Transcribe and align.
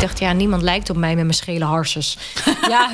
ik 0.00 0.06
dacht, 0.06 0.18
ja, 0.18 0.32
niemand 0.32 0.62
lijkt 0.62 0.90
op 0.90 0.96
mij 0.96 1.14
met 1.14 1.24
mijn 1.24 1.34
schele 1.36 1.64
harsjes. 1.64 2.18
ja, 2.68 2.90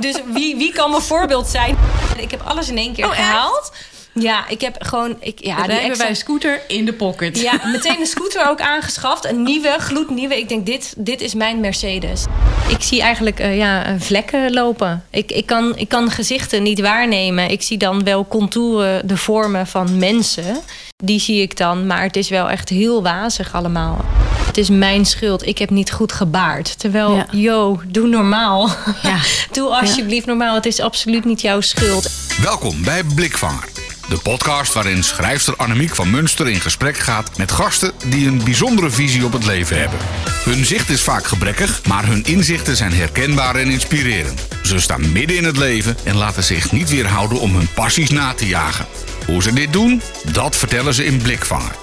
dus 0.00 0.16
wie, 0.32 0.56
wie 0.56 0.72
kan 0.72 0.90
mijn 0.90 1.02
voorbeeld 1.02 1.46
zijn? 1.48 1.76
Ik 2.16 2.30
heb 2.30 2.42
alles 2.44 2.68
in 2.68 2.76
één 2.78 2.92
keer 2.94 3.04
Oh, 3.04 3.10
echt? 3.10 3.20
gehaald. 3.20 3.72
Ja, 4.14 4.48
ik 4.48 4.60
heb 4.60 4.76
gewoon... 4.78 5.16
Ik, 5.20 5.38
ja, 5.44 5.54
die 5.54 5.54
hebben 5.54 5.76
extra- 5.76 5.96
bij 5.96 6.08
een 6.08 6.16
scooter 6.16 6.60
in 6.68 6.84
de 6.84 6.92
pocket. 6.92 7.40
ja, 7.40 7.52
meteen 7.64 8.00
een 8.00 8.06
scooter 8.06 8.48
ook 8.48 8.60
aangeschaft. 8.60 9.24
Een 9.26 9.42
nieuwe, 9.42 9.74
gloednieuwe. 9.78 10.38
Ik 10.38 10.48
denk, 10.48 10.66
dit, 10.66 10.94
dit 10.96 11.20
is 11.20 11.34
mijn 11.34 11.60
Mercedes. 11.60 12.24
Ik 12.68 12.82
zie 12.82 13.00
eigenlijk 13.00 13.38
eh, 13.40 13.56
ja, 13.56 13.84
eh, 13.84 13.92
vlekken 13.98 14.52
lopen. 14.52 15.04
Ik, 15.10 15.32
ik, 15.32 15.46
kan, 15.46 15.76
ik 15.76 15.88
kan 15.88 16.10
gezichten 16.10 16.62
niet 16.62 16.80
waarnemen. 16.80 17.50
Ik 17.50 17.62
zie 17.62 17.78
dan 17.78 18.04
wel 18.04 18.26
contouren, 18.28 19.06
de 19.08 19.16
vormen 19.16 19.66
van 19.66 19.98
mensen. 19.98 20.56
Die 20.96 21.20
zie 21.20 21.42
ik 21.42 21.56
dan, 21.56 21.86
maar 21.86 22.02
het 22.02 22.16
is 22.16 22.28
wel 22.28 22.48
echt 22.50 22.68
heel 22.68 23.02
wazig 23.02 23.54
allemaal. 23.54 24.04
Het 24.50 24.58
is 24.58 24.68
mijn 24.70 25.04
schuld. 25.06 25.46
Ik 25.46 25.58
heb 25.58 25.70
niet 25.70 25.90
goed 25.92 26.12
gebaard. 26.12 26.78
Terwijl, 26.78 27.14
Ja. 27.14 27.26
yo, 27.30 27.80
doe 27.86 28.08
normaal. 28.08 28.70
Ja. 29.02 29.16
doe 29.52 29.68
alsjeblieft 29.68 30.26
normaal. 30.26 30.54
Het 30.54 30.66
is 30.66 30.80
absoluut 30.80 31.24
niet 31.24 31.40
jouw 31.40 31.60
schuld. 31.60 32.10
Welkom 32.42 32.82
bij 32.84 33.04
Blikvanger. 33.14 33.64
De 34.08 34.18
podcast 34.18 34.72
waarin 34.72 35.02
schrijfster 35.04 35.56
Annemiek 35.56 35.94
van 35.94 36.10
Munster 36.10 36.48
in 36.48 36.60
gesprek 36.60 36.98
gaat 36.98 37.38
met 37.38 37.52
gasten 37.52 37.92
die 38.06 38.26
een 38.26 38.44
bijzondere 38.44 38.90
visie 38.90 39.24
op 39.24 39.32
het 39.32 39.46
leven 39.46 39.80
hebben. 39.80 39.98
Hun 40.44 40.64
zicht 40.64 40.88
is 40.88 41.02
vaak 41.02 41.24
gebrekkig, 41.26 41.80
maar 41.88 42.06
hun 42.06 42.24
inzichten 42.24 42.76
zijn 42.76 42.92
herkenbaar 42.92 43.56
en 43.56 43.68
inspirerend. 43.70 44.40
Ze 44.62 44.80
staan 44.80 45.12
midden 45.12 45.36
in 45.36 45.44
het 45.44 45.56
leven 45.56 45.96
en 46.04 46.16
laten 46.16 46.44
zich 46.44 46.72
niet 46.72 46.90
weerhouden 46.90 47.40
om 47.40 47.54
hun 47.56 47.68
passies 47.74 48.10
na 48.10 48.32
te 48.34 48.46
jagen. 48.46 48.86
Hoe 49.26 49.42
ze 49.42 49.52
dit 49.52 49.72
doen, 49.72 50.02
dat 50.32 50.56
vertellen 50.56 50.94
ze 50.94 51.04
in 51.04 51.22
Blikvanger. 51.22 51.74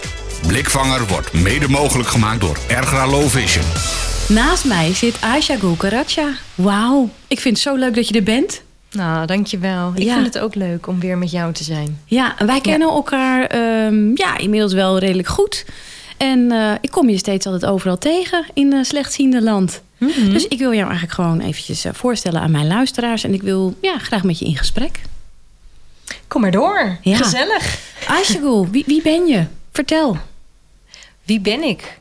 Blikvanger 0.47 1.07
wordt 1.07 1.33
mede 1.33 1.67
mogelijk 1.69 2.09
gemaakt 2.09 2.41
door 2.41 2.57
Ergra 2.67 3.07
Low 3.07 3.27
Vision. 3.27 3.65
Naast 4.37 4.65
mij 4.65 4.93
zit 4.93 5.21
Aisha 5.21 5.57
Gulkaracha. 5.57 6.29
Wauw, 6.55 7.09
ik 7.27 7.39
vind 7.39 7.55
het 7.55 7.63
zo 7.63 7.75
leuk 7.75 7.95
dat 7.95 8.07
je 8.07 8.13
er 8.13 8.23
bent. 8.23 8.61
Nou, 8.91 9.25
dankjewel. 9.25 9.91
Ik 9.95 10.03
Ja. 10.03 10.13
vind 10.13 10.25
het 10.25 10.39
ook 10.39 10.55
leuk 10.55 10.87
om 10.87 10.99
weer 10.99 11.17
met 11.17 11.31
jou 11.31 11.53
te 11.53 11.63
zijn. 11.63 11.99
Ja, 12.05 12.37
en 12.39 12.45
wij 12.45 12.61
kennen 12.61 12.89
elkaar 12.89 13.45
ehm, 13.45 14.11
ja, 14.13 14.37
inmiddels 14.37 14.73
wel 14.73 14.97
redelijk 14.99 15.27
goed. 15.27 15.65
En 16.17 16.51
eh, 16.51 16.71
ik 16.81 16.91
kom 16.91 17.09
je 17.09 17.17
steeds 17.17 17.45
altijd 17.45 17.65
overal 17.71 17.97
tegen 17.97 18.45
in 18.53 18.73
uh, 18.73 18.83
slechtziende 18.83 19.41
land. 19.41 19.81
Dus 20.31 20.47
ik 20.47 20.59
wil 20.59 20.73
jou 20.73 20.83
eigenlijk 20.83 21.13
gewoon 21.13 21.39
eventjes 21.39 21.85
eh, 21.85 21.93
voorstellen 21.93 22.41
aan 22.41 22.51
mijn 22.51 22.67
luisteraars. 22.67 23.23
En 23.23 23.33
ik 23.33 23.41
wil 23.41 23.75
ja, 23.81 23.97
graag 23.97 24.23
met 24.23 24.39
je 24.39 24.45
in 24.45 24.57
gesprek. 24.57 25.01
Kom 26.27 26.41
maar 26.41 26.51
door. 26.51 26.97
Ja. 27.01 27.15
Gezellig. 27.17 27.79
Aisha 28.07 28.39
Gul, 28.39 28.67
wie, 28.71 28.83
wie 28.87 29.01
ben 29.01 29.25
je? 29.27 29.43
Vertel. 29.71 30.17
Wie 31.27 31.39
ben 31.39 31.63
ik? 31.63 31.99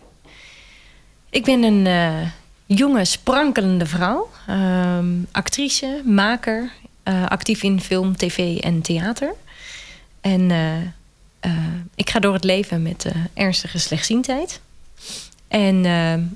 Ik 1.31 1.45
ben 1.45 1.63
een 1.63 1.87
eh, 1.87 2.29
jonge, 2.67 3.05
sprankelende 3.05 3.87
vrouw. 3.87 4.31
Ehm, 4.47 5.07
actrice, 5.33 6.03
maker. 6.05 6.73
eh, 7.03 7.27
actief 7.27 7.63
in 7.63 7.81
film, 7.81 8.17
tv 8.17 8.59
en 8.59 8.83
theater. 8.83 9.35
En 10.21 10.51
eh, 10.51 11.51
ik 11.95 12.11
ga 12.11 12.19
door 12.19 12.35
het 12.35 12.45
leven 12.45 12.83
met 12.83 13.07
ernstige 13.35 13.79
slechtziendheid. 13.79 14.61
En 15.49 15.85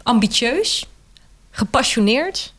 ambitieus. 0.02 0.86
Gepassioneerd. 1.50 2.52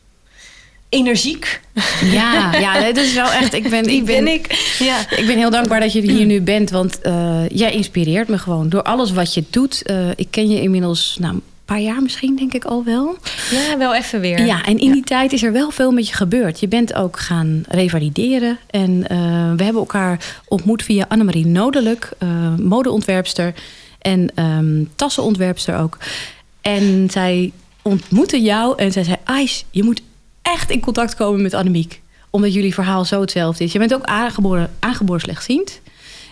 Energiek. 0.92 1.60
Ja, 2.04 2.54
ja, 2.58 2.80
dat 2.92 2.96
is 2.96 3.14
wel 3.14 3.30
echt. 3.30 3.54
Ik 3.54 3.70
ben, 3.70 3.82
Die 3.88 3.96
ik 3.96 4.04
ben, 4.04 4.24
ben 4.24 4.34
ik. 4.34 4.74
Ja. 4.78 5.10
Ik 5.10 5.26
ben 5.26 5.36
heel 5.36 5.50
dankbaar 5.50 5.80
dat 5.80 5.92
je 5.92 6.00
hier 6.00 6.26
nu 6.26 6.40
bent, 6.40 6.70
want 6.70 7.00
eh, 7.00 7.48
jij 7.48 7.72
inspireert 7.72 8.28
me 8.28 8.38
gewoon 8.38 8.68
door 8.68 8.82
alles 8.82 9.12
wat 9.12 9.34
je 9.34 9.44
doet. 9.50 9.82
Eh, 9.82 10.10
ik 10.16 10.26
ken 10.30 10.50
je 10.50 10.62
inmiddels 10.62 11.16
nou, 11.20 11.34
een 11.34 11.42
paar 11.64 11.80
jaar 11.80 12.02
misschien, 12.02 12.36
denk 12.36 12.52
ik 12.52 12.64
al 12.64 12.84
wel. 12.84 13.16
ja, 13.50 13.78
wel 13.78 13.94
even 13.94 14.20
weer. 14.20 14.44
Ja, 14.44 14.64
en 14.64 14.78
in 14.78 14.92
die 14.92 15.04
tijd 15.04 15.32
is 15.32 15.42
er 15.42 15.52
wel 15.52 15.70
veel 15.70 15.90
met 15.90 16.08
je 16.08 16.14
gebeurd. 16.14 16.60
Je 16.60 16.68
bent 16.68 16.94
ook 16.94 17.18
gaan 17.18 17.62
revalideren 17.68 18.58
en 18.70 19.08
eh, 19.08 19.18
we 19.56 19.62
hebben 19.64 19.82
elkaar 19.82 20.40
ontmoet 20.48 20.82
via 20.82 21.04
Annemarie 21.08 21.46
Nodelijk, 21.46 22.10
eh, 22.18 22.28
modeontwerpster 22.56 23.54
en 23.98 24.32
ehm, 24.34 24.84
tassenontwerpster 24.96 25.78
ook. 25.78 25.98
En 26.60 27.08
zij 27.10 27.52
ontmoette 27.82 28.40
jou 28.40 28.78
en 28.78 28.92
zij 28.92 29.04
zei: 29.04 29.16
Ais, 29.24 29.64
je 29.70 29.82
moet 29.82 30.02
echt 30.42 30.70
in 30.70 30.80
contact 30.80 31.14
komen 31.14 31.42
met 31.42 31.54
Annemiek. 31.54 32.00
Omdat 32.30 32.54
jullie 32.54 32.74
verhaal 32.74 33.04
zo 33.04 33.20
hetzelfde 33.20 33.64
is. 33.64 33.72
Je 33.72 33.78
bent 33.78 33.94
ook 33.94 34.04
aangeboren, 34.04 34.70
aangeboren 34.78 35.20
slechtziend. 35.20 35.80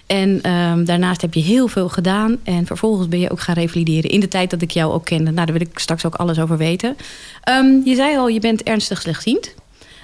En 0.07 0.43
ehm, 0.43 0.85
daarnaast 0.85 1.21
heb 1.21 1.35
je 1.35 1.41
heel 1.41 1.69
veel 1.69 1.89
gedaan. 1.89 2.39
En 2.43 2.67
vervolgens 2.67 3.09
ben 3.09 3.21
je 3.21 3.31
ook 3.31 3.41
gaan 3.41 3.55
revalideren 3.55 4.11
in 4.11 4.21
de 4.21 4.29
tijd 4.29 4.51
dat 4.51 4.63
ik 4.63 4.71
jou 4.71 4.93
ook 4.93 5.05
kende. 5.05 5.31
Nou, 5.31 5.47
daar 5.47 5.59
wil 5.59 5.67
ik 5.69 5.79
straks 5.79 6.07
ook 6.07 6.15
alles 6.15 6.41
over 6.41 6.57
weten. 6.57 6.97
Ehm, 7.43 7.81
je 7.85 7.95
zei 7.95 8.17
al, 8.17 8.29
je 8.29 8.41
bent 8.41 8.63
ernstig 8.63 9.01
slechtziend. 9.01 9.55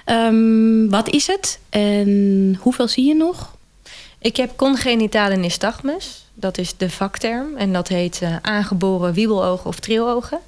Ehm, 0.04 0.88
wat 0.88 1.08
is 1.08 1.26
het 1.26 1.58
en 1.70 2.58
hoeveel 2.60 2.88
zie 2.88 3.06
je 3.06 3.14
nog? 3.14 3.54
Ik 4.18 4.36
heb 4.36 4.56
congenitale 4.56 5.36
nystagmus. 5.36 6.24
Dat 6.34 6.58
is 6.58 6.76
de 6.76 6.90
vakterm. 6.90 7.56
En 7.56 7.72
dat 7.72 7.88
heet 7.88 8.22
eh, 8.22 8.36
aangeboren 8.42 9.12
wiebelogen 9.12 9.66
of 9.66 9.80
trilogen. 9.80 10.38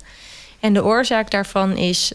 En 0.60 0.72
de 0.72 0.84
oorzaak 0.84 1.30
daarvan 1.30 1.76
is 1.76 2.12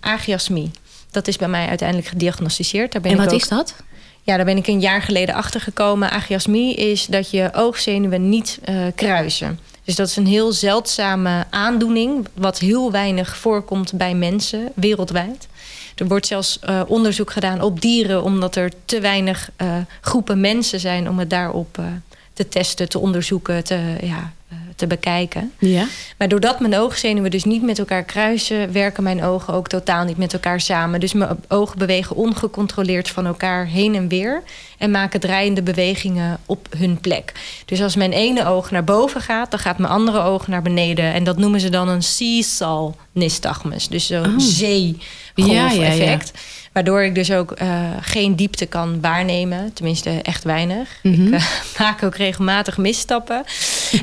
agiasmie. 0.00 0.70
Dat 1.10 1.28
is 1.28 1.36
bij 1.36 1.48
mij 1.48 1.68
uiteindelijk 1.68 2.08
gediagnosticeerd. 2.08 2.92
Daar 2.92 3.02
ben 3.02 3.10
en 3.10 3.16
ik 3.16 3.24
wat 3.24 3.32
ook, 3.34 3.40
is 3.40 3.48
dat? 3.48 3.74
Ja, 4.22 4.36
daar 4.36 4.44
ben 4.44 4.56
ik 4.56 4.66
een 4.66 4.80
jaar 4.80 5.02
geleden 5.02 5.34
achter 5.34 5.60
gekomen. 5.60 6.10
Agiasmie 6.10 6.74
is 6.74 7.06
dat 7.06 7.30
je 7.30 7.50
oogzenuwen 7.52 8.28
niet 8.28 8.58
eh, 8.64 8.76
kruisen. 8.94 9.58
Dus 9.84 9.94
dat 9.94 10.08
is 10.08 10.16
een 10.16 10.26
heel 10.26 10.52
zeldzame 10.52 11.44
aandoening, 11.50 12.28
wat 12.34 12.58
heel 12.58 12.90
weinig 12.90 13.36
voorkomt 13.36 13.92
bij 13.92 14.14
mensen 14.14 14.72
wereldwijd. 14.74 15.48
Er 15.94 16.08
wordt 16.08 16.26
zelfs 16.26 16.58
eh, 16.58 16.82
onderzoek 16.86 17.30
gedaan 17.30 17.60
op 17.60 17.80
dieren, 17.80 18.22
omdat 18.22 18.56
er 18.56 18.72
te 18.84 19.00
weinig 19.00 19.50
eh, 19.56 19.76
groepen 20.00 20.40
mensen 20.40 20.80
zijn 20.80 21.08
om 21.08 21.18
het 21.18 21.30
daarop 21.30 21.78
eh, 21.78 21.84
te 22.32 22.48
testen, 22.48 22.88
te 22.88 22.98
onderzoeken, 22.98 23.64
te, 23.64 23.96
ja, 24.00 24.32
eh, 24.48 24.55
te 24.76 24.86
bekijken. 24.86 25.52
Ja. 25.58 25.86
Maar 26.18 26.28
doordat 26.28 26.60
mijn 26.60 26.76
oogzenuwen 26.76 27.30
dus 27.30 27.44
niet 27.44 27.62
met 27.62 27.78
elkaar 27.78 28.02
kruisen, 28.04 28.72
werken 28.72 29.02
mijn 29.02 29.22
ogen 29.24 29.54
ook 29.54 29.68
totaal 29.68 30.04
niet 30.04 30.16
met 30.16 30.32
elkaar 30.32 30.60
samen. 30.60 31.00
Dus 31.00 31.12
mijn 31.12 31.38
ogen 31.48 31.78
bewegen 31.78 32.16
ongecontroleerd 32.16 33.08
van 33.08 33.26
elkaar 33.26 33.66
heen 33.66 33.94
en 33.94 34.08
weer 34.08 34.42
en 34.78 34.90
maken 34.90 35.20
draaiende 35.20 35.62
bewegingen 35.62 36.38
op 36.46 36.68
hun 36.78 37.00
plek. 37.00 37.32
Dus 37.64 37.82
als 37.82 37.96
mijn 37.96 38.12
ene 38.12 38.46
oog 38.46 38.70
naar 38.70 38.84
boven 38.84 39.20
gaat, 39.20 39.50
dan 39.50 39.60
gaat 39.60 39.78
mijn 39.78 39.92
andere 39.92 40.20
oog 40.20 40.46
naar 40.48 40.62
beneden. 40.62 41.12
En 41.12 41.24
dat 41.24 41.38
noemen 41.38 41.60
ze 41.60 41.68
dan 41.70 41.88
een 41.88 42.02
seesaw 42.02 42.92
nystagmus. 43.12 43.88
Dus 43.88 44.06
zo'n 44.06 44.24
Oh. 44.34 44.38
zeegolf-effect. 44.38 46.32
Waardoor 46.76 47.02
ik 47.02 47.14
dus 47.14 47.32
ook 47.32 47.52
eh, 47.52 47.90
geen 48.00 48.36
diepte 48.36 48.66
kan 48.66 49.00
waarnemen. 49.00 49.72
Tenminste, 49.72 50.10
echt 50.10 50.44
weinig. 50.44 50.88
Mhm. 51.02 51.26
Ik 51.26 51.32
eh, 51.32 51.44
maak 51.78 52.02
ook 52.02 52.16
regelmatig 52.16 52.76
misstappen. 52.76 53.44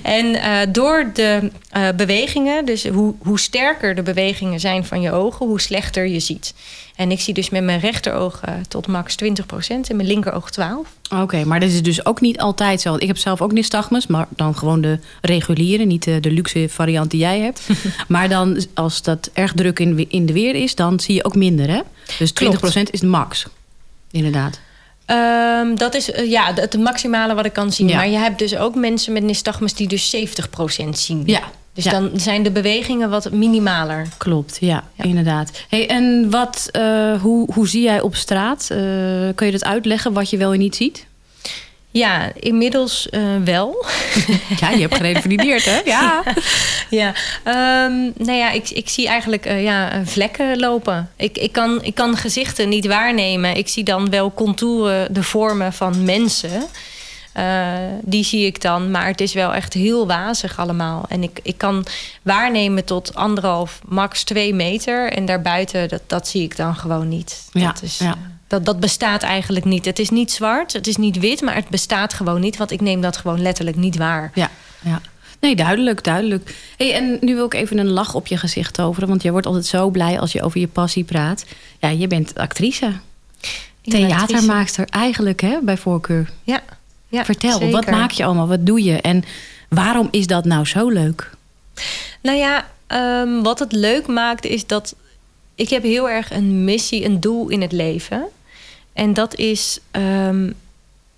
en 0.03 0.35
eh, 0.35 0.57
door 0.69 1.09
de 1.13 1.51
bewegingen, 1.95 2.66
dus 2.66 2.88
hoe, 2.88 3.13
hoe 3.19 3.39
sterker 3.39 3.95
de 3.95 4.01
bewegingen 4.01 4.59
zijn 4.59 4.85
van 4.85 5.01
je 5.01 5.11
ogen, 5.11 5.45
hoe 5.45 5.61
slechter 5.61 6.07
je 6.07 6.19
ziet. 6.19 6.53
En 6.95 7.11
ik 7.11 7.19
zie 7.19 7.34
dus 7.34 7.50
met 7.50 7.63
mijn 7.63 7.79
rechteroog 7.79 8.41
tot 8.67 8.88
max 8.88 9.16
20% 9.23 9.28
en 9.67 9.95
mijn 9.95 10.07
linkeroog 10.07 10.50
12%. 10.51 10.63
Oké, 11.22 11.45
maar 11.45 11.59
dat 11.59 11.69
is 11.69 11.84
dus 11.84 12.05
ook 12.05 12.22
niet 12.22 12.40
altijd 12.40 12.81
zo. 12.81 12.95
Ik 12.95 13.07
heb 13.07 13.17
zelf 13.17 13.41
ook 13.41 13.51
nystagmus, 13.51 14.07
maar 14.07 14.28
dan 14.29 14.55
gewoon 14.55 14.81
de 14.81 15.00
reguliere, 15.22 15.84
niet 15.84 16.03
de, 16.03 16.19
de 16.19 16.31
luxe 16.31 16.69
variant 16.69 17.11
die 17.11 17.19
jij 17.19 17.40
hebt. 17.40 17.67
maar 18.07 18.29
dan, 18.29 18.66
als 18.73 19.01
dat 19.01 19.29
erg 19.34 19.53
druk 19.53 19.79
in, 19.79 20.05
in 20.09 20.25
de 20.25 20.34
weer 20.34 20.55
is, 20.55 20.75
dan 20.75 21.00
zie 21.00 21.16
je 21.16 21.23
ook 21.23 21.35
minder, 21.35 21.69
hè? 21.69 21.81
Dus 22.19 22.31
20% 22.31 22.34
Klopt. 22.34 22.91
is 22.94 23.00
de 23.00 23.06
max. 23.08 23.46
Inderdaad. 24.12 24.59
Ehm, 25.06 25.75
dat 25.75 25.94
is 25.96 26.12
eh, 26.12 26.30
ja, 26.30 26.53
het 26.56 26.78
maximale 26.78 27.34
wat 27.34 27.46
ik 27.46 27.53
kan 27.53 27.72
zien. 27.72 27.88
Ja. 27.88 27.96
Maar 27.96 28.09
je 28.09 28.18
hebt 28.18 28.40
dus 28.40 28.56
ook 28.58 28.75
mensen 28.75 29.14
met 29.14 29.24
nystagmus 29.24 29.74
die 29.74 29.88
dus 29.88 30.09
70% 30.16 30.97
zien. 30.97 31.24
Ja. 31.25 31.41
Dus 31.74 31.84
Ja. 31.84 31.91
dan 31.91 32.12
zijn 32.16 32.44
de 32.44 32.52
bewegingen 32.52 33.09
wat 33.09 33.31
minimaler. 33.31 34.08
Klopt, 34.18 34.58
ja, 34.59 34.84
Ja. 34.94 35.03
inderdaad. 35.03 35.52
Hey, 35.70 35.90
en 35.90 36.29
wat, 36.29 36.70
eh, 36.72 37.22
hoe, 37.22 37.53
hoe 37.53 37.67
zie 37.67 37.82
jij 37.82 38.02
op 38.02 38.16
straat? 38.16 38.61
Eh, 38.70 38.78
kun 39.35 39.46
je 39.46 39.52
dat 39.52 39.64
uitleggen 39.64 40.14
wat 40.14 40.29
je 40.29 40.38
wel 40.38 40.53
en 40.53 40.59
niet 40.59 40.76
ziet? 40.76 41.06
Ja, 41.93 42.31
inmiddels 42.40 43.09
eh, 43.09 43.22
wel. 43.43 43.85
Ja, 44.59 44.69
je 44.69 44.81
hebt 44.81 44.95
gerevalideerd, 44.95 45.66
hè? 45.66 45.79
Ja. 45.85 46.23
ja, 46.90 47.13
ehm, 47.43 48.01
nou 48.17 48.37
ja, 48.37 48.51
ik, 48.51 48.69
ik 48.69 48.90
zie 48.90 49.07
eigenlijk 49.07 49.45
eh, 49.45 49.63
ja, 49.63 49.91
eh, 49.91 49.99
vlekken 50.03 50.59
lopen. 50.59 51.11
Ik, 51.16 51.37
ik, 51.37 51.51
kan, 51.51 51.84
ik 51.84 51.95
kan 51.95 52.17
gezichten 52.17 52.69
niet 52.69 52.87
waarnemen. 52.87 53.55
Ik 53.55 53.67
zie 53.67 53.84
dan 53.84 54.09
wel 54.09 54.34
contouren, 54.34 55.13
de 55.13 55.23
vormen 55.23 55.73
van 55.73 56.03
mensen. 56.03 56.63
Die 58.01 58.23
zie 58.23 58.46
ik 58.46 58.61
dan, 58.61 58.91
maar 58.91 59.07
het 59.07 59.22
is 59.22 59.34
wel 59.34 59.53
echt 59.53 59.73
heel 59.73 60.07
wazig 60.07 60.59
allemaal. 60.59 61.05
En 61.09 61.23
ik, 61.23 61.39
ik 61.43 61.57
kan 61.57 61.85
waarnemen 62.22 62.85
tot 62.85 63.16
anderhalf, 63.16 63.79
max 63.87 64.23
twee 64.23 64.53
meter. 64.53 65.11
En 65.11 65.25
daarbuiten, 65.25 65.89
dat, 65.89 66.01
dat 66.07 66.28
zie 66.28 66.43
ik 66.43 66.57
dan 66.57 66.75
gewoon 66.75 67.07
niet. 67.07 67.47
Ja, 67.51 67.66
dat, 67.66 67.81
is, 67.81 67.97
ja. 67.97 68.17
Dat, 68.53 68.66
dat 68.66 68.79
bestaat 68.79 69.23
eigenlijk 69.23 69.66
niet. 69.66 69.85
Het 69.85 70.00
is 70.00 70.09
niet 70.09 70.32
zwart, 70.32 70.73
het 70.73 70.88
is 70.88 70.97
niet 70.97 71.20
wit, 71.20 71.41
maar 71.41 71.55
het 71.55 71.70
bestaat 71.70 72.14
gewoon 72.14 72.41
niet. 72.41 72.58
Want 72.58 72.72
ik 72.72 72.82
neem 72.82 73.02
dat 73.02 73.17
gewoon 73.17 73.41
letterlijk 73.41 73.78
niet 73.78 73.97
waar. 73.97 74.32
Ja, 74.34 74.50
ja. 74.82 75.02
Nee, 75.40 75.55
duidelijk, 75.55 76.03
duidelijk. 76.03 76.55
Hey, 76.78 76.94
en 76.94 77.17
nu 77.22 77.35
wil 77.35 77.46
ik 77.46 77.53
even 77.53 77.78
een 77.78 77.90
lach 77.90 78.14
op 78.14 78.28
je 78.28 78.38
gezicht 78.38 78.73
toveren. 78.73 79.08
Want 79.08 79.22
je 79.22 79.32
wordt 79.32 79.46
altijd 79.46 79.66
zo 79.66 79.90
blij 79.90 80.20
als 80.20 80.32
je 80.32 80.41
over 80.41 80.59
je 80.59 80.67
passie 80.67 81.03
praat. 81.03 81.46
Ja, 81.79 81.90
je 81.90 82.08
bent 82.08 82.35
actrice. 82.35 82.91
Theatermaakster 83.82 84.88
eigenlijk, 84.90 85.41
hè, 85.41 85.58
bij 85.61 85.78
voorkeur. 85.78 86.29
Ja. 86.44 86.61
ja 87.08 87.26
Vertel, 87.26 87.58
zeker. 87.58 87.72
wat 87.72 87.85
maak 87.85 88.11
je 88.11 88.26
allemaal? 88.26 88.47
Wat 88.47 88.66
doe 88.66 88.84
je? 88.84 89.02
En 89.02 89.23
waarom 89.70 90.08
is 90.11 90.28
dat 90.28 90.46
nou 90.46 90.66
zo 90.66 90.90
leuk? 90.90 91.32
Nou 92.22 92.38
ja, 92.38 92.67
um, 92.88 93.44
wat 93.44 93.59
het 93.59 93.72
leuk 93.72 94.08
maakt 94.08 94.46
is 94.46 94.67
dat 94.67 94.96
ik 95.56 95.70
heb 95.70 95.84
heel 95.84 96.09
erg 96.09 96.32
een 96.32 96.64
missie, 96.64 97.06
een 97.06 97.20
doel 97.20 97.49
in 97.49 97.61
het 97.61 97.72
leven. 97.72 98.23
En 98.93 99.13
dat 99.13 99.35
is 99.35 99.79
um, 99.91 100.53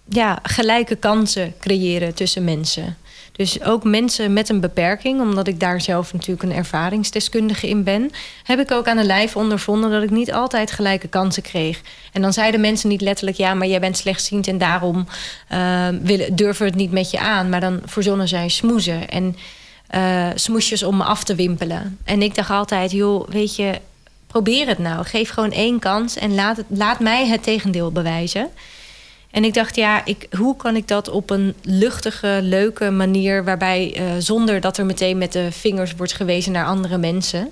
ja, 0.10 0.39
gelijke 0.44 0.95
kansen 0.95 1.54
creëren 1.60 2.13
tussen 2.13 2.44
mensen. 2.44 2.98
Dus 3.31 3.63
ook 3.63 3.83
mensen 3.83 4.33
met 4.33 4.50
een 4.50 4.60
beperking, 4.60 5.22
omdat 5.22 5.48
ik 5.48 5.60
daar 5.60 5.81
zelf 5.81 6.13
natuurlijk 6.13 6.44
een 6.44 6.57
ervaringsdeskundige 6.57 7.68
in 7.68 7.83
ben, 7.83 8.12
heb 8.44 8.60
ik 8.60 8.72
ook 8.72 8.88
aan 8.88 8.98
de 8.98 9.04
lijf 9.04 9.36
ondervonden 9.36 9.92
dat 9.92 10.04
ik 10.04 10.10
niet 10.10 10.33
altijd 10.33 10.72
gelijke 10.72 11.07
kansen 11.07 11.44
kreeg. 11.44 11.81
En 12.12 12.22
dan 12.22 12.33
zeiden 12.33 12.62
mensen 12.62 12.89
niet 12.89 13.01
letterlijk: 13.01 13.38
ja, 13.38 13.54
maar 13.54 13.68
jij 13.68 13.80
bent 13.80 13.98
slechtziend 13.98 14.48
en 14.48 14.57
daarom 14.57 15.07
uh, 15.51 15.88
willen, 16.01 16.36
durven 16.36 16.63
we 16.63 16.69
het 16.69 16.80
niet 16.80 16.92
met 16.92 17.12
je 17.12 17.19
aan. 17.19 17.50
Maar 17.50 17.60
dan 17.60 17.81
verzonnen 17.86 18.28
zij 18.28 18.50
smoezen 18.50 19.10
en 19.10 19.36
uh, 19.95 20.28
smoesjes 20.36 20.83
om 20.83 20.98
me 20.98 21.04
af 21.04 21.24
te 21.24 21.36
wimpelen. 21.36 21.98
En 22.04 22.21
ik 22.21 22.36
dacht 22.36 22.50
altijd: 22.50 22.92
joh, 22.92 23.30
weet 23.30 23.56
je, 23.56 23.80
probeer 24.42 24.68
het 24.68 24.78
nou. 24.78 25.06
Geef 25.06 25.30
gewoon 25.30 25.52
één 25.52 25.80
kans 25.80 26.16
en 26.16 26.36
laat, 26.36 26.58
het, 26.58 26.66
laat 26.70 27.00
mij 27.00 27.28
het 27.28 27.44
tegendeel 27.44 27.92
bewijzen. 27.92 28.50
En 29.32 29.44
ik 29.44 29.54
dacht, 29.54 29.76
ja, 29.76 30.06
ik, 30.06 30.28
hoe 30.38 30.56
kan 30.56 30.76
ik 30.76 30.88
dat 30.88 31.10
op 31.10 31.30
een 31.30 31.54
luchtige, 31.62 32.40
leuke 32.42 32.90
manier, 32.92 33.44
waarbij 33.44 33.98
uh, 33.98 34.04
zonder 34.20 34.60
dat 34.62 34.78
er 34.78 34.86
meteen 34.86 35.18
met 35.18 35.32
de 35.32 35.52
vingers 35.52 35.96
wordt 35.96 36.14
gewezen 36.14 36.52
naar 36.52 36.66
andere 36.66 36.98
mensen. 36.98 37.50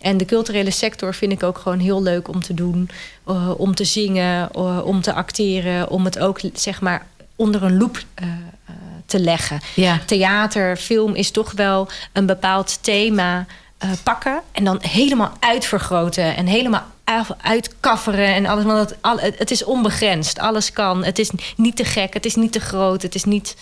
En 0.00 0.16
de 0.16 0.24
culturele 0.24 0.70
sector 0.70 1.14
vind 1.14 1.32
ik 1.32 1.42
ook 1.42 1.58
gewoon 1.58 1.78
heel 1.78 2.02
leuk 2.02 2.28
om 2.28 2.42
te 2.42 2.54
doen, 2.54 2.90
uh, 3.28 3.50
om 3.56 3.74
te 3.74 3.84
zingen, 3.84 4.48
uh, 4.56 4.80
om 4.84 5.00
te 5.00 5.12
acteren, 5.12 5.90
om 5.90 6.04
het 6.04 6.18
ook 6.18 6.40
zeg 6.54 6.80
maar 6.80 7.06
onder 7.36 7.62
een 7.62 7.76
loep 7.76 8.02
te 9.06 9.20
leggen. 9.20 9.60
Ja. 9.74 10.00
Theater, 10.06 10.76
film 10.76 11.14
is 11.14 11.30
toch 11.30 11.52
wel 11.52 11.88
een 12.12 12.26
bepaald 12.26 12.82
thema. 12.82 13.46
Uh, 13.84 13.90
pakken 14.02 14.40
en 14.52 14.64
dan 14.64 14.78
helemaal 14.80 15.32
uitvergroten 15.40 16.36
en 16.36 16.46
helemaal 16.46 16.86
uitkafferen 17.40 18.34
en 18.34 18.46
alles. 18.46 18.64
Want 18.64 19.20
het, 19.20 19.38
het 19.38 19.50
is 19.50 19.64
onbegrensd. 19.64 20.38
Alles 20.38 20.72
kan. 20.72 21.04
Het 21.04 21.18
is 21.18 21.30
niet 21.56 21.76
te 21.76 21.84
gek. 21.84 22.14
Het 22.14 22.24
is 22.24 22.34
niet 22.34 22.52
te 22.52 22.60
groot. 22.60 23.02
Het 23.02 23.14
is 23.14 23.24
niet 23.24 23.56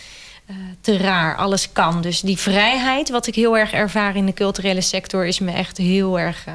uh, 0.50 0.56
te 0.80 0.96
raar. 0.96 1.36
Alles 1.36 1.72
kan. 1.72 2.02
Dus 2.02 2.20
die 2.20 2.38
vrijheid, 2.38 3.10
wat 3.10 3.26
ik 3.26 3.34
heel 3.34 3.58
erg 3.58 3.72
ervaar 3.72 4.16
in 4.16 4.26
de 4.26 4.32
culturele 4.32 4.80
sector, 4.80 5.26
is 5.26 5.38
me 5.38 5.52
echt 5.52 5.76
heel 5.76 6.18
erg. 6.18 6.46
Uh, 6.48 6.54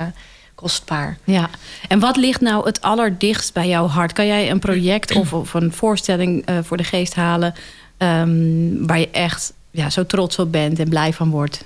kostbaar. 0.56 1.18
Ja, 1.24 1.50
en 1.88 2.00
wat 2.00 2.16
ligt 2.16 2.42
nou 2.42 2.66
het 2.66 2.82
allerdichtst 2.82 3.54
bij 3.54 3.68
jouw 3.68 3.88
hart? 3.88 4.14
Kan 4.14 4.28
jij 4.28 4.52
een 4.52 4.60
project 4.60 5.16
of, 5.16 5.34
of 5.34 5.54
een 5.54 5.74
voorstelling 5.74 6.46
voor 6.64 6.78
de 6.78 6.84
geest 6.84 7.16
halen 7.16 7.54
um, 7.98 8.88
waar 8.88 9.00
je 9.00 9.10
echt 9.10 9.54
ja, 9.72 9.90
zo 9.90 10.06
trots 10.06 10.40
op 10.40 10.52
bent 10.52 10.80
en 10.80 10.90
blij 10.90 11.14
van 11.14 11.30
wordt? 11.30 11.66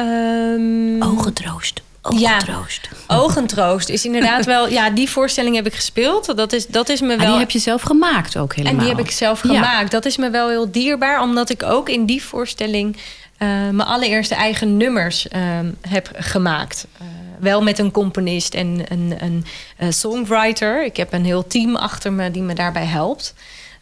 Um, 0.00 1.02
Ogentroost. 1.02 1.82
Ogentroost. 2.02 2.88
Ja, 3.08 3.16
Ogentroost 3.16 3.88
is 3.88 4.04
inderdaad 4.04 4.44
wel... 4.44 4.68
Ja, 4.68 4.90
die 4.90 5.10
voorstelling 5.10 5.54
heb 5.56 5.66
ik 5.66 5.74
gespeeld. 5.74 6.36
Dat 6.36 6.52
is, 6.52 6.66
dat 6.66 6.88
is 6.88 7.00
me 7.00 7.06
wel... 7.06 7.18
En 7.18 7.26
die 7.26 7.38
heb 7.38 7.50
je 7.50 7.58
zelf 7.58 7.82
gemaakt 7.82 8.36
ook 8.36 8.54
helemaal. 8.54 8.78
En 8.78 8.84
die 8.84 8.94
heb 8.96 9.04
ik 9.06 9.10
zelf 9.10 9.40
gemaakt. 9.40 9.82
Ja. 9.82 9.88
Dat 9.88 10.04
is 10.04 10.16
me 10.16 10.30
wel 10.30 10.48
heel 10.48 10.70
dierbaar. 10.70 11.22
Omdat 11.22 11.50
ik 11.50 11.62
ook 11.62 11.88
in 11.88 12.06
die 12.06 12.22
voorstelling... 12.22 12.96
Uh, 12.96 13.48
mijn 13.48 13.88
allereerste 13.88 14.34
eigen 14.34 14.76
nummers 14.76 15.26
uh, 15.26 15.40
heb 15.88 16.10
gemaakt. 16.14 16.86
Uh, 17.02 17.06
wel 17.38 17.62
met 17.62 17.78
een 17.78 17.90
componist 17.90 18.54
en 18.54 18.84
een, 18.88 19.14
een, 19.18 19.44
een 19.78 19.92
songwriter. 19.92 20.84
Ik 20.84 20.96
heb 20.96 21.12
een 21.12 21.24
heel 21.24 21.46
team 21.46 21.76
achter 21.76 22.12
me 22.12 22.30
die 22.30 22.42
me 22.42 22.54
daarbij 22.54 22.84
helpt. 22.84 23.34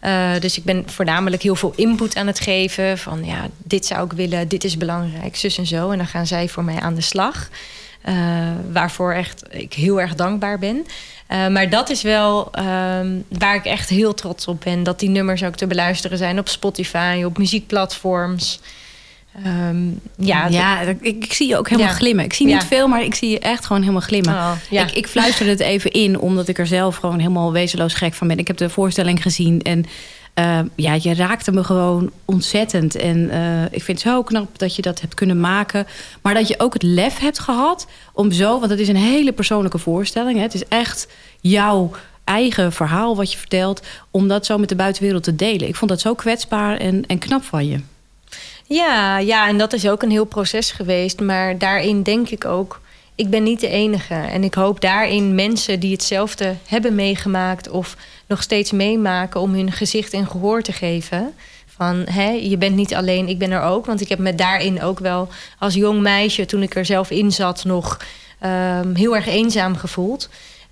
Uh, 0.04 0.30
dus 0.40 0.58
ik 0.58 0.64
ben 0.64 0.82
voornamelijk 0.86 1.42
heel 1.42 1.54
veel 1.54 1.72
input 1.76 2.16
aan 2.16 2.26
het 2.26 2.40
geven. 2.40 2.98
Van 2.98 3.24
ja, 3.24 3.48
dit 3.56 3.86
zou 3.86 4.04
ik 4.04 4.12
willen, 4.12 4.48
dit 4.48 4.64
is 4.64 4.76
belangrijk, 4.76 5.36
zus 5.36 5.58
en 5.58 5.66
zo. 5.66 5.90
En 5.90 5.98
dan 5.98 6.06
gaan 6.06 6.26
zij 6.26 6.48
voor 6.48 6.64
mij 6.64 6.80
aan 6.80 6.94
de 6.94 7.00
slag. 7.00 7.48
Uh, 8.08 8.14
waarvoor 8.72 9.12
echt 9.12 9.42
ik 9.50 9.72
heel 9.72 10.00
erg 10.00 10.14
dankbaar 10.14 10.58
ben. 10.58 10.76
Uh, 10.76 11.48
maar 11.48 11.70
dat 11.70 11.90
is 11.90 12.02
wel 12.02 12.50
um, 12.58 13.24
waar 13.28 13.54
ik 13.54 13.64
echt 13.64 13.88
heel 13.88 14.14
trots 14.14 14.46
op 14.46 14.60
ben. 14.64 14.82
Dat 14.82 15.00
die 15.00 15.08
nummers 15.08 15.44
ook 15.44 15.56
te 15.56 15.66
beluisteren 15.66 16.18
zijn 16.18 16.38
op 16.38 16.48
Spotify, 16.48 17.22
op 17.26 17.38
muziekplatforms. 17.38 18.60
Um, 19.46 20.00
ja, 20.16 20.46
ja 20.46 20.80
ik, 20.80 21.00
ik, 21.00 21.32
zie 21.32 21.48
je 21.48 21.56
ook 21.56 21.68
helemaal 21.68 21.90
ja. 21.90 21.96
glimmen. 21.96 22.24
Ik 22.24 22.32
zie 22.32 22.46
niet 22.46 22.54
ja. 22.54 22.66
veel, 22.66 22.88
maar 22.88 23.02
ik 23.02 23.14
zie 23.14 23.30
je 23.30 23.38
echt 23.38 23.66
gewoon 23.66 23.82
helemaal 23.82 24.02
glimmen. 24.02 24.34
Oh, 24.34 24.52
ja. 24.70 24.82
ik, 24.82 24.92
ik 24.92 25.06
fluister 25.06 25.46
het 25.46 25.60
even 25.60 25.90
in, 25.90 26.18
omdat 26.18 26.48
ik 26.48 26.58
er 26.58 26.66
zelf 26.66 26.96
gewoon 26.96 27.18
helemaal 27.18 27.52
wezenloos 27.52 27.94
gek 27.94 28.14
van 28.14 28.28
ben. 28.28 28.38
Ik 28.38 28.46
heb 28.46 28.56
de 28.56 28.70
voorstelling 28.70 29.22
gezien 29.22 29.62
en 29.62 29.84
uh, 30.38 30.58
ja, 30.74 30.98
je 31.02 31.14
raakte 31.14 31.52
me 31.52 31.64
gewoon 31.64 32.10
ontzettend. 32.24 32.96
En 32.96 33.18
uh, 33.18 33.62
ik 33.62 33.82
vind 33.82 34.02
het 34.02 34.12
zo 34.12 34.22
knap 34.22 34.58
dat 34.58 34.76
je 34.76 34.82
dat 34.82 35.00
hebt 35.00 35.14
kunnen 35.14 35.40
maken. 35.40 35.86
Maar 36.22 36.34
dat 36.34 36.48
je 36.48 36.60
ook 36.60 36.72
het 36.72 36.82
lef 36.82 37.18
hebt 37.18 37.38
gehad 37.38 37.86
om 38.12 38.32
zo... 38.32 38.58
want 38.58 38.70
het 38.70 38.80
is 38.80 38.88
een 38.88 38.96
hele 38.96 39.32
persoonlijke 39.32 39.78
voorstelling. 39.78 40.36
Hè? 40.36 40.42
Het 40.42 40.54
is 40.54 40.68
echt 40.68 41.08
jouw 41.40 41.90
eigen 42.24 42.72
verhaal 42.72 43.16
wat 43.16 43.32
je 43.32 43.38
vertelt... 43.38 43.82
om 44.10 44.28
dat 44.28 44.46
zo 44.46 44.58
met 44.58 44.68
de 44.68 44.76
buitenwereld 44.76 45.22
te 45.22 45.36
delen. 45.36 45.68
Ik 45.68 45.76
vond 45.76 45.90
dat 45.90 46.00
zo 46.00 46.14
kwetsbaar 46.14 46.76
en, 46.76 47.06
en 47.06 47.18
knap 47.18 47.42
van 47.44 47.66
je. 47.66 47.80
Ja, 48.68 49.18
ja, 49.18 49.48
en 49.48 49.58
dat 49.58 49.72
is 49.72 49.88
ook 49.88 50.02
een 50.02 50.10
heel 50.10 50.24
proces 50.24 50.70
geweest. 50.70 51.20
Maar 51.20 51.58
daarin 51.58 52.02
denk 52.02 52.28
ik 52.28 52.44
ook, 52.44 52.80
ik 53.14 53.30
ben 53.30 53.42
niet 53.42 53.60
de 53.60 53.68
enige. 53.68 54.14
En 54.14 54.44
ik 54.44 54.54
hoop 54.54 54.80
daarin 54.80 55.34
mensen 55.34 55.80
die 55.80 55.92
hetzelfde 55.92 56.54
hebben 56.66 56.94
meegemaakt 56.94 57.70
of 57.70 57.96
nog 58.26 58.42
steeds 58.42 58.72
meemaken 58.72 59.40
om 59.40 59.54
hun 59.54 59.72
gezicht 59.72 60.12
en 60.12 60.26
gehoor 60.26 60.62
te 60.62 60.72
geven. 60.72 61.34
Van 61.66 62.04
hè, 62.10 62.28
je 62.28 62.56
bent 62.56 62.76
niet 62.76 62.94
alleen, 62.94 63.28
ik 63.28 63.38
ben 63.38 63.50
er 63.50 63.62
ook. 63.62 63.86
Want 63.86 64.00
ik 64.00 64.08
heb 64.08 64.18
me 64.18 64.34
daarin 64.34 64.82
ook 64.82 64.98
wel 64.98 65.28
als 65.58 65.74
jong 65.74 66.00
meisje, 66.00 66.46
toen 66.46 66.62
ik 66.62 66.74
er 66.74 66.84
zelf 66.84 67.10
in 67.10 67.32
zat, 67.32 67.64
nog 67.64 67.98
um, 68.44 68.94
heel 68.94 69.16
erg 69.16 69.26
eenzaam 69.26 69.76
gevoeld. 69.76 70.28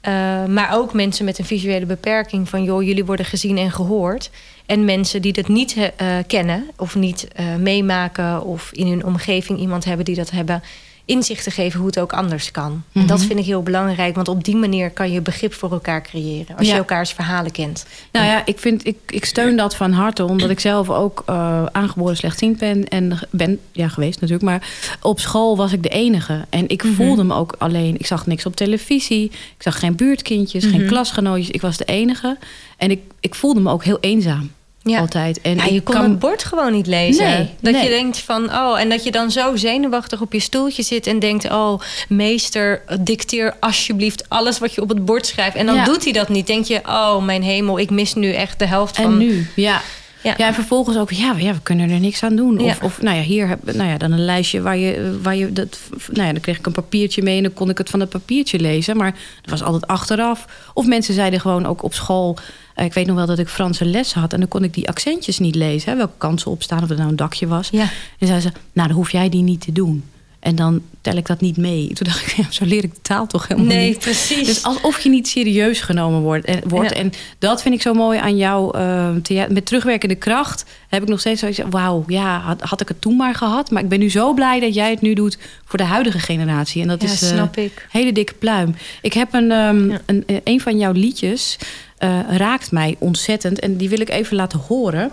Uh, 0.09 0.45
maar 0.45 0.75
ook 0.75 0.93
mensen 0.93 1.25
met 1.25 1.39
een 1.39 1.45
visuele 1.45 1.87
beperking 1.87 2.49
van 2.49 2.65
joh, 2.65 2.83
jullie 2.83 3.05
worden 3.05 3.27
gezien 3.27 3.59
en 3.59 3.71
gehoord. 3.71 4.31
En 4.67 4.85
mensen 4.85 5.23
die 5.23 5.33
dat 5.33 5.49
niet 5.49 5.77
uh, 5.77 5.91
kennen 6.27 6.71
of 6.77 6.95
niet 6.95 7.29
uh, 7.41 7.55
meemaken 7.57 8.45
of 8.45 8.71
in 8.73 8.87
hun 8.87 9.05
omgeving 9.05 9.59
iemand 9.59 9.85
hebben 9.85 10.05
die 10.05 10.15
dat 10.15 10.31
hebben, 10.31 10.63
inzicht 11.07 11.45
te 11.45 11.51
geven 11.51 11.79
hoe 11.79 11.89
het 11.89 11.99
ook 11.99 12.13
anders 12.13 12.51
kan. 12.51 12.73
Mm 12.73 12.83
-hmm. 12.93 13.03
En 13.03 13.09
dat 13.09 13.23
vind 13.23 13.39
ik 13.39 13.45
heel 13.45 13.63
belangrijk, 13.63 14.15
want 14.15 14.29
op 14.29 14.45
die 14.45 14.57
manier 14.57 14.91
kan 14.91 15.13
je 15.13 15.21
begrip 15.21 15.55
voor 15.55 15.73
elkaar 15.73 16.03
creëren. 16.03 16.57
Als 16.57 16.67
ja. 16.67 16.73
je 16.73 16.79
elkaars 16.79 17.13
verhalen 17.13 17.51
kent. 17.51 17.87
Nou 18.13 18.27
ja, 18.27 18.43
ik, 18.47 18.59
vind, 18.59 18.87
ik, 18.87 18.97
ik 19.07 19.25
steun 19.25 19.57
dat 19.57 19.77
van 19.77 19.93
harte, 19.93 20.25
omdat 20.25 20.51
ik 20.51 20.61
zelf 20.61 20.91
ook 20.91 21.23
uh, 21.31 21.67
aangeboren 21.73 22.17
slechtziend 22.17 22.59
ben. 22.59 22.89
En 22.89 23.19
ben 23.31 23.59
ja, 23.73 23.89
geweest 23.89 24.21
natuurlijk, 24.21 24.49
maar 24.49 24.69
op 25.03 25.21
school 25.21 25.57
was 25.57 25.73
ik 25.73 25.83
de 25.83 25.89
enige. 25.89 26.45
En 26.49 26.69
ik 26.69 26.83
mm 26.83 26.89
-hmm. 26.89 26.97
voelde 26.97 27.25
me 27.25 27.35
ook 27.35 27.55
alleen. 27.59 27.95
Ik 27.99 28.07
zag 28.07 28.27
niks 28.27 28.47
op 28.47 28.57
televisie, 28.57 29.25
ik 29.31 29.63
zag 29.63 29.79
geen 29.79 29.95
buurtkindjes, 29.95 30.65
mm 30.65 30.71
-hmm. 30.71 30.79
geen 30.79 30.89
klasgenootjes. 30.89 31.51
Ik 31.51 31.61
was 31.61 31.77
de 31.77 31.85
enige. 31.85 32.37
En 32.77 32.91
ik, 32.91 33.01
ik 33.21 33.35
voelde 33.35 33.61
me 33.61 33.71
ook 33.71 33.85
heel 33.85 34.01
eenzaam. 34.01 34.51
Ja. 34.91 34.99
Altijd. 34.99 35.41
En 35.41 35.57
ja, 35.57 35.65
je 35.65 35.81
kon 35.81 35.95
kan... 35.95 36.05
het 36.05 36.19
bord 36.19 36.45
gewoon 36.45 36.73
niet 36.73 36.87
lezen. 36.87 37.25
Nee, 37.25 37.51
dat 37.61 37.73
nee. 37.73 37.83
je 37.83 37.89
denkt 37.89 38.19
van, 38.19 38.45
oh, 38.45 38.81
en 38.81 38.89
dat 38.89 39.05
je 39.05 39.11
dan 39.11 39.31
zo 39.31 39.57
zenuwachtig 39.57 40.21
op 40.21 40.33
je 40.33 40.41
stoeltje 40.41 40.83
zit 40.83 41.07
en 41.07 41.19
denkt, 41.19 41.51
oh, 41.51 41.81
meester, 42.09 42.83
dicteer 43.01 43.57
alsjeblieft 43.61 44.25
alles 44.29 44.59
wat 44.59 44.75
je 44.75 44.83
op 44.83 44.89
het 44.89 45.05
bord 45.05 45.27
schrijft. 45.27 45.57
En 45.57 45.67
dan 45.67 45.75
ja. 45.75 45.85
doet 45.85 46.05
hij 46.05 46.13
dat 46.13 46.29
niet. 46.29 46.47
Denk 46.47 46.65
je, 46.65 46.81
oh, 46.87 47.25
mijn 47.25 47.43
hemel, 47.43 47.79
ik 47.79 47.91
mis 47.91 48.15
nu 48.15 48.33
echt 48.33 48.59
de 48.59 48.67
helft 48.67 48.97
en 48.97 49.03
van. 49.03 49.13
En 49.13 49.19
nu, 49.19 49.47
ja. 49.55 49.83
Ja. 50.27 50.35
ja, 50.37 50.47
en 50.47 50.55
vervolgens 50.55 50.97
ook, 50.97 51.11
ja, 51.11 51.35
ja, 51.39 51.53
we 51.53 51.61
kunnen 51.63 51.91
er 51.91 52.01
niks 52.01 52.23
aan 52.23 52.37
doen. 52.37 52.59
Of, 52.59 52.81
ja. 52.81 52.87
of 52.87 53.03
nou 53.03 53.17
ja, 53.17 53.23
hier 53.23 53.49
heb 53.49 53.75
nou 53.75 53.89
ja, 53.89 53.99
dan 53.99 54.13
een 54.13 54.25
lijstje 54.25 54.61
waar 54.61 54.77
je, 54.77 55.19
waar 55.23 55.37
je 55.37 55.53
dat. 55.53 55.79
Nou 56.11 56.27
ja, 56.27 56.33
dan 56.33 56.41
kreeg 56.41 56.59
ik 56.59 56.67
een 56.67 56.73
papiertje 56.73 57.23
mee 57.23 57.37
en 57.37 57.43
dan 57.43 57.53
kon 57.53 57.71
ik 57.71 57.79
het 57.79 57.91
van 57.91 58.01
het 58.01 58.09
papiertje 58.09 58.59
lezen. 58.59 58.97
Maar 58.97 59.15
het 59.41 59.51
was 59.51 59.63
altijd 59.63 59.87
achteraf. 59.87 60.71
Of 60.75 60.87
mensen 60.87 61.15
zeiden 61.15 61.41
gewoon 61.41 61.67
ook 61.67 61.83
op 61.83 61.95
school. 61.95 62.39
Ik 62.77 62.95
weet 62.95 63.07
nog 63.07 63.17
wel 63.17 63.27
dat 63.27 63.39
ik 63.39 63.49
Franse 63.49 63.85
lessen 63.85 64.21
had 64.21 64.33
en 64.33 64.39
dan 64.39 64.49
kon 64.49 64.65
ik 64.65 64.75
die 64.75 64.89
accentjes 64.89 65.39
niet 65.39 65.55
lezen. 65.55 65.91
Hè, 65.91 65.97
welke 65.97 66.19
kansen 66.19 66.51
opstaan, 66.51 66.83
of 66.83 66.89
het 66.89 66.99
nou 66.99 67.11
een 67.11 67.17
dakje 67.17 67.47
was. 67.47 67.69
Ja. 67.73 67.89
En 68.19 68.27
zeiden 68.27 68.51
ze, 68.53 68.59
nou, 68.73 68.89
dan 68.89 68.97
hoef 68.97 69.13
jij 69.13 69.29
die 69.29 69.43
niet 69.43 69.61
te 69.61 69.73
doen. 69.73 70.05
En 70.47 70.55
dan 70.55 70.83
tel 71.01 71.17
ik 71.17 71.27
dat 71.27 71.41
niet 71.41 71.57
mee. 71.57 71.93
Toen 71.93 72.07
dacht 72.07 72.27
ik, 72.27 72.33
ja, 72.37 72.45
zo 72.51 72.65
leer 72.65 72.85
ik 72.85 72.95
de 72.95 73.01
taal 73.03 73.27
toch 73.27 73.49
helemaal 73.49 73.75
nee, 73.75 73.89
niet. 73.89 73.99
precies. 73.99 74.47
Dus 74.47 74.63
alsof 74.63 75.01
je 75.01 75.09
niet 75.09 75.29
serieus 75.29 75.81
genomen 75.81 76.21
wordt. 76.21 76.45
En, 76.45 76.61
wordt. 76.69 76.91
Ja. 76.91 76.97
en 76.97 77.13
dat 77.39 77.63
vind 77.63 77.75
ik 77.75 77.83
zo 77.83 77.95
mooi 77.95 78.19
aan 78.19 78.37
jou. 78.37 78.79
Uh, 78.79 79.47
met 79.49 79.67
terugwerkende 79.67 80.15
kracht 80.15 80.65
heb 80.89 81.03
ik 81.03 81.09
nog 81.09 81.21
steeds 81.21 81.41
zoiets 81.41 81.61
wauw, 81.71 82.05
ja, 82.07 82.39
had, 82.39 82.61
had, 82.61 82.81
ik 82.81 82.89
het 82.89 83.01
toen 83.01 83.17
maar 83.17 83.35
gehad. 83.35 83.71
Maar 83.71 83.83
ik 83.83 83.89
ben 83.89 83.99
nu 83.99 84.11
zo 84.11 84.35
blij 84.35 84.61
dat 84.61 84.75
jij 84.75 84.91
het 84.91 85.01
nu 85.01 85.15
doet 85.15 85.39
voor 85.65 85.79
de 85.79 85.85
huidige 85.85 86.19
generatie. 86.19 86.83
En 86.83 86.89
dat 86.89 87.03
ja, 87.03 87.09
is 87.09 87.23
uh, 87.23 87.29
snap 87.29 87.57
ik. 87.57 87.87
hele 87.91 88.13
dikke 88.13 88.35
pluim. 88.35 88.75
Ik 89.03 89.13
heb 89.13 89.35
een, 89.35 89.51
um, 89.51 89.91
ja. 89.91 90.01
een, 90.07 90.25
een 90.45 90.61
van 90.61 90.79
jouw 90.79 90.93
liedjes... 90.93 91.59
Uh, 91.99 92.19
raakt 92.29 92.73
mij 92.73 92.97
ontzettend. 92.99 93.61
En 93.61 93.77
die 93.77 93.89
wil 93.89 94.01
ik 94.01 94.11
even 94.11 94.37
laten 94.37 94.59
horen. 94.59 95.11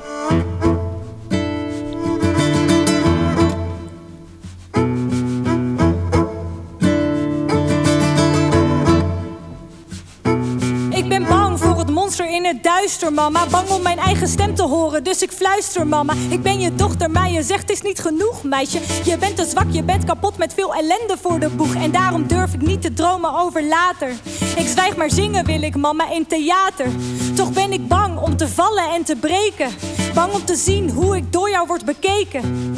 Het 12.53 12.63
duister, 12.63 13.13
mama. 13.13 13.45
Bang 13.51 13.69
om 13.69 13.81
mijn 13.81 13.97
eigen 13.97 14.27
stem 14.27 14.55
te 14.55 14.63
horen, 14.63 15.03
dus 15.03 15.21
ik 15.21 15.31
fluister, 15.31 15.87
mama. 15.87 16.13
Ik 16.29 16.41
ben 16.41 16.59
je 16.59 16.75
dochter, 16.75 17.11
maar 17.11 17.31
je 17.31 17.43
zegt 17.43 17.61
het 17.61 17.69
is 17.69 17.81
niet 17.81 17.99
genoeg, 17.99 18.43
meisje. 18.43 18.79
Je 19.03 19.17
bent 19.17 19.35
te 19.35 19.45
zwak, 19.45 19.65
je 19.69 19.83
bent 19.83 20.03
kapot 20.03 20.37
met 20.37 20.53
veel 20.53 20.73
ellende 20.73 21.17
voor 21.21 21.39
de 21.39 21.49
boeg. 21.49 21.75
En 21.75 21.91
daarom 21.91 22.27
durf 22.27 22.53
ik 22.53 22.61
niet 22.61 22.81
te 22.81 22.93
dromen 22.93 23.39
over 23.39 23.63
later. 23.63 24.09
Ik 24.55 24.67
zwijg 24.67 24.95
maar 24.95 25.09
zingen 25.09 25.45
wil 25.45 25.61
ik, 25.61 25.75
mama, 25.75 26.11
in 26.11 26.27
theater. 26.27 26.87
Toch 27.35 27.51
ben 27.51 27.71
ik 27.71 27.87
bang 27.87 28.19
om 28.19 28.37
te 28.37 28.47
vallen 28.47 28.89
en 28.93 29.03
te 29.03 29.15
breken. 29.15 29.69
Bang 30.13 30.33
om 30.33 30.45
te 30.45 30.55
zien 30.55 30.89
hoe 30.89 31.15
ik 31.15 31.33
door 31.33 31.49
jou 31.49 31.67
word 31.67 31.85
bekeken. 31.85 32.73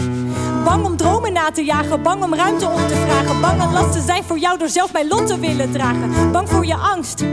Bang 0.64 0.86
om 0.86 0.98
dromen 0.98 1.34
na 1.34 1.52
te 1.52 1.64
jagen, 1.64 2.02
bang 2.02 2.24
om 2.24 2.36
ruimte 2.36 2.68
om 2.68 2.88
te 2.88 2.96
vragen. 2.96 3.42
Bang 3.42 3.62
een 3.62 3.74
last 3.74 3.92
te 3.92 4.02
zijn 4.02 4.24
voor 4.24 4.38
jou 4.38 4.58
door 4.58 4.70
zelf 4.70 4.94
mijn 4.94 5.08
lot 5.08 5.28
te 5.28 5.40
willen 5.40 5.72
dragen. 5.72 6.32
Bang 6.32 6.50
voor 6.50 6.66
je 6.66 6.76
angst, 6.76 7.24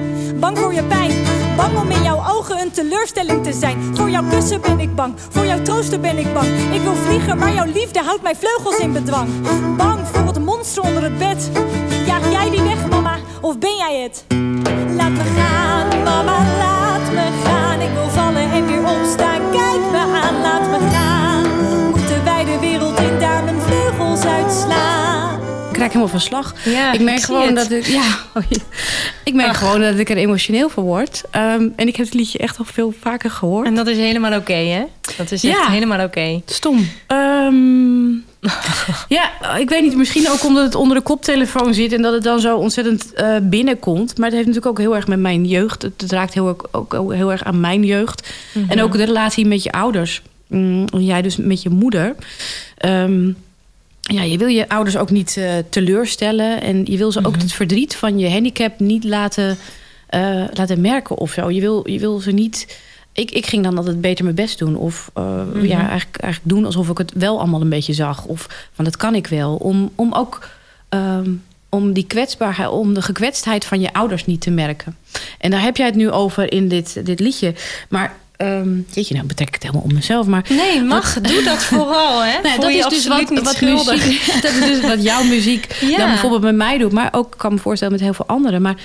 bang 0.42 0.58
voor 0.58 0.74
je 0.74 0.82
pijn. 0.82 1.12
Bang 1.56 1.78
om 1.78 1.90
in 1.90 2.02
jouw 2.02 2.22
ogen 2.28 2.60
een 2.60 2.70
teleurstelling 2.70 3.44
te 3.44 3.52
zijn. 3.52 3.96
Voor 3.96 4.10
jouw 4.10 4.24
kussen 4.30 4.60
ben 4.60 4.80
ik 4.80 4.94
bang, 4.94 5.14
voor 5.30 5.46
jouw 5.46 5.62
troosten 5.62 6.00
ben 6.00 6.18
ik 6.18 6.32
bang. 6.32 6.46
Ik 6.72 6.80
wil 6.80 6.94
vliegen, 6.94 7.38
maar 7.38 7.52
jouw 7.52 7.66
liefde 7.66 8.00
houdt 8.00 8.22
mijn 8.22 8.36
vleugels 8.36 8.76
in 8.76 8.92
bedwang. 8.92 9.28
Bang 9.76 9.98
voor 10.12 10.26
het 10.26 10.44
monster 10.44 10.82
onder 10.82 11.02
het 11.02 11.18
bed. 11.18 11.50
Jaag 12.06 12.30
jij 12.30 12.50
die 12.50 12.62
weg, 12.62 12.88
mama, 12.88 13.18
of 13.40 13.58
ben 13.58 13.76
jij 13.76 14.02
het? 14.02 14.24
Laat 14.96 15.10
me 15.10 15.24
gaan, 15.36 16.02
mama, 16.04 16.38
laat 16.58 17.12
me 17.12 17.26
gaan. 17.44 17.80
Ik 17.80 17.92
wil 17.92 18.08
vallen 18.08 18.50
en 18.52 18.66
weer 18.66 18.84
opstaan. 18.84 19.40
Kijk 19.50 19.90
me 19.90 20.20
aan, 20.22 20.40
laat 20.40 20.70
me 20.70 20.88
gaan. 20.92 21.44
Moeten 21.90 22.24
wij 22.24 22.44
de 22.44 22.58
wereld 22.60 22.98
in 22.98 23.18
daar 23.18 23.44
mijn 23.44 23.60
vleugels 23.60 24.24
uitslaan? 24.24 24.91
Ik 25.84 25.92
helemaal 25.92 26.08
van 26.08 26.20
slag. 26.20 26.54
Ja, 26.64 26.92
ik 26.92 27.00
merk 27.00 27.18
ik 27.18 27.24
gewoon 27.24 27.54
dat 27.54 27.70
ik. 27.70 27.86
Ja, 27.86 28.02
oh, 28.34 28.42
ik 29.24 29.34
merk 29.34 29.48
Ach. 29.50 29.58
gewoon 29.58 29.80
dat 29.80 29.98
ik 29.98 30.10
er 30.10 30.16
emotioneel 30.16 30.68
van 30.68 30.84
word. 30.84 31.22
Ehm, 31.30 31.68
en 31.76 31.86
ik 31.88 31.96
heb 31.96 32.06
het 32.06 32.14
liedje 32.14 32.38
echt 32.38 32.58
al 32.58 32.64
veel 32.64 32.94
vaker 33.00 33.30
gehoord. 33.30 33.66
En 33.66 33.74
dat 33.74 33.86
is 33.86 33.96
helemaal 33.96 34.36
oké, 34.38 34.52
hè? 34.52 34.82
Dat 35.16 35.30
is 35.32 35.44
echt 35.44 35.56
Ja. 35.58 35.70
helemaal 35.70 36.04
oké. 36.04 36.40
Stom. 36.46 36.88
Ehm, 37.06 38.10
ja, 39.18 39.56
ik 39.58 39.68
weet 39.68 39.82
niet. 39.82 39.96
Misschien 39.96 40.30
ook 40.30 40.44
omdat 40.44 40.64
het 40.64 40.74
onder 40.74 40.96
de 40.96 41.02
koptelefoon 41.02 41.74
zit 41.74 41.92
en 41.92 42.02
dat 42.02 42.12
het 42.12 42.22
dan 42.22 42.40
zo 42.40 42.56
ontzettend 42.56 43.12
eh, 43.12 43.36
binnenkomt. 43.42 44.16
Maar 44.18 44.26
het 44.26 44.34
heeft 44.34 44.46
natuurlijk 44.46 44.66
ook 44.78 44.84
heel 44.84 44.96
erg 44.96 45.06
met 45.06 45.18
mijn 45.18 45.44
jeugd. 45.44 45.82
Het, 45.82 46.00
het 46.00 46.12
raakt 46.12 46.34
heel, 46.34 46.48
erg- 46.48 46.72
ook 46.94 47.12
heel 47.12 47.30
erg 47.32 47.44
aan 47.44 47.60
mijn 47.60 47.84
jeugd. 47.84 48.28
En 48.68 48.82
ook 48.82 48.92
de 48.96 49.04
relatie 49.04 49.46
met 49.46 49.62
je 49.62 49.72
ouders. 49.72 50.22
Mm, 50.46 50.84
jij 50.98 51.22
dus 51.22 51.36
met 51.36 51.62
je 51.62 51.70
moeder. 51.70 52.14
Ehm, 52.76 53.30
ja, 54.02 54.22
je 54.22 54.38
wil 54.38 54.46
je 54.46 54.68
ouders 54.68 54.96
ook 54.96 55.10
niet 55.10 55.36
eh, 55.36 55.52
teleurstellen. 55.68 56.62
En 56.62 56.84
je 56.84 56.96
wil 56.96 57.12
ze 57.12 57.24
ook 57.24 57.36
het 57.36 57.52
verdriet 57.52 57.96
van 57.96 58.18
je 58.18 58.30
handicap 58.30 58.80
niet 58.80 59.04
laten, 59.04 59.56
eh, 60.06 60.44
laten 60.52 60.80
merken 60.80 61.18
of 61.18 61.32
zo. 61.32 61.50
Je 61.50 61.60
wil, 61.60 61.90
je 61.90 61.98
wil 61.98 62.18
ze 62.18 62.30
niet. 62.30 62.80
Ik, 63.12 63.30
ik 63.30 63.46
ging 63.46 63.62
dan 63.62 63.76
altijd 63.76 64.00
beter 64.00 64.24
mijn 64.24 64.36
best 64.36 64.58
doen. 64.58 64.76
Of 64.76 65.10
eh, 65.14 65.44
ja, 65.62 65.88
eigenlijk, 65.88 66.16
eigenlijk 66.16 66.54
doen 66.54 66.64
alsof 66.64 66.88
ik 66.88 66.98
het 66.98 67.12
wel 67.12 67.38
allemaal 67.38 67.60
een 67.60 67.68
beetje 67.68 67.92
zag. 67.92 68.24
Of 68.24 68.68
van 68.72 68.84
dat 68.84 68.96
kan 68.96 69.14
ik 69.14 69.26
wel. 69.26 69.56
Om, 69.56 69.90
om 69.94 70.12
ook 70.12 70.48
ehm, 70.88 71.30
om 71.68 71.92
die 71.92 72.06
kwetsbaarheid, 72.06 72.70
om 72.70 72.94
de 72.94 73.02
gekwetstheid 73.02 73.64
van 73.64 73.80
je 73.80 73.92
ouders 73.92 74.26
niet 74.26 74.40
te 74.40 74.50
merken. 74.50 74.96
En 75.38 75.50
daar 75.50 75.62
heb 75.62 75.76
jij 75.76 75.86
het 75.86 75.94
nu 75.94 76.10
over 76.10 76.52
in 76.52 76.68
dit, 76.68 77.06
dit 77.06 77.20
liedje. 77.20 77.54
Maar 77.88 78.16
ehm 78.46 78.80
jeetje, 78.90 79.14
nou 79.14 79.26
betrek 79.26 79.48
ik 79.48 79.54
het 79.54 79.62
helemaal 79.62 79.82
om 79.84 79.94
mezelf. 79.94 80.26
Maar 80.26 80.44
Nee, 80.48 80.82
mag. 80.82 81.20
Doe 81.20 81.42
dat 81.42 81.64
vooral, 81.64 82.22
hè? 82.24 82.40
Nee, 82.42 82.52
Voel 82.52 82.64
dat 82.64 82.70
is 82.74 82.86
dus 82.86 83.06
wat, 83.06 83.28
wat 83.42 83.60
muziek. 83.60 84.26
Dat 84.42 84.52
is 84.52 84.60
dus 84.66 84.80
wat 84.80 85.02
jouw 85.02 85.22
muziek 85.22 85.76
Ja. 85.80 85.96
dan 85.96 86.08
bijvoorbeeld 86.08 86.42
met 86.42 86.54
mij 86.54 86.78
doet. 86.78 86.92
Maar 86.92 87.08
ook 87.12 87.34
kan 87.36 87.52
me 87.52 87.58
voorstellen 87.58 87.92
met 87.92 88.02
heel 88.02 88.14
veel 88.14 88.26
anderen. 88.26 88.62
Maar 88.62 88.76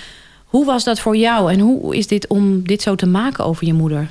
hoe 0.45 0.65
was 0.65 0.83
dat 0.83 0.99
voor 0.99 1.15
jou? 1.17 1.51
En 1.51 1.59
hoe 1.59 1.95
is 1.95 2.07
dit 2.07 2.27
om 2.27 2.63
dit 2.63 2.81
zo 2.81 2.95
te 2.95 3.05
maken 3.07 3.45
over 3.45 3.65
je 3.65 3.73
moeder? 3.73 4.09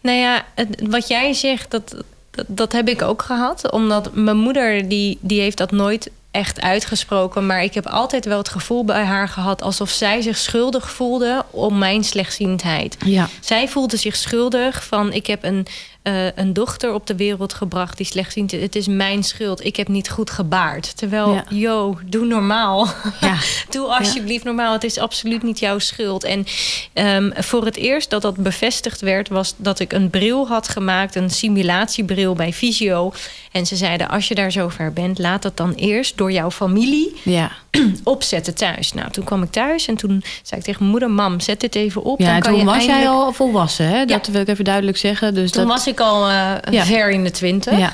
Nou 0.00 0.18
ja, 0.18 0.44
het- 0.54 0.82
wat 0.88 1.08
jij 1.08 1.32
zegt, 1.32 1.70
dat, 1.70 1.94
dat, 2.30 2.44
dat 2.48 2.72
heb 2.72 2.88
ik 2.88 3.02
ook 3.02 3.22
gehad. 3.22 3.70
Omdat 3.72 4.14
mijn 4.14 4.36
moeder, 4.36 4.88
die, 4.88 5.18
die 5.20 5.40
heeft 5.40 5.56
dat 5.56 5.70
nooit 5.70 6.10
echt 6.34 6.60
uitgesproken. 6.60 7.46
Maar 7.46 7.62
ik 7.62 7.74
heb 7.74 7.86
altijd 7.86 8.24
wel 8.24 8.38
het 8.38 8.48
gevoel 8.48 8.84
bij 8.84 9.04
haar 9.04 9.28
gehad... 9.28 9.62
alsof 9.62 9.90
zij 9.90 10.20
zich 10.20 10.36
schuldig 10.36 10.90
voelde 10.90 11.44
om 11.50 11.78
mijn 11.78 12.04
slechtziendheid. 12.04 12.96
Ja. 13.04 13.28
Zij 13.40 13.68
voelde 13.68 13.96
zich 13.96 14.16
schuldig 14.16 14.84
van... 14.84 15.12
ik 15.12 15.26
heb 15.26 15.44
een, 15.44 15.66
eh, 16.04 16.26
een 16.34 16.52
dochter 16.52 16.92
op 16.92 17.06
de 17.06 17.16
wereld 17.16 17.54
gebracht 17.54 17.96
die 17.96 18.06
slechtziend 18.06 18.52
is. 18.52 18.62
Het 18.62 18.76
is 18.76 18.86
mijn 18.86 19.22
schuld. 19.22 19.64
Ik 19.64 19.76
heb 19.76 19.88
niet 19.88 20.10
goed 20.10 20.30
gebaard. 20.30 20.96
Terwijl, 20.96 21.32
Ja. 21.32 21.44
yo, 21.48 21.98
doe 22.06 22.26
normaal. 22.26 22.88
Ja. 23.20 23.36
Doe 23.70 23.86
alsjeblieft 23.86 24.44
normaal. 24.44 24.72
Het 24.72 24.84
is 24.84 24.98
absoluut 24.98 25.42
niet 25.42 25.58
jouw 25.58 25.78
schuld. 25.78 26.24
En 26.24 26.46
ehm, 26.92 27.30
voor 27.34 27.64
het 27.64 27.76
eerst 27.76 28.10
dat 28.10 28.22
dat 28.22 28.36
bevestigd 28.36 29.00
werd... 29.00 29.28
was 29.28 29.54
dat 29.56 29.80
ik 29.80 29.92
een 29.92 30.10
bril 30.10 30.46
had 30.48 30.68
gemaakt. 30.68 31.14
Een 31.14 31.30
simulatiebril 31.30 32.34
bij 32.34 32.52
Visio. 32.52 33.12
En 33.52 33.66
ze 33.66 33.76
zeiden, 33.76 34.08
als 34.08 34.28
je 34.28 34.34
daar 34.34 34.52
zover 34.52 34.92
bent... 34.92 35.18
laat 35.18 35.42
dat 35.42 35.56
dan 35.56 35.72
eerst 35.72 36.16
door 36.16 36.32
jouw 36.32 36.50
familie 36.50 37.16
Ja. 37.22 37.50
opzetten 38.04 38.54
thuis. 38.54 38.92
Nou, 38.92 39.10
toen 39.10 39.24
kwam 39.24 39.42
ik 39.42 39.50
thuis 39.50 39.86
en 39.86 39.96
toen 39.96 40.24
zei 40.42 40.60
ik 40.60 40.66
tegen 40.66 40.78
mijn 40.78 40.90
moeder... 40.90 41.10
mam, 41.10 41.40
zet 41.40 41.60
dit 41.60 41.74
even 41.74 42.02
op. 42.02 42.20
Ja, 42.20 42.26
dan 42.32 42.40
kan 42.40 42.50
toen 42.50 42.60
je 42.60 42.64
was 42.66 42.84
jij 42.84 43.08
al 43.08 43.32
volwassen, 43.32 43.88
hè? 43.88 44.04
Dat 44.04 44.26
wil 44.26 44.40
ik 44.40 44.48
even 44.48 44.64
duidelijk 44.64 44.96
zeggen. 44.96 45.34
Dus 45.34 45.50
Toen 45.50 45.62
dat, 45.66 45.72
was 45.72 45.86
ik 45.86 45.93
al 46.00 46.28
eh, 46.28 46.54
Ja. 46.70 46.84
ver 46.84 47.10
in 47.10 47.24
de 47.24 47.30
twintig. 47.30 47.78
Ja. 47.78 47.92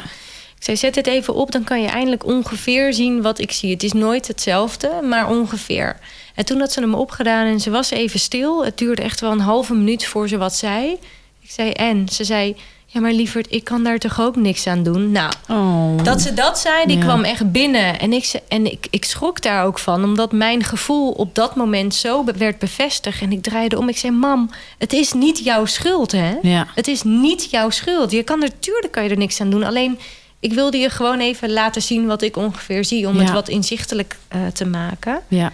Ik 0.57 0.67
zei, 0.67 0.77
zet 0.77 0.95
dit 0.95 1.07
even 1.07 1.35
op, 1.35 1.53
dan 1.53 1.65
kan 1.65 1.83
je 1.83 1.89
eindelijk 1.89 2.25
ongeveer 2.27 2.93
zien 2.95 3.23
wat 3.23 3.39
ik 3.39 3.53
zie. 3.53 3.71
Het 3.71 3.83
is 3.83 3.93
nooit 3.93 4.27
hetzelfde, 4.29 4.91
maar 5.03 5.29
ongeveer. 5.29 5.97
En 6.35 6.45
toen 6.45 6.59
had 6.61 6.73
ze 6.73 6.81
hem 6.81 6.95
opgedaan 6.95 7.47
en 7.47 7.61
ze 7.61 7.71
was 7.71 7.91
even 7.91 8.21
stil. 8.21 8.65
Het 8.65 8.79
duurde 8.79 9.03
echt 9.03 9.21
wel 9.21 9.31
een 9.31 9.41
halve 9.41 9.75
minuut 9.75 10.07
voor 10.07 10.29
ze 10.29 10.37
wat 10.39 10.55
zei. 10.57 10.99
Ik 11.41 11.51
zei, 11.51 11.71
en? 11.71 12.09
Ze 12.09 12.25
zei, 12.25 12.57
ja 12.93 13.01
maar 13.01 13.13
lieverd, 13.13 13.47
ik 13.51 13.65
kan 13.65 13.83
daar 13.85 13.99
toch 13.99 14.21
ook 14.21 14.37
niks 14.37 14.67
aan 14.67 14.83
doen? 14.83 15.11
Nou, 15.13 15.33
Oh. 15.49 16.05
dat 16.05 16.21
ze 16.21 16.35
dat 16.35 16.59
zei, 16.59 16.87
die 16.87 16.97
Ja. 16.99 17.03
kwam 17.05 17.25
echt 17.25 17.53
binnen. 17.53 17.99
En, 18.01 18.13
ik, 18.13 18.33
en 18.49 18.71
ik, 18.73 18.87
ik 18.91 19.05
schrok 19.05 19.43
daar 19.43 19.65
ook 19.65 19.79
van, 19.79 20.05
omdat 20.05 20.33
mijn 20.33 20.65
gevoel 20.65 21.11
op 21.11 21.35
dat 21.35 21.57
moment 21.57 21.95
zo 21.95 22.25
werd 22.37 22.59
bevestigd. 22.59 23.21
En 23.21 23.33
ik 23.33 23.43
draaide 23.43 23.79
om. 23.79 23.89
Ik 23.89 23.97
zei: 23.99 24.13
Mam, 24.13 24.51
het 24.79 24.93
is 24.93 25.13
niet 25.13 25.39
jouw 25.45 25.65
schuld, 25.65 26.13
hè? 26.13 26.35
Ja. 26.43 26.67
Het 26.75 26.89
is 26.89 27.03
niet 27.03 27.51
jouw 27.51 27.71
schuld. 27.71 28.11
Je 28.11 28.23
kan 28.23 28.43
er, 28.43 28.59
tuurlijk 28.59 28.93
kan 28.93 29.05
je 29.05 29.11
er 29.11 29.17
niks 29.17 29.41
aan 29.41 29.51
doen. 29.51 29.63
Alleen, 29.65 29.99
ik 30.41 30.53
wilde 30.53 30.77
je 30.79 30.91
gewoon 30.91 31.21
even 31.21 31.53
laten 31.53 31.83
zien 31.83 32.07
wat 32.07 32.23
ik 32.23 32.37
ongeveer 32.37 32.85
zie, 32.85 33.09
om 33.09 33.15
Ja. 33.17 33.21
het 33.23 33.31
wat 33.31 33.49
inzichtelijk 33.49 34.17
eh, 34.29 34.41
te 34.53 34.67
maken. 34.67 35.21
Ja. 35.29 35.53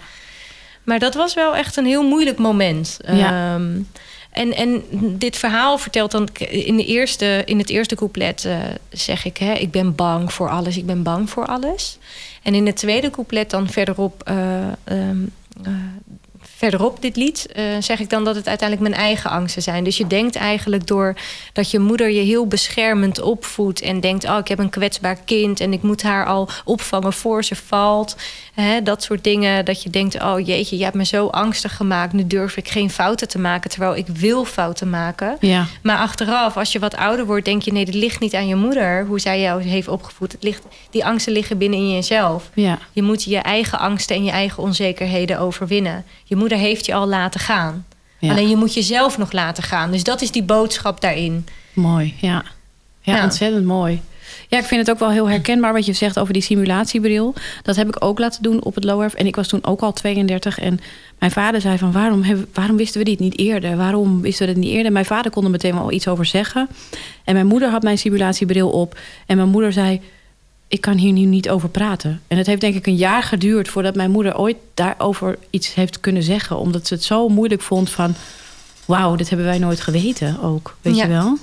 Maar 0.84 0.98
dat 0.98 1.14
was 1.14 1.34
wel 1.34 1.56
echt 1.56 1.76
een 1.76 1.86
heel 1.86 2.02
moeilijk 2.08 2.38
moment. 2.38 2.96
Ja. 3.12 3.54
Ehm, 3.54 3.78
en, 4.36 4.54
en 4.54 4.82
dit 5.18 5.36
verhaal 5.36 5.78
vertelt 5.78 6.10
dan 6.10 6.28
in, 6.48 6.76
de 6.76 6.84
eerste, 6.84 7.42
in 7.44 7.58
het 7.58 7.68
eerste 7.68 7.94
couplet 7.94 8.44
eh, 8.44 8.58
zeg 8.90 9.24
ik: 9.24 9.36
hè, 9.36 9.52
Ik 9.52 9.70
ben 9.70 9.94
bang 9.94 10.32
voor 10.32 10.50
alles, 10.50 10.76
ik 10.76 10.86
ben 10.86 11.02
bang 11.02 11.30
voor 11.30 11.46
alles. 11.46 11.98
En 12.42 12.54
in 12.54 12.66
het 12.66 12.76
tweede 12.76 13.10
couplet, 13.10 13.50
dan 13.50 13.68
verderop, 13.68 14.22
eh, 14.22 14.66
ehm, 14.84 15.24
eh, 15.62 15.72
verderop 16.56 17.02
dit 17.02 17.16
lied, 17.16 17.46
eh, 17.52 17.64
zeg 17.80 18.00
ik 18.00 18.10
dan 18.10 18.24
dat 18.24 18.34
het 18.34 18.48
uiteindelijk 18.48 18.88
mijn 18.88 19.02
eigen 19.02 19.30
angsten 19.30 19.62
zijn. 19.62 19.84
Dus 19.84 19.96
je 19.96 20.06
denkt 20.06 20.36
eigenlijk 20.36 20.86
door 20.86 21.14
dat 21.52 21.70
je 21.70 21.78
moeder 21.78 22.10
je 22.10 22.20
heel 22.20 22.46
beschermend 22.46 23.20
opvoedt 23.20 23.80
en 23.80 24.00
denkt: 24.00 24.24
Oh, 24.24 24.38
ik 24.38 24.48
heb 24.48 24.58
een 24.58 24.70
kwetsbaar 24.70 25.18
kind 25.24 25.60
en 25.60 25.72
ik 25.72 25.82
moet 25.82 26.02
haar 26.02 26.26
al 26.26 26.48
opvangen 26.64 27.12
voor 27.12 27.44
ze 27.44 27.56
valt. 27.56 28.16
Dat 28.82 29.02
soort 29.02 29.24
dingen. 29.24 29.64
Dat 29.64 29.82
je 29.82 29.90
denkt: 29.90 30.22
Oh 30.22 30.46
jeetje, 30.46 30.78
je 30.78 30.84
hebt 30.84 30.96
me 30.96 31.04
zo 31.04 31.26
angstig 31.26 31.76
gemaakt. 31.76 32.12
Nu 32.12 32.26
durf 32.26 32.56
ik 32.56 32.68
geen 32.68 32.90
fouten 32.90 33.28
te 33.28 33.38
maken, 33.38 33.70
terwijl 33.70 33.96
ik 33.96 34.06
wil 34.06 34.44
fouten 34.44 34.90
maken. 34.90 35.36
Ja. 35.40 35.66
Maar 35.82 35.98
achteraf, 35.98 36.56
als 36.56 36.72
je 36.72 36.78
wat 36.78 36.96
ouder 36.96 37.26
wordt, 37.26 37.44
denk 37.44 37.62
je: 37.62 37.72
nee, 37.72 37.84
dit 37.84 37.94
ligt 37.94 38.20
niet 38.20 38.34
aan 38.34 38.46
je 38.46 38.56
moeder, 38.56 39.06
hoe 39.06 39.20
zij 39.20 39.40
jou 39.40 39.62
heeft 39.62 39.88
opgevoed. 39.88 40.32
Het 40.32 40.42
ligt, 40.42 40.62
die 40.90 41.04
angsten 41.04 41.32
liggen 41.32 41.58
binnen 41.58 41.78
in 41.78 41.92
jezelf. 41.92 42.50
Ja. 42.54 42.78
Je 42.92 43.02
moet 43.02 43.24
je 43.24 43.38
eigen 43.38 43.78
angsten 43.78 44.16
en 44.16 44.24
je 44.24 44.30
eigen 44.30 44.62
onzekerheden 44.62 45.38
overwinnen. 45.38 46.04
Je 46.24 46.36
moeder 46.46 46.66
heeft 46.66 46.86
je 46.86 46.94
al 46.94 47.06
laten 47.06 47.40
gaan. 47.40 47.86
Ja. 48.18 48.30
Alleen 48.30 48.48
je 48.48 48.56
moet 48.56 48.74
jezelf 48.74 49.18
nog 49.18 49.32
laten 49.32 49.62
gaan. 49.62 49.90
Dus 49.90 50.04
dat 50.04 50.22
is 50.22 50.30
die 50.30 50.42
boodschap 50.42 51.00
daarin. 51.00 51.46
Mooi, 51.72 52.14
ja. 52.20 52.44
ja. 53.00 53.16
Ja. 53.16 53.22
ontzettend 53.22 53.64
mooi. 53.64 54.00
Ja, 54.48 54.58
ik 54.58 54.64
vind 54.64 54.80
het 54.80 54.90
ook 54.90 54.98
wel 54.98 55.10
heel 55.10 55.28
herkenbaar 55.28 55.72
wat 55.72 55.86
je 55.86 55.92
zegt 55.92 56.18
over 56.18 56.32
die 56.32 56.42
simulatiebril. 56.42 57.34
Dat 57.62 57.76
heb 57.76 57.88
ik 57.88 58.04
ook 58.04 58.18
laten 58.18 58.42
doen 58.42 58.62
op 58.62 58.74
het 58.74 58.84
LOERF. 58.84 59.14
En 59.14 59.26
ik 59.26 59.36
was 59.36 59.48
toen 59.48 59.64
ook 59.64 59.80
al 59.80 59.92
32. 59.92 60.58
En 60.58 60.80
mijn 61.18 61.30
vader 61.30 61.60
zei 61.60 61.78
van, 61.78 61.92
waarom, 61.92 62.22
hebben, 62.22 62.46
waarom 62.52 62.76
wisten 62.76 62.98
we 62.98 63.04
dit 63.04 63.18
niet 63.18 63.38
eerder? 63.38 63.76
Waarom 63.76 64.20
wisten 64.20 64.46
we 64.46 64.52
dit 64.52 64.62
niet 64.62 64.72
eerder? 64.72 64.92
Mijn 64.92 65.04
vader 65.04 65.30
kon 65.30 65.44
er 65.44 65.50
meteen 65.50 65.74
wel 65.74 65.92
iets 65.92 66.08
over 66.08 66.24
zeggen. 66.24 66.68
En 67.24 67.34
mijn 67.34 67.46
moeder 67.46 67.70
had 67.70 67.82
mijn 67.82 67.98
simulatiebril 67.98 68.70
op. 68.70 68.98
En 69.26 69.36
mijn 69.36 69.48
moeder 69.48 69.72
zei, 69.72 70.00
ik 70.68 70.80
kan 70.80 70.96
hier 70.96 71.12
nu 71.12 71.24
niet 71.24 71.48
over 71.50 71.68
praten. 71.68 72.22
En 72.28 72.36
het 72.38 72.46
heeft 72.46 72.60
denk 72.60 72.74
ik 72.74 72.86
een 72.86 72.96
jaar 72.96 73.22
geduurd 73.22 73.68
voordat 73.68 73.94
mijn 73.94 74.10
moeder 74.10 74.38
ooit 74.38 74.56
daarover 74.74 75.38
iets 75.50 75.74
heeft 75.74 76.00
kunnen 76.00 76.22
zeggen. 76.22 76.58
Omdat 76.58 76.86
ze 76.86 76.94
het 76.94 77.04
zo 77.04 77.28
moeilijk 77.28 77.62
vond 77.62 77.90
van, 77.90 78.14
wauw, 78.84 79.16
dit 79.16 79.28
hebben 79.28 79.46
wij 79.46 79.58
nooit 79.58 79.80
geweten 79.80 80.42
ook. 80.42 80.76
Weet 80.82 80.96
Ja. 80.96 81.02
je 81.02 81.08
wel? 81.08 81.36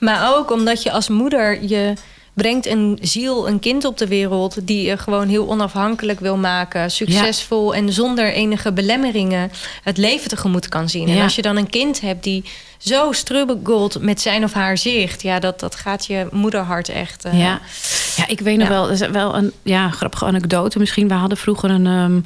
Maar 0.00 0.36
ook 0.36 0.50
omdat 0.50 0.82
je 0.82 0.90
als 0.92 1.08
moeder 1.08 1.64
je 1.64 1.92
brengt 2.34 2.66
een 2.66 2.98
ziel, 3.02 3.48
een 3.48 3.58
kind 3.58 3.84
op 3.84 3.98
de 3.98 4.06
wereld... 4.06 4.66
die 4.66 4.86
je 4.86 4.96
gewoon 4.98 5.28
heel 5.28 5.48
onafhankelijk 5.48 6.20
wil 6.20 6.36
maken. 6.36 6.90
Succesvol 6.90 7.74
en 7.74 7.92
zonder 7.92 8.32
enige 8.32 8.72
belemmeringen 8.72 9.50
het 9.82 9.96
leven 9.96 10.28
tegemoet 10.28 10.68
kan 10.68 10.88
zien. 10.88 11.08
En 11.08 11.22
als 11.22 11.34
je 11.36 11.42
dan 11.42 11.56
een 11.56 11.70
kind 11.70 12.00
hebt 12.00 12.24
die 12.24 12.44
zo 12.78 13.12
strubbelt 13.12 14.00
met 14.00 14.20
zijn 14.20 14.44
of 14.44 14.52
haar 14.52 14.78
zicht... 14.78 15.22
ja, 15.22 15.38
dat, 15.38 15.60
dat 15.60 15.74
gaat 15.74 16.06
je 16.06 16.26
moederhart 16.30 16.88
echt... 16.88 17.26
Uh, 17.26 17.40
ja. 17.40 17.60
Ja, 18.20 18.28
ik 18.28 18.40
weet 18.40 18.58
nog 18.58 18.68
wel, 18.68 18.82
dat 18.82 19.00
is 19.00 19.08
wel 19.08 19.36
een 19.36 19.52
ja, 19.62 19.90
grappige 19.90 20.24
anekdote 20.24 20.78
misschien. 20.78 21.08
We 21.08 21.14
hadden 21.14 21.38
vroeger 21.38 21.70
een, 21.70 21.86
um, 21.86 22.24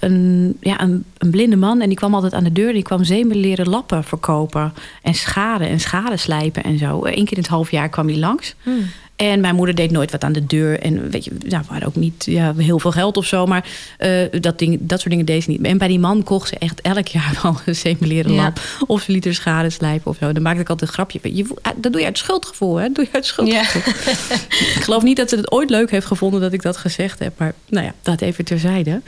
een, 0.00 0.56
ja, 0.60 0.80
een, 0.80 1.04
een, 1.18 1.30
blinde 1.30 1.56
man... 1.56 1.80
en 1.80 1.88
die 1.88 1.96
kwam 1.96 2.14
altijd 2.14 2.34
aan 2.34 2.44
de 2.44 2.52
deur. 2.52 2.72
Die 2.72 2.82
kwam 2.82 3.04
zeemeleren 3.04 3.68
lappen 3.68 4.04
verkopen. 4.04 4.72
En 5.02 5.14
schade 5.14 5.64
en 5.64 5.80
schade 5.80 6.16
slijpen 6.16 6.62
en 6.62 6.78
zo. 6.78 7.04
Eén 7.04 7.24
keer 7.24 7.36
in 7.36 7.42
het 7.42 7.48
half 7.48 7.70
jaar 7.70 7.88
kwam 7.88 8.08
hij 8.08 8.18
langs. 8.18 8.54
Hmm. 8.62 8.86
En 9.16 9.40
mijn 9.40 9.54
moeder 9.54 9.74
deed 9.74 9.90
nooit 9.90 10.10
wat 10.10 10.24
aan 10.24 10.32
de 10.32 10.46
deur. 10.46 10.80
En 10.80 11.10
weet 11.10 11.24
je, 11.24 11.30
nou, 11.46 11.62
we 11.62 11.70
hadden 11.70 11.88
ook 11.88 11.96
niet 11.96 12.24
ja, 12.24 12.54
heel 12.56 12.78
veel 12.78 12.90
geld 12.90 13.16
of 13.16 13.26
zo. 13.26 13.46
Maar 13.46 13.66
uh, 13.98 14.40
dat, 14.40 14.58
ding, 14.58 14.78
dat 14.80 14.98
soort 14.98 15.10
dingen 15.10 15.26
deed 15.26 15.42
ze 15.42 15.50
niet. 15.50 15.62
En 15.62 15.78
bij 15.78 15.88
die 15.88 15.98
man 15.98 16.22
kocht 16.22 16.48
ze 16.48 16.58
echt 16.58 16.80
elk 16.80 17.06
jaar 17.06 17.38
wel 17.42 17.56
een 17.66 17.76
semeleren 17.76 18.32
ja. 18.32 18.42
lamp. 18.42 18.60
Of 18.86 19.02
ze 19.02 19.12
liet 19.12 19.26
er 19.26 19.34
schade 19.34 19.70
slijpen 19.70 20.10
of 20.10 20.16
zo. 20.20 20.32
Dan 20.32 20.42
maakte 20.42 20.60
ik 20.60 20.68
altijd 20.68 20.88
een 20.88 20.94
grapje. 20.94 21.36
Je, 21.36 21.46
dat 21.76 21.92
doe 21.92 22.00
je 22.00 22.06
uit 22.06 22.18
schuldgevoel, 22.18 22.76
hè? 22.76 22.86
Dat 22.86 22.94
doe 22.94 23.04
je 23.04 23.12
uit 23.12 23.26
schuldgevoel. 23.26 23.82
Ja. 23.82 24.74
ik 24.76 24.82
geloof 24.82 25.02
niet 25.02 25.16
dat 25.16 25.28
ze 25.28 25.36
het 25.36 25.52
ooit 25.52 25.70
leuk 25.70 25.90
heeft 25.90 26.06
gevonden 26.06 26.40
dat 26.40 26.52
ik 26.52 26.62
dat 26.62 26.76
gezegd 26.76 27.18
heb. 27.18 27.38
Maar 27.38 27.54
nou 27.68 27.86
ja, 27.86 27.94
dat 28.02 28.20
even 28.20 28.44
terzijde. 28.44 29.00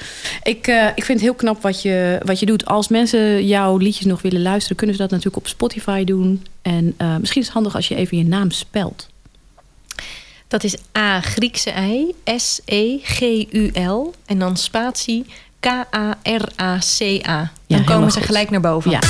Ik, 0.43 0.67
uh, 0.67 0.87
ik 0.95 1.05
vind 1.05 1.19
het 1.19 1.21
heel 1.21 1.35
knap 1.35 1.63
wat 1.63 1.83
je, 1.83 2.21
wat 2.25 2.41
je 2.41 2.47
doet. 2.47 2.67
Als 2.67 2.89
mensen 2.89 3.47
jouw 3.47 3.77
liedjes 3.77 4.07
nog 4.07 4.23
willen 4.23 4.43
luisteren... 4.43 4.77
kunnen 4.77 4.97
ze 4.97 5.03
dat 5.03 5.11
natuurlijk 5.11 5.37
op 5.37 5.49
Spotify 5.49 6.05
doen. 6.05 6.45
En 6.63 6.95
uh, 6.99 7.17
misschien 7.17 7.41
is 7.41 7.47
het 7.47 7.57
handig 7.57 7.75
als 7.75 7.89
je 7.89 7.95
even 7.95 8.19
je 8.19 8.25
naam 8.25 8.51
spelt. 8.51 9.09
Dat 10.49 10.65
is 10.65 10.77
A, 10.99 11.21
Griekse 11.21 11.73
I, 11.79 12.15
S-E-G-U-L. 12.37 14.15
En 14.27 14.39
dan 14.39 14.57
spatie 14.57 15.27
K-A-R-A-C-A. 15.61 17.51
Dan 17.67 17.85
komen 17.85 18.11
ze 18.13 18.21
gelijk 18.21 18.51
naar 18.51 18.61
boven. 18.61 18.91
Ja. 18.91 19.01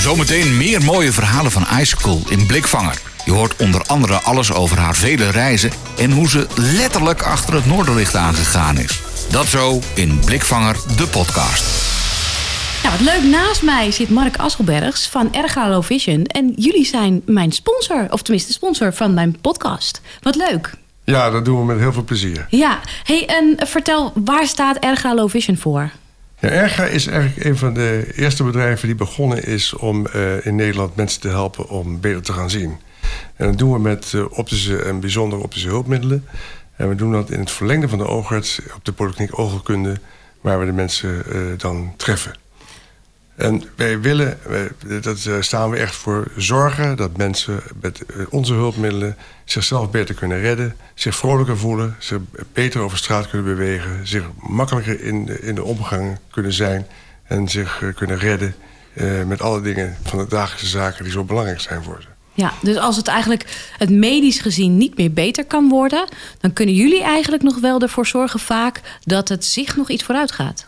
Zometeen 0.00 0.56
meer 0.56 0.82
mooie 0.82 1.12
verhalen 1.12 1.50
van 1.50 1.66
Icicle 1.80 2.18
in 2.28 2.46
Blikvanger. 2.46 3.00
Je 3.24 3.32
hoort 3.32 3.56
onder 3.56 3.82
andere 3.86 4.20
alles 4.20 4.52
over 4.52 4.78
haar 4.78 4.96
vele 4.96 5.30
reizen... 5.30 5.70
en 5.98 6.10
hoe 6.10 6.28
ze 6.28 6.46
letterlijk 6.54 7.22
achter 7.22 7.54
het 7.54 7.66
Noorderlicht 7.66 8.14
aangegaan 8.14 8.78
is. 8.78 9.00
Dat 9.30 9.46
zo 9.46 9.80
in 9.94 10.20
Blikvanger, 10.24 10.76
de 10.96 11.06
podcast. 11.06 11.87
Nou, 12.88 13.04
wat 13.04 13.14
leuk. 13.14 13.30
Naast 13.30 13.62
mij 13.62 13.90
zit 13.90 14.10
Mark 14.10 14.36
Asselbergs 14.36 15.08
van 15.08 15.34
Erga 15.34 15.68
Low 15.68 15.82
Vision. 15.82 16.24
En 16.24 16.52
jullie 16.56 16.84
zijn 16.84 17.22
mijn 17.26 17.52
sponsor, 17.52 18.06
of 18.10 18.22
tenminste 18.22 18.52
sponsor 18.52 18.92
van 18.92 19.14
mijn 19.14 19.40
podcast. 19.40 20.00
Wat 20.22 20.34
leuk. 20.36 20.72
Ja, 21.04 21.30
dat 21.30 21.44
doen 21.44 21.58
we 21.58 21.64
met 21.64 21.78
heel 21.78 21.92
veel 21.92 22.04
plezier. 22.04 22.46
Ja. 22.50 22.80
Hey, 23.04 23.26
en 23.26 23.56
vertel, 23.66 24.12
waar 24.14 24.46
staat 24.46 24.76
Erga 24.78 25.14
Low 25.14 25.30
Vision 25.30 25.56
voor? 25.56 25.90
Ja, 26.38 26.48
Erga 26.48 26.84
is 26.84 27.06
eigenlijk 27.06 27.44
een 27.44 27.56
van 27.56 27.74
de 27.74 28.12
eerste 28.14 28.44
bedrijven 28.44 28.86
die 28.86 28.96
begonnen 28.96 29.44
is 29.44 29.74
om 29.74 30.06
uh, 30.14 30.46
in 30.46 30.54
Nederland 30.54 30.96
mensen 30.96 31.20
te 31.20 31.28
helpen 31.28 31.68
om 31.68 32.00
beter 32.00 32.22
te 32.22 32.32
gaan 32.32 32.50
zien. 32.50 32.76
En 33.36 33.46
dat 33.46 33.58
doen 33.58 33.72
we 33.72 33.78
met 33.78 34.12
uh, 34.14 34.24
optische 34.30 34.82
en 34.82 35.00
bijzondere 35.00 35.42
optische 35.42 35.68
hulpmiddelen. 35.68 36.26
En 36.76 36.88
we 36.88 36.94
doen 36.94 37.12
dat 37.12 37.30
in 37.30 37.40
het 37.40 37.50
verlengde 37.50 37.88
van 37.88 37.98
de 37.98 38.06
oogarts 38.06 38.60
op 38.74 38.84
de 38.84 38.92
Polykliniek 38.92 39.38
Oogheelkunde, 39.38 40.00
waar 40.40 40.60
we 40.60 40.66
de 40.66 40.72
mensen 40.72 41.22
uh, 41.32 41.58
dan 41.58 41.92
treffen. 41.96 42.46
En 43.38 43.62
wij 43.76 44.00
willen, 44.00 44.38
dat 45.00 45.24
eh, 45.24 45.34
staan 45.40 45.70
we 45.70 45.76
echt 45.76 45.94
voor, 45.94 46.26
zorgen 46.36 46.96
dat 46.96 47.16
mensen 47.16 47.62
met 47.80 48.04
eh, 48.06 48.16
onze 48.30 48.52
hulpmiddelen 48.52 49.16
zichzelf 49.44 49.90
beter 49.90 50.14
kunnen 50.14 50.40
redden, 50.40 50.76
zich 50.94 51.16
vrolijker 51.16 51.58
voelen, 51.58 51.96
zich 51.98 52.18
beter 52.52 52.80
over 52.80 52.98
straat 52.98 53.28
kunnen 53.28 53.56
bewegen, 53.56 54.06
zich 54.06 54.24
makkelijker 54.40 55.02
in 55.02 55.24
de, 55.24 55.40
in 55.40 55.54
de 55.54 55.64
omgang 55.64 56.18
kunnen 56.30 56.52
zijn 56.52 56.86
en 57.22 57.48
zich 57.48 57.82
eh, 57.82 57.94
kunnen 57.94 58.18
redden 58.18 58.54
met 59.26 59.42
alle 59.42 59.60
dingen 59.60 59.96
van 60.02 60.18
de 60.18 60.26
dagelijkse 60.28 60.66
zaken 60.66 61.04
die 61.04 61.12
zo 61.12 61.24
belangrijk 61.24 61.60
zijn 61.60 61.82
voor 61.82 61.98
ze. 62.00 62.08
Ja, 62.34 62.52
dus 62.62 62.76
als 62.76 62.96
het 62.96 63.08
eigenlijk 63.08 63.70
het 63.78 63.90
medisch 63.90 64.40
gezien 64.40 64.76
niet 64.76 64.96
meer 64.96 65.12
beter 65.12 65.44
kan 65.44 65.68
worden, 65.68 66.08
dan 66.40 66.52
kunnen 66.52 66.74
jullie 66.74 67.02
eigenlijk 67.02 67.42
nog 67.42 67.60
wel 67.60 67.80
ervoor 67.80 68.06
zorgen 68.06 68.40
vaak 68.40 68.80
dat 69.04 69.28
het 69.28 69.44
zich 69.44 69.76
nog 69.76 69.90
iets 69.90 70.04
vooruit 70.04 70.32
gaat. 70.32 70.64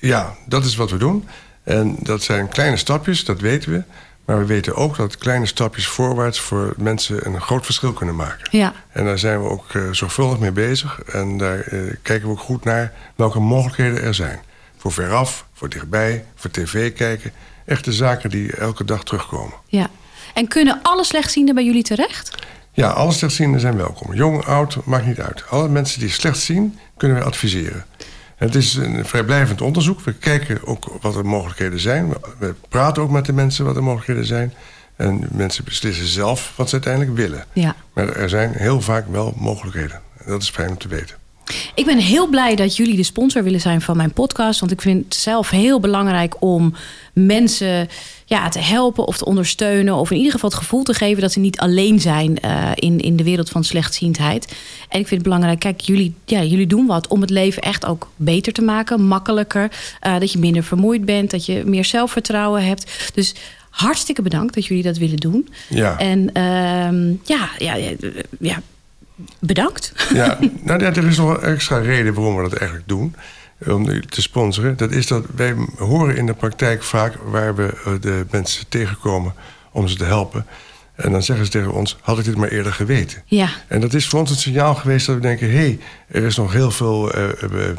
Ja, 0.00 0.34
dat 0.46 0.64
is 0.64 0.76
wat 0.76 0.90
we 0.90 0.96
doen. 0.96 1.24
En 1.70 1.96
dat 1.98 2.22
zijn 2.22 2.48
kleine 2.48 2.76
stapjes, 2.76 3.24
dat 3.24 3.40
weten 3.40 3.72
we. 3.72 3.82
Maar 4.24 4.38
we 4.38 4.44
weten 4.44 4.76
ook 4.76 4.96
dat 4.96 5.18
kleine 5.18 5.46
stapjes 5.46 5.86
voorwaarts 5.86 6.40
voor 6.40 6.74
mensen 6.76 7.26
een 7.26 7.40
groot 7.40 7.64
verschil 7.64 7.92
kunnen 7.92 8.16
maken. 8.16 8.48
Ja. 8.58 8.72
En 8.92 9.04
daar 9.04 9.18
zijn 9.18 9.42
we 9.42 9.48
ook 9.48 9.74
uh, 9.74 9.92
zorgvuldig 9.92 10.38
mee 10.38 10.52
bezig. 10.52 11.00
En 11.02 11.38
daar 11.38 11.72
uh, 11.72 11.94
kijken 12.02 12.26
we 12.26 12.32
ook 12.32 12.40
goed 12.40 12.64
naar 12.64 12.92
welke 13.14 13.40
mogelijkheden 13.40 14.02
er 14.02 14.14
zijn. 14.14 14.40
Voor 14.76 14.92
veraf, 14.92 15.46
voor 15.52 15.68
dichtbij, 15.68 16.24
voor 16.34 16.50
tv 16.50 16.92
kijken. 16.92 17.32
Echte 17.66 17.92
zaken 17.92 18.30
die 18.30 18.56
elke 18.56 18.84
dag 18.84 19.04
terugkomen. 19.04 19.54
Ja. 19.66 19.90
En 20.34 20.48
kunnen 20.48 20.78
alle 20.82 21.04
slechtzienden 21.04 21.54
bij 21.54 21.64
jullie 21.64 21.82
terecht? 21.82 22.34
Ja, 22.72 22.90
alle 22.90 23.12
slechtzienden 23.12 23.60
zijn 23.60 23.76
welkom. 23.76 24.14
Jong, 24.14 24.44
oud, 24.44 24.84
maakt 24.84 25.06
niet 25.06 25.20
uit. 25.20 25.44
Alle 25.48 25.68
mensen 25.68 26.00
die 26.00 26.10
slecht 26.10 26.38
zien, 26.38 26.78
kunnen 26.96 27.18
we 27.18 27.24
adviseren. 27.24 27.84
Het 28.40 28.54
is 28.54 28.74
een 28.74 29.04
vrijblijvend 29.04 29.60
onderzoek. 29.60 30.00
We 30.00 30.12
kijken 30.12 30.66
ook 30.66 30.98
wat 31.00 31.14
de 31.14 31.22
mogelijkheden 31.22 31.80
zijn. 31.80 32.12
We 32.38 32.54
praten 32.68 33.02
ook 33.02 33.10
met 33.10 33.26
de 33.26 33.32
mensen 33.32 33.64
wat 33.64 33.74
de 33.74 33.80
mogelijkheden 33.80 34.24
zijn. 34.24 34.52
En 34.96 35.28
mensen 35.30 35.64
beslissen 35.64 36.06
zelf 36.06 36.52
wat 36.56 36.68
ze 36.68 36.74
uiteindelijk 36.74 37.16
willen. 37.16 37.44
Ja. 37.52 37.76
Maar 37.92 38.08
er 38.08 38.28
zijn 38.28 38.52
heel 38.52 38.80
vaak 38.80 39.04
wel 39.10 39.34
mogelijkheden. 39.36 40.00
Dat 40.26 40.42
is 40.42 40.50
fijn 40.50 40.68
om 40.68 40.78
te 40.78 40.88
weten. 40.88 41.16
Ik 41.74 41.84
ben 41.84 41.98
heel 41.98 42.26
blij 42.26 42.54
dat 42.56 42.76
jullie 42.76 42.96
de 42.96 43.02
sponsor 43.02 43.42
willen 43.42 43.60
zijn 43.60 43.80
van 43.80 43.96
mijn 43.96 44.12
podcast. 44.12 44.60
Want 44.60 44.72
ik 44.72 44.80
vind 44.80 45.04
het 45.04 45.14
zelf 45.14 45.50
heel 45.50 45.80
belangrijk 45.80 46.36
om 46.38 46.74
mensen 47.12 47.88
ja, 48.26 48.48
te 48.48 48.58
helpen 48.58 49.06
of 49.06 49.16
te 49.16 49.24
ondersteunen. 49.24 49.94
Of 49.94 50.10
in 50.10 50.16
ieder 50.16 50.32
geval 50.32 50.50
het 50.50 50.58
gevoel 50.58 50.82
te 50.82 50.94
geven 50.94 51.22
dat 51.22 51.32
ze 51.32 51.40
niet 51.40 51.58
alleen 51.58 52.00
zijn 52.00 52.38
uh, 52.44 52.70
in, 52.74 53.00
in 53.00 53.16
de 53.16 53.24
wereld 53.24 53.50
van 53.50 53.64
slechtziendheid. 53.64 54.44
En 54.88 55.00
ik 55.00 55.06
vind 55.06 55.10
het 55.10 55.22
belangrijk, 55.22 55.58
kijk, 55.58 55.80
jullie, 55.80 56.14
ja, 56.24 56.42
jullie 56.42 56.66
doen 56.66 56.86
wat 56.86 57.08
om 57.08 57.20
het 57.20 57.30
leven 57.30 57.62
echt 57.62 57.86
ook 57.86 58.10
beter 58.16 58.52
te 58.52 58.62
maken, 58.62 59.06
makkelijker. 59.06 59.70
Uh, 60.06 60.18
dat 60.18 60.32
je 60.32 60.38
minder 60.38 60.62
vermoeid 60.62 61.04
bent, 61.04 61.30
dat 61.30 61.46
je 61.46 61.62
meer 61.64 61.84
zelfvertrouwen 61.84 62.64
hebt. 62.64 63.10
Dus 63.14 63.34
hartstikke 63.70 64.22
bedankt 64.22 64.54
dat 64.54 64.66
jullie 64.66 64.82
dat 64.82 64.96
willen 64.96 65.16
doen. 65.16 65.48
Ja. 65.68 65.98
En 65.98 66.20
uh, 66.20 67.16
ja, 67.24 67.48
ja, 67.58 67.74
ja, 68.38 68.62
bedankt. 69.38 69.92
Ja, 70.14 70.38
nou 70.62 70.80
ja, 70.80 70.94
er 70.94 71.06
is 71.06 71.16
nog 71.16 71.36
een 71.36 71.42
extra 71.42 71.78
reden 71.78 72.14
waarom 72.14 72.36
we 72.36 72.42
dat 72.42 72.52
eigenlijk 72.52 72.88
doen 72.88 73.14
om 73.68 74.06
te 74.08 74.22
sponsoren. 74.22 74.76
Dat 74.76 74.90
is 74.90 75.06
dat 75.06 75.24
wij 75.34 75.54
horen 75.78 76.16
in 76.16 76.26
de 76.26 76.34
praktijk 76.34 76.82
vaak 76.82 77.14
waar 77.24 77.54
we 77.54 77.80
eh, 77.84 77.92
de 78.00 78.26
mensen 78.30 78.68
tegenkomen 78.68 79.34
om 79.72 79.88
ze 79.88 79.96
te 79.96 80.04
helpen. 80.04 80.46
En 80.94 81.12
dan 81.12 81.22
zeggen 81.22 81.44
ze 81.44 81.50
tegen 81.50 81.72
ons, 81.72 81.96
had 82.00 82.18
ik 82.18 82.24
dit 82.24 82.36
maar 82.36 82.48
eerder 82.48 82.72
geweten. 82.72 83.22
Ja. 83.24 83.48
En 83.68 83.80
dat 83.80 83.94
is 83.94 84.08
voor 84.08 84.20
ons 84.20 84.30
het 84.30 84.38
signaal 84.38 84.74
geweest 84.74 85.06
dat 85.06 85.14
we 85.14 85.20
denken... 85.20 85.50
hé, 85.50 85.56
hey, 85.56 85.78
er 86.08 86.22
is 86.22 86.36
nog 86.36 86.52
heel 86.52 86.70
veel 86.70 87.16
uh, 87.18 87.28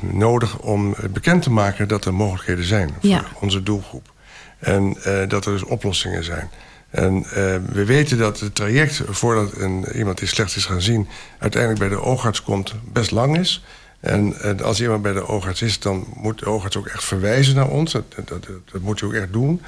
nodig 0.02 0.60
om 0.60 0.96
bekend 1.10 1.42
te 1.42 1.52
maken... 1.52 1.88
dat 1.88 2.06
er 2.06 2.14
mogelijkheden 2.14 2.66
zijn 2.66 2.90
voor 3.00 3.10
ja. 3.10 3.24
onze 3.40 3.64
doelgroep. 3.64 4.12
En 4.60 4.98
uh, 5.08 5.28
dat 5.28 5.46
er 5.46 5.52
dus 5.52 5.64
oplossingen 5.64 6.24
zijn. 6.24 6.50
En 6.92 7.18
uh, 7.18 7.24
we 7.72 7.86
weten 7.86 8.18
dat 8.18 8.40
het 8.40 8.56
traject 8.56 9.02
voordat 9.10 9.58
een, 9.58 9.86
iemand 9.96 10.18
die 10.18 10.28
slecht 10.28 10.56
is 10.56 10.66
gaan 10.66 10.82
zien... 10.82 11.08
uiteindelijk 11.40 11.82
bij 11.82 11.90
de 11.90 12.02
oogarts 12.02 12.44
komt, 12.44 12.74
best 12.92 13.12
lang 13.12 13.38
is... 13.38 13.64
En, 14.02 14.42
en, 14.42 14.62
als 14.62 14.82
iemand 14.82 15.02
bij 15.02 15.14
de 15.14 15.28
oogarts 15.28 15.62
is, 15.62 15.80
dan 15.80 16.06
moet 16.16 16.40
de 16.40 16.46
oogarts 16.46 16.78
ook 16.78 16.88
echt 16.88 17.04
verwijzen 17.04 17.56
naar 17.56 17.68
ons. 17.68 17.92
Dat, 17.92 18.04
dat, 18.26 18.48
dat 18.72 18.82
moet 18.82 19.00
je 19.00 19.06
ook 19.06 19.14
echt 19.14 19.34
doen. 19.34 19.62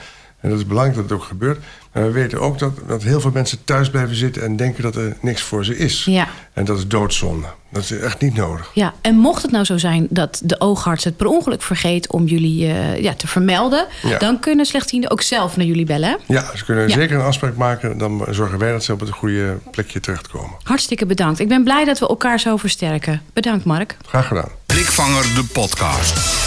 En 0.43 0.49
dat 0.49 0.57
is 0.57 0.65
belangrijk 0.65 0.95
dat 0.95 1.09
het 1.09 1.19
ook 1.19 1.23
gebeurt. 1.23 1.59
Maar 1.93 2.03
we 2.03 2.11
weten 2.11 2.39
ook 2.39 2.59
dat, 2.59 2.71
dat 2.87 3.03
heel 3.03 3.19
veel 3.19 3.31
mensen 3.33 3.63
thuis 3.63 3.89
blijven 3.89 4.15
zitten 4.15 4.43
en 4.43 4.55
denken 4.55 4.83
dat 4.83 4.95
er 4.95 5.17
niks 5.21 5.41
voor 5.41 5.65
ze 5.65 5.77
is. 5.77 6.05
Ja. 6.05 6.27
En 6.53 6.65
dat 6.65 6.77
is 6.77 6.87
doodzonde. 6.87 7.47
Dat 7.69 7.83
is 7.83 7.91
echt 7.91 8.21
niet 8.21 8.35
nodig. 8.35 8.71
Ja, 8.73 8.93
en 9.01 9.15
mocht 9.15 9.41
het 9.41 9.51
nou 9.51 9.65
zo 9.65 9.77
zijn 9.77 10.07
dat 10.09 10.41
de 10.43 10.59
oogarts 10.59 11.03
het 11.03 11.17
per 11.17 11.27
ongeluk 11.27 11.61
vergeet 11.61 12.11
om 12.11 12.25
jullie 12.25 12.67
uh, 12.67 12.99
ja, 12.99 13.13
te 13.13 13.27
vermelden, 13.27 13.87
ja. 14.01 14.17
dan 14.17 14.39
kunnen 14.39 14.65
slechtzienden 14.65 15.11
ook 15.11 15.21
zelf 15.21 15.57
naar 15.57 15.65
jullie 15.65 15.85
bellen. 15.85 16.17
Ja, 16.25 16.55
ze 16.55 16.65
kunnen 16.65 16.87
ja. 16.87 16.93
zeker 16.93 17.15
een 17.15 17.25
afspraak 17.25 17.55
maken. 17.55 17.97
Dan 17.97 18.25
zorgen 18.29 18.59
wij 18.59 18.71
dat 18.71 18.83
ze 18.83 18.93
op 18.93 18.99
het 18.99 19.09
goede 19.09 19.57
plekje 19.71 19.99
terechtkomen. 19.99 20.55
Hartstikke 20.63 21.05
bedankt. 21.05 21.39
Ik 21.39 21.47
ben 21.47 21.63
blij 21.63 21.85
dat 21.85 21.99
we 21.99 22.07
elkaar 22.07 22.39
zo 22.39 22.57
versterken. 22.57 23.21
Bedankt, 23.33 23.65
Mark. 23.65 23.97
Graag 24.05 24.27
gedaan. 24.27 24.49
Blikvanger 24.65 25.23
de 25.23 25.43
podcast. 25.53 26.42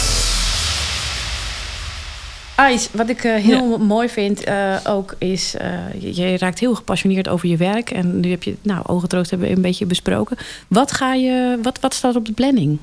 Ais, 2.57 2.89
wat 2.91 3.09
ik 3.09 3.23
uh, 3.23 3.35
heel 3.35 3.69
ja. 3.69 3.77
mooi 3.77 4.09
vind 4.09 4.47
uh, 4.47 4.77
ook 4.83 5.15
is... 5.17 5.55
Uh, 5.61 6.01
je, 6.01 6.15
je, 6.15 6.37
raakt 6.37 6.59
heel 6.59 6.75
gepassioneerd 6.75 7.27
over 7.27 7.49
je 7.49 7.57
werk. 7.57 7.91
En 7.91 8.19
nu 8.19 8.29
heb 8.29 8.43
je, 8.43 8.55
nou, 8.61 8.83
ogentroost 8.85 9.29
hebben 9.29 9.47
we 9.47 9.55
een 9.55 9.61
beetje 9.61 9.85
besproken. 9.85 10.37
Wat, 10.67 10.91
ga 10.91 11.13
je, 11.13 11.59
wat, 11.61 11.79
wat 11.79 11.93
staat 11.93 12.15
op 12.15 12.25
de 12.25 12.31
planning? 12.31 12.77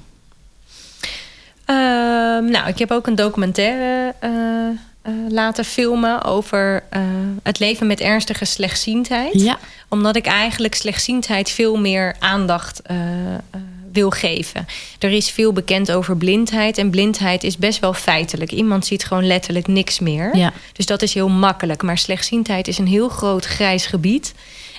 Uh, 1.67 1.77
nou, 2.51 2.69
ik 2.69 2.79
heb 2.79 2.91
ook 2.91 3.07
een 3.07 3.15
documentaire 3.15 4.15
eh, 5.05 5.13
laten 5.29 5.65
filmen 5.65 6.23
over 6.23 6.83
eh, 6.91 7.01
het 7.43 7.59
leven 7.59 7.87
met 7.87 8.01
ernstige 8.01 8.45
slechtziendheid. 8.45 9.41
Ja. 9.41 9.59
Omdat 9.89 10.17
ik 10.17 10.27
eigenlijk 10.27 10.75
slechtziendheid 10.75 11.51
veel 11.51 11.77
meer 11.77 12.17
aandacht 12.19 12.83
eh, 12.83 13.35
eh, 13.35 13.41
wil 13.95 14.11
geven. 14.11 14.67
Er 14.99 15.11
is 15.11 15.31
veel 15.31 15.53
bekend 15.53 15.93
over 15.93 16.17
blindheid. 16.17 16.79
En 16.79 16.91
blindheid 16.91 17.45
is 17.45 17.57
best 17.57 17.81
wel 17.81 17.95
feitelijk. 17.95 18.53
Iemand 18.53 18.87
ziet 18.87 19.05
gewoon 19.05 19.27
letterlijk 19.27 19.67
niks 19.67 19.99
meer. 19.99 20.37
Ja. 20.37 20.53
Dus 20.73 20.87
dat 20.87 21.03
is 21.03 21.15
heel 21.15 21.29
makkelijk. 21.29 21.83
Maar 21.83 21.99
slechtziendheid 21.99 22.69
is 22.69 22.79
een 22.79 22.87
heel 22.87 23.09
groot 23.09 23.45
grijs 23.45 23.87
gebied. 23.87 24.35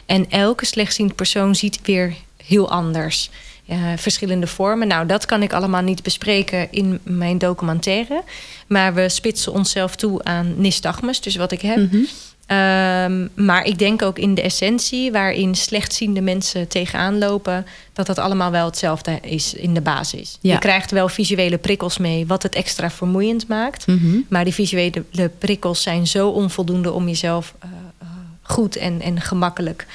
En 0.05 0.29
elke 0.29 0.65
slechtziend 0.65 1.15
persoon 1.15 1.55
ziet 1.55 1.79
weer 1.83 2.15
heel 2.45 2.69
anders. 2.69 3.29
Eh, 3.67 3.77
verschillende 3.95 4.47
vormen. 4.47 4.87
Nou, 4.87 5.05
dat 5.05 5.25
kan 5.25 5.43
ik 5.43 5.53
allemaal 5.53 5.81
niet 5.81 6.03
bespreken 6.03 6.67
in 6.71 6.99
mijn 7.03 7.37
documentaire. 7.37 8.23
Maar 8.67 8.93
we 8.93 9.09
spitsen 9.09 9.53
onszelf 9.53 9.95
toe 9.95 10.23
aan 10.23 10.53
nystagmus, 10.57 11.21
dus 11.21 11.35
wat 11.35 11.51
ik 11.51 11.61
heb. 11.61 11.77
Mhm. 11.77 12.03
Ehm, 12.45 13.27
maar 13.45 13.65
ik 13.65 13.79
denk 13.79 14.01
ook 14.01 14.19
in 14.19 14.33
de 14.33 14.41
essentie, 14.41 15.11
waarin 15.11 15.55
slechtziende 15.55 16.21
mensen 16.21 16.67
tegenaan 16.67 17.17
lopen, 17.17 17.65
dat 17.93 18.05
dat 18.05 18.17
allemaal 18.17 18.51
wel 18.51 18.65
hetzelfde 18.65 19.19
is 19.21 19.53
in 19.53 19.73
de 19.73 19.81
basis. 19.81 20.37
Ja. 20.41 20.53
Je 20.53 20.59
krijgt 20.59 20.91
wel 20.91 21.09
visuele 21.09 21.57
prikkels 21.57 21.97
mee, 21.97 22.27
wat 22.27 22.43
het 22.43 22.55
extra 22.55 22.91
vermoeiend 22.91 23.47
maakt. 23.47 23.87
Mhm. 23.87 24.17
Maar 24.27 24.43
die 24.43 24.53
visuele 24.53 25.03
prikkels 25.37 25.81
zijn 25.81 26.07
zo 26.07 26.29
onvoldoende 26.29 26.91
om 26.91 27.07
jezelf 27.07 27.53
eh, 27.59 27.69
eh, 27.97 28.07
goed 28.41 28.75
en, 28.75 29.01
en 29.01 29.21
gemakkelijk 29.21 29.85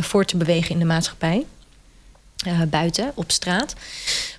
voor 0.00 0.24
te 0.24 0.36
bewegen 0.36 0.70
in 0.70 0.78
de 0.78 0.84
maatschappij. 0.84 1.44
Eh, 2.48 2.60
buiten, 2.70 3.12
op 3.14 3.30
straat 3.30 3.74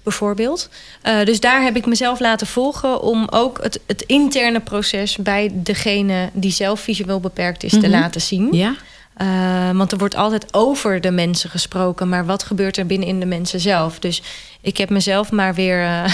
bijvoorbeeld. 0.03 0.69
Eh, 1.01 1.23
dus 1.25 1.39
daar 1.39 1.63
heb 1.63 1.75
ik 1.75 1.85
mezelf 1.85 2.19
laten 2.19 2.47
volgen 2.47 3.01
om 3.01 3.27
ook 3.29 3.59
het, 3.63 3.79
het 3.87 4.01
interne 4.01 4.59
proces 4.59 5.17
bij 5.17 5.49
degene 5.53 6.29
die 6.33 6.51
zelf 6.51 6.79
visueel 6.79 7.19
beperkt 7.19 7.63
is 7.63 7.71
te 7.71 7.77
Mhm. 7.77 7.89
laten 7.89 8.21
zien. 8.21 8.47
Ja. 8.53 8.75
Eh, 9.17 9.69
want 9.77 9.91
er 9.91 9.97
wordt 9.97 10.15
altijd 10.15 10.53
over 10.53 11.01
de 11.01 11.11
mensen 11.11 11.49
gesproken, 11.49 12.09
maar 12.09 12.25
wat 12.25 12.43
gebeurt 12.43 12.77
er 12.77 12.85
binnen 12.85 13.07
in 13.07 13.19
de 13.19 13.25
mensen 13.25 13.59
zelf? 13.59 13.99
Dus 13.99 14.21
ik 14.61 14.77
heb 14.77 14.89
mezelf 14.89 15.31
maar 15.31 15.53
weer 15.53 15.83
eh, 15.83 16.13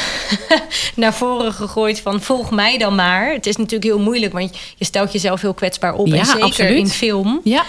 naar 0.95 1.13
voren 1.13 1.53
gegooid 1.53 1.99
van 1.99 2.21
volg 2.21 2.51
mij 2.51 2.77
dan 2.77 2.95
maar. 2.95 3.31
Het 3.31 3.45
is 3.45 3.55
natuurlijk 3.55 3.83
heel 3.83 3.99
moeilijk, 3.99 4.33
want 4.33 4.57
je 4.77 4.85
stelt 4.85 5.11
jezelf 5.11 5.41
heel 5.41 5.53
kwetsbaar 5.53 5.93
op. 5.93 6.07
Ja, 6.07 6.17
en 6.17 6.25
zeker 6.25 6.43
absoluut. 6.43 6.77
in 6.77 6.87
film 6.87 7.41
Ja. 7.43 7.63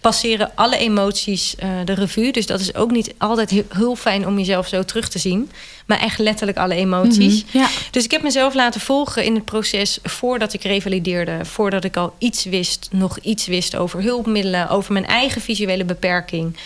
passeren 0.00 0.50
alle 0.54 0.76
emoties 0.76 1.54
eh, 1.56 1.68
de 1.84 1.94
revue. 1.94 2.32
Dus 2.32 2.46
dat 2.46 2.60
is 2.60 2.74
ook 2.74 2.90
niet 2.90 3.14
altijd 3.18 3.50
heel, 3.50 3.64
heel 3.68 3.96
fijn 3.96 4.26
om 4.26 4.38
jezelf 4.38 4.68
zo 4.68 4.84
terug 4.84 5.08
te 5.08 5.18
zien. 5.18 5.50
Maar 5.86 6.00
echt 6.00 6.18
letterlijk 6.18 6.58
alle 6.58 6.74
emoties. 6.74 7.44
Mhm. 7.44 7.58
Ja. 7.58 7.68
Dus 7.90 8.04
ik 8.04 8.10
heb 8.10 8.22
mezelf 8.22 8.54
laten 8.54 8.80
volgen 8.80 9.24
in 9.24 9.34
het 9.34 9.44
proces 9.44 9.98
voordat 10.02 10.52
ik 10.52 10.62
revalideerde. 10.62 11.38
Voordat 11.42 11.84
ik 11.84 11.96
al 11.96 12.14
iets 12.18 12.44
wist, 12.44 12.88
nog 12.90 13.18
iets 13.18 13.46
wist 13.46 13.76
over 13.76 14.02
hulpmiddelen, 14.02 14.68
over 14.68 14.92
mijn 14.92 15.06
eigen 15.06 15.40
visuele 15.40 15.84
beperking. 15.84 16.56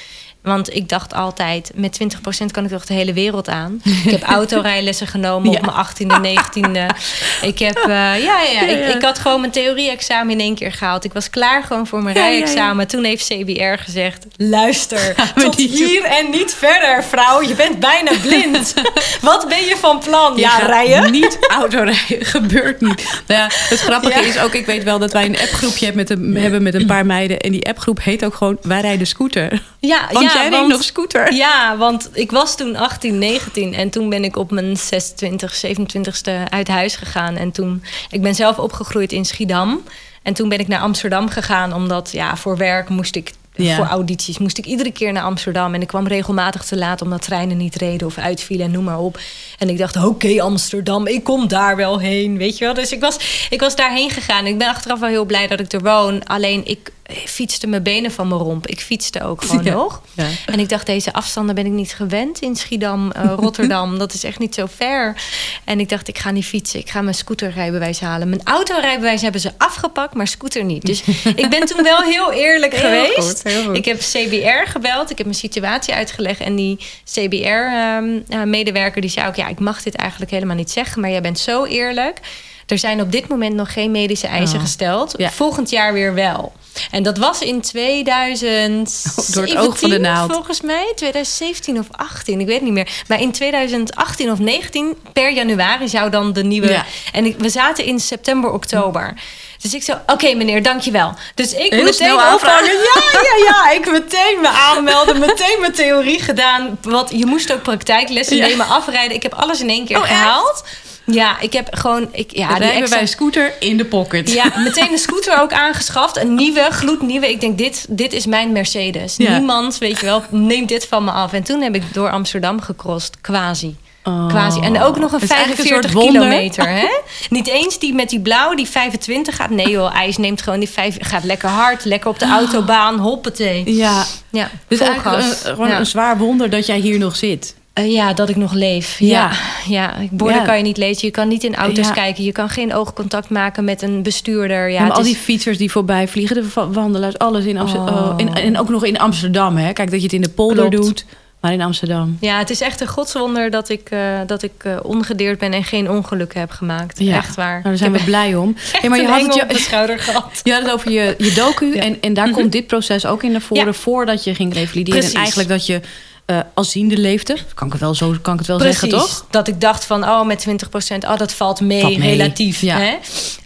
Want 0.46 0.74
ik 0.74 0.88
dacht 0.88 1.14
altijd, 1.14 1.70
met 1.74 1.98
20% 2.02 2.46
kan 2.50 2.64
ik 2.64 2.70
toch 2.70 2.86
de 2.86 2.94
hele 2.94 3.12
wereld 3.12 3.48
aan. 3.48 3.80
Ik 4.04 4.10
heb 4.10 4.22
autorijlessen 4.38 5.06
genomen 5.06 5.50
Ja. 5.52 5.58
op 5.58 5.64
mijn 5.64 5.76
18e, 5.76 6.38
19e. 6.40 6.96
Ik 7.42 7.58
heb, 7.58 7.76
eh, 7.76 7.88
ja, 7.88 8.14
ja, 8.18 8.42
ja, 8.52 8.60
Ik, 8.62 8.94
ik 8.94 9.02
had 9.02 9.18
gewoon 9.18 9.40
mijn 9.40 9.52
theorie-examen 9.52 10.32
in 10.32 10.40
één 10.40 10.54
keer 10.54 10.72
gehaald. 10.72 11.04
Ik 11.04 11.12
was 11.12 11.30
klaar 11.30 11.62
gewoon 11.62 11.86
voor 11.86 12.02
mijn 12.02 12.16
rijexamen. 12.16 12.86
Toen 12.88 13.04
heeft 13.04 13.26
CBR 13.26 13.82
gezegd, 13.82 14.26
luister, 14.36 15.14
tot 15.42 15.56
hier 15.56 16.04
en 16.04 16.30
niet 16.30 16.54
verder, 16.54 17.04
vrouw. 17.04 17.42
Je 17.42 17.54
bent 17.54 17.78
bijna 17.80 18.10
blind. 18.22 18.74
Wat 19.20 19.48
ben 19.48 19.64
je 19.64 19.76
van 19.76 19.98
plan? 19.98 20.34
Je 20.34 20.40
Ja, 20.40 20.56
rijden? 20.58 21.10
Niet 21.10 21.38
autorijden, 21.48 22.24
gebeurt 22.26 22.80
niet. 22.80 23.22
Nou 23.26 23.40
ja, 23.40 23.46
het 23.68 23.80
grappige 23.80 24.20
is 24.26 24.38
ook, 24.38 24.54
ik 24.54 24.66
weet 24.66 24.82
wel 24.84 24.98
dat 24.98 25.12
wij 25.12 25.24
een 25.24 25.38
appgroepje 25.38 25.84
hebben 25.84 26.04
met, 26.08 26.18
een, 26.18 26.36
hebben 26.36 26.62
met 26.62 26.74
een 26.74 26.86
paar 26.86 27.06
meiden. 27.06 27.38
En 27.38 27.52
die 27.52 27.66
appgroep 27.68 28.02
heet 28.02 28.24
ook 28.24 28.34
gewoon 28.34 28.58
Wij 28.62 28.80
rijden 28.80 29.06
scooter. 29.06 29.62
Ja, 29.80 30.08
Want 30.12 30.32
ja, 30.32 30.35
jij 30.40 30.48
reed 30.50 30.58
want- 30.58 30.72
nog 30.72 30.82
scooter. 30.82 31.32
Ja, 31.34 31.76
want 31.76 32.10
ik 32.12 32.30
was 32.30 32.56
toen 32.56 32.76
18, 32.76 33.18
19 33.18 33.74
en 33.74 33.90
toen 33.90 34.08
ben 34.08 34.24
ik 34.24 34.36
op 34.36 34.50
mijn 34.50 34.76
26, 34.76 35.54
27ste 35.66 36.30
uit 36.50 36.68
huis 36.68 36.96
gegaan. 36.96 37.36
En 37.36 37.50
toen, 37.50 37.82
ik 38.10 38.22
ben 38.22 38.34
zelf 38.34 38.58
opgegroeid 38.58 39.12
in 39.12 39.24
Schiedam. 39.24 39.82
En 40.22 40.34
toen 40.34 40.48
ben 40.48 40.58
ik 40.58 40.68
naar 40.68 40.80
Amsterdam 40.80 41.28
gegaan, 41.28 41.72
omdat 41.74 42.10
ja, 42.12 42.36
voor 42.36 42.56
werk 42.56 42.88
moest 42.88 43.16
ik, 43.16 43.32
Ja. 43.54 43.76
voor 43.76 43.86
audities, 43.86 44.38
moest 44.38 44.58
ik 44.58 44.64
iedere 44.66 44.90
keer 44.92 45.12
naar 45.12 45.22
Amsterdam. 45.22 45.74
En 45.74 45.80
ik 45.80 45.86
kwam 45.86 46.06
regelmatig 46.06 46.64
te 46.64 46.76
laat 46.76 47.02
omdat 47.02 47.22
treinen 47.22 47.56
niet 47.56 47.74
reden 47.74 48.06
of 48.06 48.18
uitvielen 48.18 48.66
en 48.66 48.72
noem 48.72 48.84
maar 48.84 48.98
op. 48.98 49.18
En 49.58 49.68
ik 49.68 49.78
dacht, 49.78 50.04
oké 50.04 50.40
Amsterdam, 50.42 51.06
ik 51.06 51.24
kom 51.24 51.48
daar 51.48 51.76
wel 51.76 51.98
heen, 51.98 52.36
weet 52.36 52.58
je 52.58 52.64
wel. 52.64 52.74
Dus 52.74 52.92
ik 52.92 53.00
was, 53.00 53.46
ik 53.50 53.60
was 53.60 53.76
daarheen 53.76 54.10
gegaan. 54.10 54.46
Ik 54.46 54.58
ben 54.58 54.68
achteraf 54.68 55.00
wel 55.00 55.08
heel 55.08 55.24
blij 55.24 55.46
dat 55.46 55.60
ik 55.60 55.72
er 55.72 55.80
woon. 55.82 56.24
Alleen 56.24 56.66
ik 56.66 56.92
fietste 57.24 57.66
mijn 57.66 57.82
benen 57.82 58.10
van 58.12 58.28
mijn 58.28 58.40
romp. 58.40 58.66
Ik 58.66 58.80
fietste 58.80 59.22
ook 59.22 59.42
gewoon 59.44 59.64
Ja. 59.64 59.72
nog. 59.72 60.02
Ja. 60.14 60.26
En 60.46 60.58
ik 60.58 60.68
dacht, 60.68 60.86
deze 60.86 61.12
afstanden 61.12 61.54
ben 61.54 61.66
ik 61.66 61.72
niet 61.72 61.92
gewend 61.92 62.40
in 62.40 62.56
Schiedam, 62.56 63.10
eh, 63.12 63.32
Rotterdam. 63.38 63.98
dat 63.98 64.12
is 64.14 64.24
echt 64.24 64.38
niet 64.38 64.54
zo 64.54 64.66
ver. 64.76 65.16
En 65.64 65.80
ik 65.80 65.88
dacht, 65.88 66.08
ik 66.08 66.18
ga 66.18 66.30
niet 66.30 66.44
fietsen. 66.44 66.80
Ik 66.80 66.90
ga 66.90 67.00
mijn 67.02 67.14
scooterrijbewijs 67.14 68.00
halen. 68.00 68.28
Mijn 68.28 68.40
autorijbewijs 68.44 69.22
hebben 69.22 69.40
ze 69.40 69.50
afgepakt, 69.58 70.14
maar 70.14 70.26
scooter 70.28 70.64
niet. 70.64 70.82
Dus 70.86 71.02
ik 71.42 71.50
ben 71.50 71.66
toen 71.66 71.82
wel 71.82 72.00
heel 72.02 72.32
eerlijk 72.32 72.72
Heel 72.76 72.82
geweest. 73.04 73.28
goed, 73.28 73.42
heel 73.52 73.64
goed. 73.64 73.76
Ik 73.76 73.84
heb 73.84 73.98
CBR 73.98 74.70
gebeld. 74.70 75.10
Ik 75.10 75.16
heb 75.18 75.26
mijn 75.26 75.38
situatie 75.38 75.94
uitgelegd. 75.94 76.40
En 76.40 76.56
die 76.56 76.78
CBR-medewerker 77.12 79.00
die 79.00 79.10
zei 79.10 79.26
ook... 79.28 79.34
ja, 79.36 79.48
ik 79.48 79.58
mag 79.60 79.82
dit 79.82 79.94
eigenlijk 79.94 80.30
helemaal 80.30 80.56
niet 80.56 80.70
zeggen... 80.70 81.00
maar 81.00 81.10
jij 81.10 81.20
bent 81.22 81.38
zo 81.38 81.64
eerlijk... 81.64 82.20
Er 82.66 82.78
zijn 82.78 83.00
op 83.00 83.12
dit 83.12 83.28
moment 83.28 83.54
nog 83.54 83.72
geen 83.72 83.90
medische 83.90 84.26
eisen 84.26 84.56
Oh. 84.58 84.62
gesteld. 84.64 85.14
Ja. 85.16 85.30
Volgend 85.30 85.70
jaar 85.70 85.92
weer 85.92 86.14
wel. 86.14 86.52
En 86.90 87.02
dat 87.02 87.18
was 87.18 87.40
in 87.40 87.60
2000. 87.60 89.04
Door 89.34 89.42
het 89.44 89.56
oog 89.56 89.78
van 89.78 89.90
de 89.90 89.98
naald. 89.98 90.32
Volgens 90.32 90.60
mij 90.60 90.92
2017 90.96 91.78
of 91.78 91.86
18, 91.90 92.40
ik 92.40 92.46
weet 92.46 92.62
niet 92.62 92.72
meer. 92.72 92.88
Maar 93.08 93.20
in 93.20 93.32
2018 93.32 94.30
of 94.30 94.38
19 94.38 94.96
per 95.12 95.32
januari 95.32 95.88
zou 95.88 96.10
dan 96.10 96.32
de 96.32 96.44
nieuwe. 96.44 96.68
Ja. 96.70 96.84
En 97.12 97.34
we 97.38 97.48
zaten 97.48 97.84
in 97.84 98.00
september, 98.00 98.50
oktober. 98.52 99.14
Dus 99.62 99.74
ik 99.74 99.82
zo, 99.82 99.92
oké 100.06 100.34
meneer, 100.34 100.62
dankjewel. 100.62 101.14
Dus 101.34 101.52
ik 101.54 101.72
Heel 101.72 101.84
meteen 101.84 102.18
aanvragen. 102.18 102.66
Ja, 103.12 103.20
ja, 103.22 103.44
ja. 103.46 103.70
Ik 103.70 103.90
meteen 103.90 104.38
me 104.40 104.48
aanmelden, 104.48 105.18
meteen 105.18 105.56
mijn 105.60 105.72
theorie 105.72 106.22
gedaan. 106.22 106.78
Want 106.82 107.10
je 107.10 107.26
moest 107.26 107.52
ook 107.52 107.62
praktijklessen 107.62 108.36
Ja. 108.36 108.46
nemen, 108.46 108.66
afrijden. 108.68 109.16
Ik 109.16 109.22
heb 109.22 109.34
alles 109.34 109.60
in 109.60 109.68
één 109.68 109.84
keer 109.86 109.96
Oh, 109.96 110.10
echt? 110.10 110.62
Ja, 111.06 111.40
ik 111.40 111.52
heb 111.52 111.68
gewoon... 111.70 112.08
Ik, 112.12 112.36
ja, 112.36 112.48
die 112.48 112.56
rijden 112.58 112.76
extra- 112.80 112.96
bij 112.98 113.06
scooter 113.06 113.52
in 113.60 113.76
de 113.76 113.84
pocket. 113.84 114.32
ja, 114.32 114.44
meteen 114.64 114.92
een 114.92 114.98
scooter 114.98 115.40
ook 115.40 115.52
aangeschaft. 115.52 116.16
Een 116.16 116.34
nieuwe, 116.34 116.66
gloednieuwe. 116.70 117.30
Ik 117.30 117.40
denk, 117.40 117.58
dit, 117.58 117.86
dit 117.88 118.12
is 118.12 118.26
mijn 118.26 118.52
Mercedes. 118.52 119.14
Ja. 119.16 119.36
Niemand, 119.38 119.78
weet 119.78 120.00
je 120.00 120.06
wel, 120.06 120.22
neemt 120.30 120.68
dit 120.68 120.86
van 120.86 121.04
me 121.04 121.10
af. 121.10 121.32
En 121.32 121.42
toen 121.42 121.60
heb 121.62 121.74
ik 121.74 121.82
door 121.92 122.10
Amsterdam 122.10 122.60
gecrossed, 122.60 123.20
quasi. 123.20 123.76
Oh. 124.04 124.28
Quasi. 124.28 124.60
En 124.60 124.82
ook 124.82 124.98
nog 124.98 125.12
een 125.12 125.20
Het 125.20 125.30
is 125.30 125.36
eigenlijk 125.36 125.60
45 125.68 125.70
een 125.70 125.82
soort 125.82 125.92
wonder. 125.92 126.22
kilometer. 126.22 126.68
Hè? 126.68 126.86
Niet 127.36 127.46
eens 127.48 127.78
die 127.78 127.94
met 127.94 128.08
die 128.08 128.20
blauw, 128.20 128.54
die 128.54 128.66
25 128.68 129.36
gaat. 129.36 129.50
Nee 129.50 129.68
joh, 129.70 129.94
IJs 129.94 130.16
neemt 130.16 130.42
gewoon 130.42 130.58
die 130.58 130.68
5, 130.68 130.96
gaat 131.00 131.24
lekker 131.24 131.48
hard. 131.48 131.84
Lekker 131.84 132.10
op 132.10 132.18
de 132.18 132.24
autobaan, 132.26 132.98
hoppatee. 132.98 133.74
Ja, 133.74 134.04
Ja, 134.30 134.50
dus 134.68 134.78
eigenlijk 134.80 135.16
een, 135.22 135.32
gewoon 135.32 135.68
ja. 135.68 135.78
een 135.78 135.86
zwaar 135.86 136.18
wonder 136.18 136.50
dat 136.50 136.66
jij 136.66 136.78
hier 136.78 136.98
nog 136.98 137.16
zit. 137.16 137.54
Eh, 137.76 137.92
ja, 137.92 138.12
dat 138.12 138.28
ik 138.28 138.36
nog 138.36 138.52
leef. 138.52 138.98
Ja. 138.98 139.08
Ja, 139.08 139.30
ja. 139.78 139.94
borden 140.10 140.36
Ja. 140.36 140.44
kan 140.44 140.56
je 140.56 140.62
niet 140.62 140.76
lezen. 140.76 141.06
Je 141.06 141.12
kan 141.12 141.28
niet 141.28 141.44
in 141.44 141.54
auto's 141.54 141.86
Ja. 141.86 141.92
kijken. 141.92 142.24
Je 142.24 142.32
kan 142.32 142.48
geen 142.48 142.74
oogcontact 142.74 143.28
maken 143.30 143.64
met 143.64 143.82
een 143.82 144.02
bestuurder. 144.02 144.70
Ja, 144.70 144.82
maar 144.82 144.90
al 144.92 145.00
is- 145.00 145.06
die 145.06 145.16
fietsers 145.16 145.58
die 145.58 145.70
voorbij 145.70 146.08
vliegen, 146.08 146.36
de 146.36 146.48
wa- 146.54 146.68
wandelaars, 146.70 147.18
alles 147.18 147.44
in 147.44 147.58
Amsterdam. 147.58 147.94
Oh. 147.94 148.16
Oh, 148.18 148.36
en, 148.44 148.58
ook 148.58 148.68
nog 148.68 148.84
in 148.84 148.98
Amsterdam, 148.98 149.56
hè? 149.56 149.72
Kijk 149.72 149.90
dat 149.90 149.98
je 149.98 150.04
het 150.04 150.14
in 150.14 150.20
de 150.20 150.28
polder 150.28 150.68
Klopt. 150.68 150.86
doet, 150.86 151.04
maar 151.40 151.52
in 151.52 151.60
Amsterdam. 151.60 152.16
Ja, 152.20 152.38
het 152.38 152.50
is 152.50 152.60
echt 152.60 152.80
een 152.80 152.86
godswonder 152.86 153.50
dat 153.50 153.68
ik, 153.68 153.88
eh, 153.90 154.00
dat 154.26 154.42
ik 154.42 154.52
eh, 154.58 154.76
ongedeerd 154.82 155.38
ben 155.38 155.52
en 155.52 155.64
geen 155.64 155.90
ongelukken 155.90 156.40
heb 156.40 156.50
gemaakt. 156.50 156.98
Ja. 156.98 157.16
Echt 157.16 157.34
waar. 157.34 157.50
Nou, 157.52 157.62
daar 157.62 157.76
zijn 157.76 157.92
we 157.92 158.02
blij 158.04 158.34
om. 158.34 158.56
Hey, 158.80 158.90
maar 158.90 159.00
je 159.00 159.06
had 159.06 159.20
het, 159.20 159.42
op 159.42 159.48
de 159.48 159.54
je, 159.54 159.60
schouder 159.60 159.98
gehad. 160.08 160.40
je 160.42 160.52
had 160.52 160.62
het 160.62 160.72
over 160.72 160.90
je, 160.90 161.14
je 161.18 161.32
docu. 161.32 161.74
Ja. 161.74 161.82
En, 161.82 162.00
en 162.00 162.14
daar 162.14 162.30
komt 162.30 162.52
dit 162.52 162.66
proces 162.66 163.06
ook 163.06 163.22
in 163.22 163.32
naar 163.32 163.40
voren. 163.40 163.74
Voordat 163.74 164.24
je 164.24 164.34
ging 164.34 164.54
revalideren. 164.54 165.02
En 165.04 165.14
eigenlijk 165.14 165.48
dat 165.48 165.66
je 165.66 165.80
eh 166.26 166.38
als 166.54 166.70
ziende 166.70 166.96
leefde. 166.96 167.36
Kan 167.54 167.66
ik 167.66 167.72
het 167.72 167.82
wel, 167.82 167.94
zo 167.94 168.14
kan 168.22 168.32
ik 168.32 168.38
het 168.38 168.48
wel 168.48 168.58
zeggen, 168.60 168.88
toch? 168.88 169.26
Dat 169.30 169.48
ik 169.48 169.60
dacht 169.60 169.84
van, 169.84 170.04
oh, 170.04 170.26
met 170.26 170.46
20% 170.48 170.50
oh, 170.98 171.16
dat 171.16 171.32
valt 171.32 171.60
mee, 171.60 171.80
Valt 171.80 171.98
mee, 171.98 172.10
relatief. 172.10 172.60
ja. 172.60 172.78
Hè? 172.78 172.96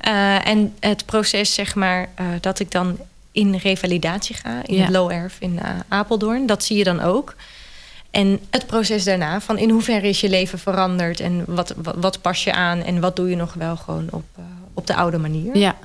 Eh, 0.00 0.48
en 0.48 0.74
het 0.80 1.04
proces, 1.06 1.54
zeg 1.54 1.74
maar, 1.74 2.08
eh, 2.14 2.26
dat 2.40 2.58
ik 2.58 2.70
dan 2.70 2.98
in 3.32 3.54
revalidatie 3.56 4.34
ga... 4.36 4.62
in 4.66 4.74
Ja. 4.74 4.80
het 4.82 4.90
Low 4.90 5.10
Erf 5.10 5.36
in 5.38 5.60
Apeldoorn, 5.88 6.46
dat 6.46 6.64
zie 6.64 6.76
je 6.76 6.84
dan 6.84 7.00
ook. 7.00 7.34
En 8.10 8.40
het 8.50 8.66
proces 8.66 9.04
daarna, 9.04 9.40
van 9.40 9.58
in 9.58 9.70
hoeverre 9.70 10.08
is 10.08 10.20
je 10.20 10.28
leven 10.28 10.58
veranderd... 10.58 11.20
en 11.20 11.44
wat, 11.46 11.74
wat, 11.76 11.94
wat 11.98 12.20
pas 12.20 12.44
je 12.44 12.52
aan 12.52 12.82
en 12.82 13.00
wat 13.00 13.16
doe 13.16 13.30
je 13.30 13.36
nog 13.36 13.54
wel 13.54 13.76
gewoon 13.76 14.08
op, 14.10 14.24
op 14.74 14.86
de 14.86 14.94
oude 14.94 15.18
manier. 15.18 15.56
Ja. 15.56 15.76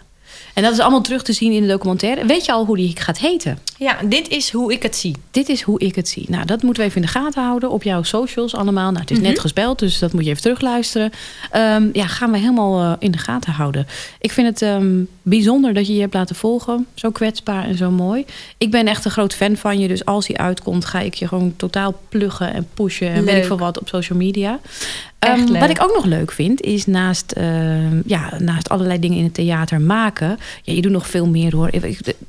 En 0.54 0.64
dat 0.64 0.74
is 0.74 0.80
allemaal 0.80 1.02
terug 1.02 1.24
te 1.24 1.34
zien 1.34 1.52
in 1.52 1.62
de 1.62 1.68
documentaire. 1.68 2.26
Weet 2.26 2.46
je 2.46 2.52
al 2.52 2.66
hoe 2.66 2.76
die 2.78 2.94
gaat 3.00 3.18
heten? 3.18 3.60
Ja, 3.78 3.98
dit 4.06 4.28
is 4.30 4.52
hoe 4.52 4.74
ik 4.74 4.84
het 4.84 4.96
zie. 4.96 5.16
Dit 5.32 5.50
is 5.50 5.62
hoe 5.62 5.80
ik 5.80 5.96
het 5.96 6.08
zie. 6.10 6.26
Nou, 6.30 6.46
dat 6.46 6.64
moeten 6.64 6.84
we 6.84 6.90
even 6.90 7.02
in 7.02 7.08
de 7.08 7.14
gaten 7.20 7.44
houden 7.44 7.70
op 7.70 7.84
jouw 7.84 8.04
socials 8.04 8.56
allemaal. 8.56 8.90
Nou, 8.90 9.02
het 9.02 9.12
is 9.12 9.20
net 9.20 9.32
Mhm. 9.32 9.40
gespeld, 9.42 9.80
dus 9.80 10.00
dat 10.00 10.14
moet 10.14 10.24
je 10.24 10.30
even 10.30 10.42
terugluisteren. 10.42 11.12
Ehm, 11.52 11.88
ja, 11.94 12.08
gaan 12.08 12.32
we 12.32 12.38
helemaal 12.38 12.82
eh, 12.82 12.94
in 13.00 13.12
de 13.12 13.18
gaten 13.18 13.52
houden. 13.54 13.88
Ik 14.20 14.32
vind 14.32 14.48
het 14.48 14.62
ehm, 14.62 15.04
bijzonder 15.22 15.74
dat 15.74 15.88
je 15.88 15.94
je 15.94 16.02
hebt 16.02 16.14
laten 16.14 16.36
volgen. 16.36 16.86
Zo 16.94 17.12
kwetsbaar 17.12 17.64
en 17.66 17.78
zo 17.78 17.92
mooi. 17.92 18.26
Ik 18.58 18.72
ben 18.72 18.88
echt 18.88 19.06
een 19.06 19.12
groot 19.12 19.34
fan 19.36 19.56
van 19.56 19.80
je. 19.80 19.88
Dus 19.88 20.06
als 20.06 20.28
hij 20.28 20.38
uitkomt, 20.38 20.86
ga 20.86 21.00
ik 21.00 21.14
je 21.14 21.28
gewoon 21.28 21.54
totaal 21.58 22.00
pluggen 22.10 22.54
en 22.54 22.68
pushen. 22.74 23.10
En 23.10 23.26
weet 23.26 23.38
ik 23.38 23.46
veel 23.46 23.58
wat 23.58 23.80
op 23.80 23.88
social 23.88 24.18
media. 24.18 24.60
Ehm, 25.20 25.60
wat 25.60 25.70
ik 25.70 25.84
ook 25.84 25.94
nog 25.96 26.06
leuk 26.06 26.32
vind, 26.32 26.62
is 26.62 26.86
naast, 26.86 27.34
ja, 28.06 28.34
naast 28.40 28.70
allerlei 28.70 29.00
dingen 29.00 29.18
in 29.18 29.24
het 29.24 29.34
theater 29.34 29.82
maken. 29.82 30.38
Ja, 30.64 30.74
je 30.74 30.82
doet 30.82 30.92
nog 30.92 31.08
veel 31.08 31.28
meer 31.28 31.56
hoor. 31.56 31.70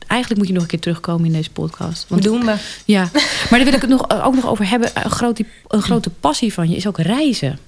Eigenlijk 0.06 0.36
moet 0.36 0.46
je 0.46 0.52
nog 0.52 0.62
een 0.62 0.68
keer 0.68 0.80
terugkomen 0.80 1.26
in 1.26 1.34
deze 1.36 1.50
podcast. 1.50 2.04
Want 2.08 2.22
Doen 2.22 2.44
we. 2.44 2.54
ja, 2.84 3.08
maar 3.50 3.58
daar 3.58 3.64
wil 3.64 3.74
ik 3.74 3.80
het 3.80 3.90
nog, 3.90 4.10
ook 4.24 4.34
nog 4.34 4.46
over 4.46 4.68
hebben. 4.68 4.90
Een 4.94 5.10
grote, 5.10 5.44
een 5.68 5.82
grote 5.82 6.10
passie 6.10 6.52
van 6.52 6.68
je 6.70 6.76
is 6.76 6.86
ook 6.86 6.98
reizen. 6.98 7.58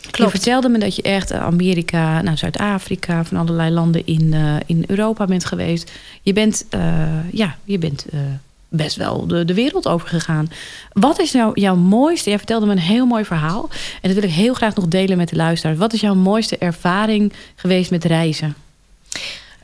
Je 0.00 0.10
Klopt. 0.10 0.30
vertelde 0.30 0.68
me 0.68 0.78
dat 0.78 0.96
je 0.96 1.02
echt 1.02 1.30
eh, 1.30 1.40
Amerika, 1.40 2.22
nou, 2.22 2.36
Zuid-Afrika, 2.36 3.24
van 3.24 3.38
allerlei 3.38 3.70
landen 3.70 4.06
in, 4.06 4.34
eh, 4.34 4.54
in 4.66 4.84
Europa 4.86 5.24
bent 5.24 5.44
geweest. 5.44 5.92
Je 6.22 6.32
bent, 6.32 6.64
eh, 6.70 7.32
ja, 7.32 7.56
je 7.64 7.78
bent 7.78 8.06
eh, 8.10 8.20
best 8.68 8.96
wel 8.96 9.26
de, 9.26 9.44
de 9.44 9.54
wereld 9.54 9.88
over 9.88 10.08
gegaan. 10.08 10.50
Wat 10.92 11.20
is 11.20 11.32
nou 11.32 11.60
jouw 11.60 11.76
mooiste? 11.76 12.28
Jij 12.28 12.38
vertelde 12.38 12.66
me 12.66 12.72
een 12.72 12.78
heel 12.78 13.06
mooi 13.06 13.24
verhaal. 13.24 13.68
En 14.02 14.10
dat 14.10 14.20
wil 14.20 14.28
ik 14.28 14.34
heel 14.34 14.54
graag 14.54 14.74
nog 14.74 14.88
delen 14.88 15.16
met 15.16 15.28
de 15.28 15.36
luisteraars. 15.36 15.78
Wat 15.78 15.92
is 15.92 16.00
jouw 16.00 16.14
mooiste 16.14 16.58
ervaring 16.58 17.32
geweest 17.56 17.90
met 17.90 18.04
reizen? 18.04 18.54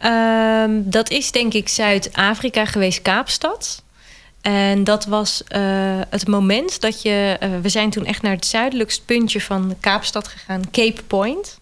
Ehm, 0.04 0.82
dat 0.84 1.10
is 1.10 1.30
denk 1.30 1.54
ik 1.54 1.68
Zuid-Afrika 1.68 2.64
geweest, 2.64 3.02
Kaapstad. 3.02 3.82
En 4.40 4.84
dat 4.84 5.04
was 5.04 5.42
eh, 5.44 5.62
het 6.10 6.26
moment 6.28 6.80
dat 6.80 7.02
je... 7.02 7.36
eh, 7.40 7.50
we 7.62 7.68
zijn 7.68 7.90
toen 7.90 8.04
echt 8.04 8.22
naar 8.22 8.34
het 8.34 8.46
zuidelijkst 8.46 9.04
puntje 9.04 9.40
van 9.40 9.74
Kaapstad 9.80 10.28
gegaan, 10.28 10.70
Cape 10.70 11.02
Point. 11.06 11.58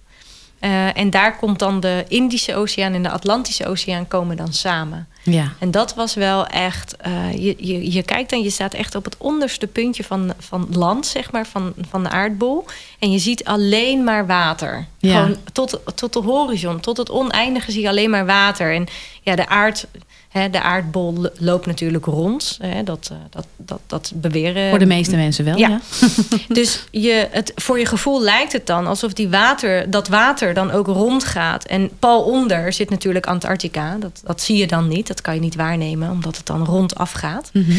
Eh, 0.59 0.97
en 0.97 1.11
daar 1.11 1.37
komt 1.37 1.59
dan 1.59 1.81
de 1.81 2.05
Indische 2.09 2.55
Oceaan 2.55 2.93
en 2.93 3.03
de 3.03 3.11
Atlantische 3.11 3.67
Oceaan 3.67 4.09
komen 4.09 4.37
dan 4.37 4.53
samen. 4.53 5.09
Ja, 5.25 5.53
En 5.59 5.71
dat 5.71 5.95
was 5.95 6.15
wel 6.15 6.47
echt. 6.47 6.97
eh, 6.97 7.33
je, 7.33 7.55
je, 7.59 7.93
je 7.93 8.03
kijkt 8.03 8.31
dan, 8.31 8.43
je 8.43 8.51
staat 8.51 8.75
echt 8.75 8.95
op 8.95 9.05
het 9.05 9.17
onderste 9.19 9.67
puntje 9.67 10.05
van, 10.05 10.33
van 10.39 10.67
land, 10.71 11.07
zeg 11.07 11.33
maar, 11.33 11.47
van, 11.47 11.73
van 11.91 12.03
de 12.03 12.09
aardbol. 12.09 12.65
En 12.99 13.13
je 13.13 13.19
ziet 13.19 13.45
alleen 13.45 14.05
maar 14.05 14.27
water. 14.27 14.87
Ja. 14.99 15.21
Gewoon 15.23 15.37
tot, 15.53 15.81
tot 15.95 16.13
de 16.13 16.19
horizon, 16.21 16.81
tot 16.81 16.97
het 16.97 17.11
oneindige 17.11 17.73
zie 17.73 17.83
je 17.83 17.89
alleen 17.89 18.11
maar 18.11 18.27
water. 18.27 18.75
En 18.75 18.87
ja, 19.23 19.37
de 19.37 19.49
aard. 19.49 19.87
De 20.33 20.61
aardbol 20.63 21.13
lo- 21.21 21.31
loopt 21.39 21.67
natuurlijk 21.67 22.05
rond. 22.05 22.59
Dat, 22.85 23.09
eh, 23.13 23.17
dat, 23.31 23.47
dat, 23.57 23.81
dat 23.87 24.13
beweren. 24.15 24.71
voor 24.71 24.79
de 24.79 24.87
meeste 24.87 25.17
mensen 25.17 25.45
wel. 25.45 25.57
Ja. 25.57 25.69
Ja. 25.69 25.81
Dus 26.49 26.85
je, 26.91 27.29
het, 27.31 27.53
voor 27.57 27.79
je 27.79 27.87
gevoel 27.87 28.23
lijkt 28.23 28.53
het 28.53 28.67
dan 28.67 28.87
alsof 28.87 29.13
die 29.13 29.29
water, 29.29 29.91
dat 29.91 30.09
water 30.09 30.55
dan 30.55 30.71
ook 30.71 30.87
rondgaat. 30.87 31.65
En 31.65 31.91
pal 31.99 32.23
onder 32.23 32.73
zit 32.73 32.91
natuurlijk 32.91 33.27
Antarctica. 33.27 33.97
Dat, 34.01 34.21
dat 34.25 34.41
zie 34.41 34.57
je 34.57 34.67
dan 34.67 34.89
niet. 34.89 35.07
Dat 35.07 35.21
kan 35.21 35.35
je 35.35 35.41
niet 35.41 35.55
waarnemen, 35.55 36.11
omdat 36.11 36.37
het 36.37 36.47
dan 36.47 36.65
rondaf 36.65 37.13
gaat. 37.13 37.51
Mhm. 37.53 37.73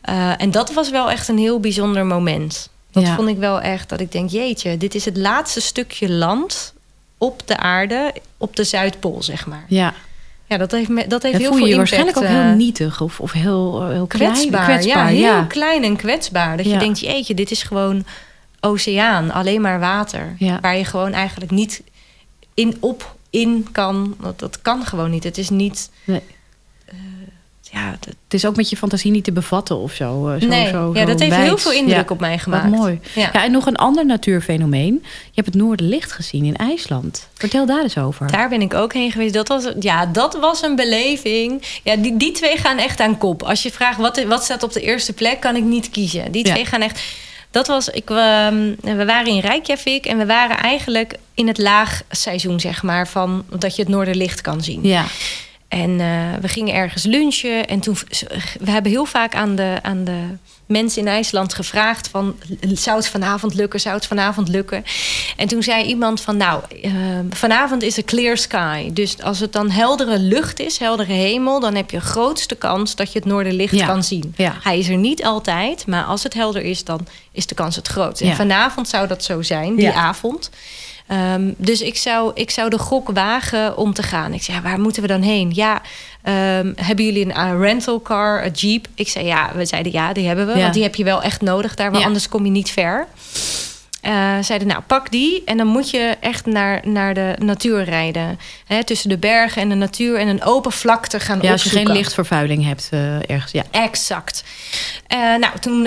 Eh, 0.00 0.40
en 0.40 0.50
dat 0.50 0.72
was 0.72 0.90
wel 0.90 1.10
echt 1.10 1.28
een 1.28 1.38
heel 1.38 1.60
bijzonder 1.60 2.06
moment. 2.06 2.68
Dat 2.92 3.02
Ja. 3.06 3.14
vond 3.14 3.28
ik 3.28 3.38
wel 3.38 3.60
echt 3.60 3.88
dat 3.88 4.00
ik 4.00 4.12
denk, 4.12 4.30
jeetje, 4.30 4.76
dit 4.76 4.94
is 4.94 5.04
het 5.04 5.16
laatste 5.16 5.60
stukje 5.60 6.10
land 6.10 6.74
op 7.18 7.42
de 7.44 7.56
aarde, 7.56 8.12
op 8.36 8.56
de 8.56 8.64
Zuidpool, 8.64 9.22
zeg 9.22 9.46
maar. 9.46 9.64
ja. 9.68 9.94
Ja, 10.50 10.56
dat 10.56 10.70
heeft, 10.70 10.88
me- 10.88 11.06
dat 11.06 11.22
heeft 11.22 11.36
heel 11.38 11.46
voel 11.48 11.56
veel 11.56 11.66
je 11.66 11.72
impact. 11.72 11.90
waarschijnlijk 11.90 12.16
ook 12.16 12.38
eh, 12.38 12.46
heel 12.46 12.56
nietig 12.56 13.00
of, 13.00 13.20
of 13.20 13.32
heel, 13.32 13.88
heel 13.88 14.06
klein, 14.06 14.32
kwetsbaar. 14.32 14.64
kwetsbaar. 14.64 15.12
ja, 15.12 15.18
ja. 15.28 15.34
heel 15.38 15.46
klein 15.46 15.84
en 15.84 15.96
kwetsbaar. 15.96 16.56
Dat 16.56 16.66
Ja. 16.66 16.72
je 16.72 16.78
denkt, 16.78 17.00
jeetje, 17.00 17.34
dit 17.34 17.50
is 17.50 17.62
gewoon 17.62 18.04
oceaan, 18.60 19.30
alleen 19.30 19.60
maar 19.60 19.80
water. 19.80 20.34
Ja. 20.38 20.58
Waar 20.60 20.76
je 20.76 20.84
gewoon 20.84 21.12
eigenlijk 21.12 21.50
niet 21.50 21.82
in, 22.54 22.76
op, 22.80 23.16
in 23.30 23.66
kan. 23.72 24.16
Dat, 24.20 24.38
dat 24.38 24.62
kan 24.62 24.84
gewoon 24.84 25.10
niet. 25.10 25.24
Het 25.24 25.38
is 25.38 25.50
niet... 25.50 25.90
Nee. 26.04 26.20
Ja, 27.72 27.90
Het 28.00 28.34
is 28.34 28.44
ook 28.46 28.56
met 28.56 28.70
je 28.70 28.76
fantasie 28.76 29.10
niet 29.10 29.24
te 29.24 29.32
bevatten 29.32 29.76
of 29.78 29.92
zo. 29.92 30.28
eh, 30.28 30.40
zo 30.40 30.46
nee, 30.46 30.68
zo, 30.68 30.90
ja, 30.94 31.00
zo 31.00 31.06
dat 31.06 31.20
heeft 31.20 31.36
heel 31.36 31.58
veel 31.58 31.72
indruk 31.72 31.96
Ja, 32.08 32.12
op 32.14 32.20
mij 32.20 32.30
Wat 32.32 32.40
gemaakt. 32.40 32.68
mooi. 32.70 33.00
Ja. 33.14 33.30
Ja. 33.32 33.44
en 33.44 33.50
nog 33.52 33.66
een 33.66 33.76
ander 33.76 34.06
natuurfenomeen. 34.06 34.94
Je 35.02 35.30
hebt 35.34 35.46
het 35.46 35.54
Noorderlicht 35.56 36.12
gezien 36.12 36.44
in 36.44 36.56
IJsland. 36.56 37.28
Vertel 37.34 37.66
daar 37.66 37.82
eens 37.82 37.98
over. 37.98 38.30
Daar 38.30 38.48
ben 38.48 38.60
ik 38.60 38.74
ook 38.74 38.92
heen 38.92 39.12
geweest. 39.12 39.34
Dat 39.34 39.48
was, 39.48 39.64
ja, 39.80 40.06
dat 40.06 40.38
was 40.40 40.62
een 40.62 40.76
beleving. 40.76 41.62
Ja, 41.82 41.96
die, 41.96 42.16
die 42.16 42.32
twee 42.32 42.56
gaan 42.56 42.78
echt 42.78 43.00
aan 43.00 43.18
kop. 43.18 43.42
Als 43.42 43.62
je 43.62 43.70
vraagt 43.70 43.98
wat, 43.98 44.22
wat 44.24 44.44
staat 44.44 44.62
op 44.62 44.72
de 44.72 44.80
eerste 44.80 45.12
plek, 45.12 45.40
kan 45.40 45.56
ik 45.56 45.64
niet 45.64 45.90
kiezen. 45.90 46.32
Die 46.32 46.44
twee 46.44 46.64
gaan 46.64 46.80
echt. 46.82 47.00
Dat 47.50 47.66
was, 47.66 47.88
ik, 47.88 48.10
ehm, 48.10 48.74
we 48.80 49.04
waren 49.06 49.26
in 49.32 49.38
Reykjavik 49.40 50.06
en 50.06 50.18
we 50.18 50.26
waren 50.26 50.56
eigenlijk 50.58 51.14
in 51.34 51.46
het 51.48 51.58
laagseizoen, 51.58 52.60
zeg 52.60 52.82
maar, 52.82 53.08
van 53.08 53.44
dat 53.58 53.76
je 53.76 53.82
het 53.82 53.90
Noorderlicht 53.90 54.40
kan 54.40 54.62
zien. 54.62 54.80
Ja, 54.82 55.04
En 55.70 56.00
eh, 56.00 56.06
we 56.40 56.48
gingen 56.48 56.74
ergens 56.74 57.04
lunchen. 57.04 57.68
En 57.68 57.80
toen, 57.80 57.96
we 58.60 58.70
hebben 58.70 58.90
heel 58.90 59.04
vaak 59.04 59.34
aan 59.34 59.54
de, 59.54 59.78
aan 59.82 60.04
de 60.04 60.20
mensen 60.66 61.00
in 61.02 61.08
IJsland 61.08 61.54
gevraagd 61.54 62.08
van... 62.08 62.36
zou 62.60 62.96
het 62.96 63.08
vanavond 63.08 63.54
lukken, 63.54 63.80
zou 63.80 63.94
het 63.94 64.06
vanavond 64.06 64.48
lukken? 64.48 64.84
En 65.36 65.48
toen 65.48 65.62
zei 65.62 65.84
iemand 65.84 66.20
van, 66.20 66.36
nou, 66.36 66.62
eh, 66.82 66.92
vanavond 67.30 67.82
is 67.82 67.96
er 67.96 68.04
clear 68.04 68.36
sky. 68.36 68.92
Dus 68.92 69.22
als 69.22 69.40
het 69.40 69.52
dan 69.52 69.70
heldere 69.70 70.18
lucht 70.18 70.60
is, 70.60 70.78
heldere 70.78 71.12
hemel... 71.12 71.60
dan 71.60 71.74
heb 71.74 71.90
je 71.90 72.00
grootste 72.00 72.54
kans 72.54 72.94
dat 72.96 73.12
je 73.12 73.18
het 73.18 73.28
noorderlicht 73.28 73.74
Ja. 73.74 73.86
kan 73.86 74.04
zien. 74.04 74.34
Ja. 74.36 74.56
Hij 74.62 74.78
is 74.78 74.88
er 74.88 74.96
niet 74.96 75.24
altijd, 75.24 75.86
maar 75.86 76.04
als 76.04 76.22
het 76.22 76.34
helder 76.34 76.62
is... 76.62 76.84
dan 76.84 77.06
is 77.32 77.46
de 77.46 77.54
kans 77.54 77.76
het 77.76 77.88
grootst. 77.88 78.22
En 78.22 78.36
vanavond 78.36 78.88
zou 78.88 79.06
dat 79.06 79.24
zo 79.24 79.42
zijn, 79.42 79.76
die 79.76 79.90
avond... 79.90 80.50
Ehm, 81.10 81.52
dus 81.56 81.80
ik 81.80 81.96
zou, 81.96 82.30
ik 82.34 82.50
zou 82.50 82.70
de 82.70 82.78
gok 82.78 83.10
wagen 83.10 83.76
om 83.76 83.94
te 83.94 84.02
gaan. 84.02 84.32
Ik 84.32 84.42
zei, 84.42 84.56
ja, 84.56 84.62
waar 84.62 84.80
moeten 84.80 85.02
we 85.02 85.08
dan 85.08 85.22
heen? 85.22 85.50
Ja, 85.54 85.82
ehm, 86.22 86.72
hebben 86.76 87.04
jullie 87.04 87.24
een 87.24 87.54
uh, 87.54 87.60
rental 87.60 88.02
car, 88.02 88.44
een 88.44 88.50
jeep? 88.52 88.86
Ik 88.94 89.08
zei, 89.08 89.26
ja, 89.26 89.50
we 89.54 89.64
zeiden 89.64 89.92
ja, 89.92 90.12
die 90.12 90.26
hebben 90.26 90.46
we. 90.46 90.52
Ja. 90.54 90.60
Want 90.60 90.74
die 90.74 90.82
heb 90.82 90.94
je 90.94 91.04
wel 91.04 91.22
echt 91.22 91.40
nodig 91.40 91.74
daar, 91.74 91.86
want 91.86 92.00
Ja. 92.00 92.06
anders 92.06 92.28
kom 92.28 92.44
je 92.44 92.50
niet 92.50 92.70
ver. 92.70 93.06
Eh, 94.00 94.38
zeiden, 94.40 94.68
nou, 94.68 94.80
pak 94.86 95.10
die 95.10 95.42
en 95.44 95.56
dan 95.56 95.66
moet 95.66 95.90
je 95.90 96.16
echt 96.20 96.46
naar, 96.46 96.80
naar 96.84 97.14
de 97.14 97.34
natuur 97.38 97.84
rijden. 97.84 98.38
Hè, 98.66 98.84
tussen 98.84 99.08
de 99.08 99.18
bergen 99.18 99.62
en 99.62 99.68
de 99.68 99.74
natuur 99.74 100.16
en 100.18 100.28
een 100.28 100.42
open 100.44 100.72
vlakte 100.72 101.20
gaan 101.20 101.38
ja 101.42 101.52
als 101.52 101.62
je 101.62 101.66
opzoeken. 101.68 101.90
geen 101.90 102.00
lichtvervuiling 102.02 102.64
hebt 102.64 102.88
eh, 102.90 103.30
ergens. 103.30 103.52
Ja. 103.52 103.62
Exact. 103.70 104.44
Eh, 105.06 105.18
nou, 105.18 105.58
toen 105.60 105.86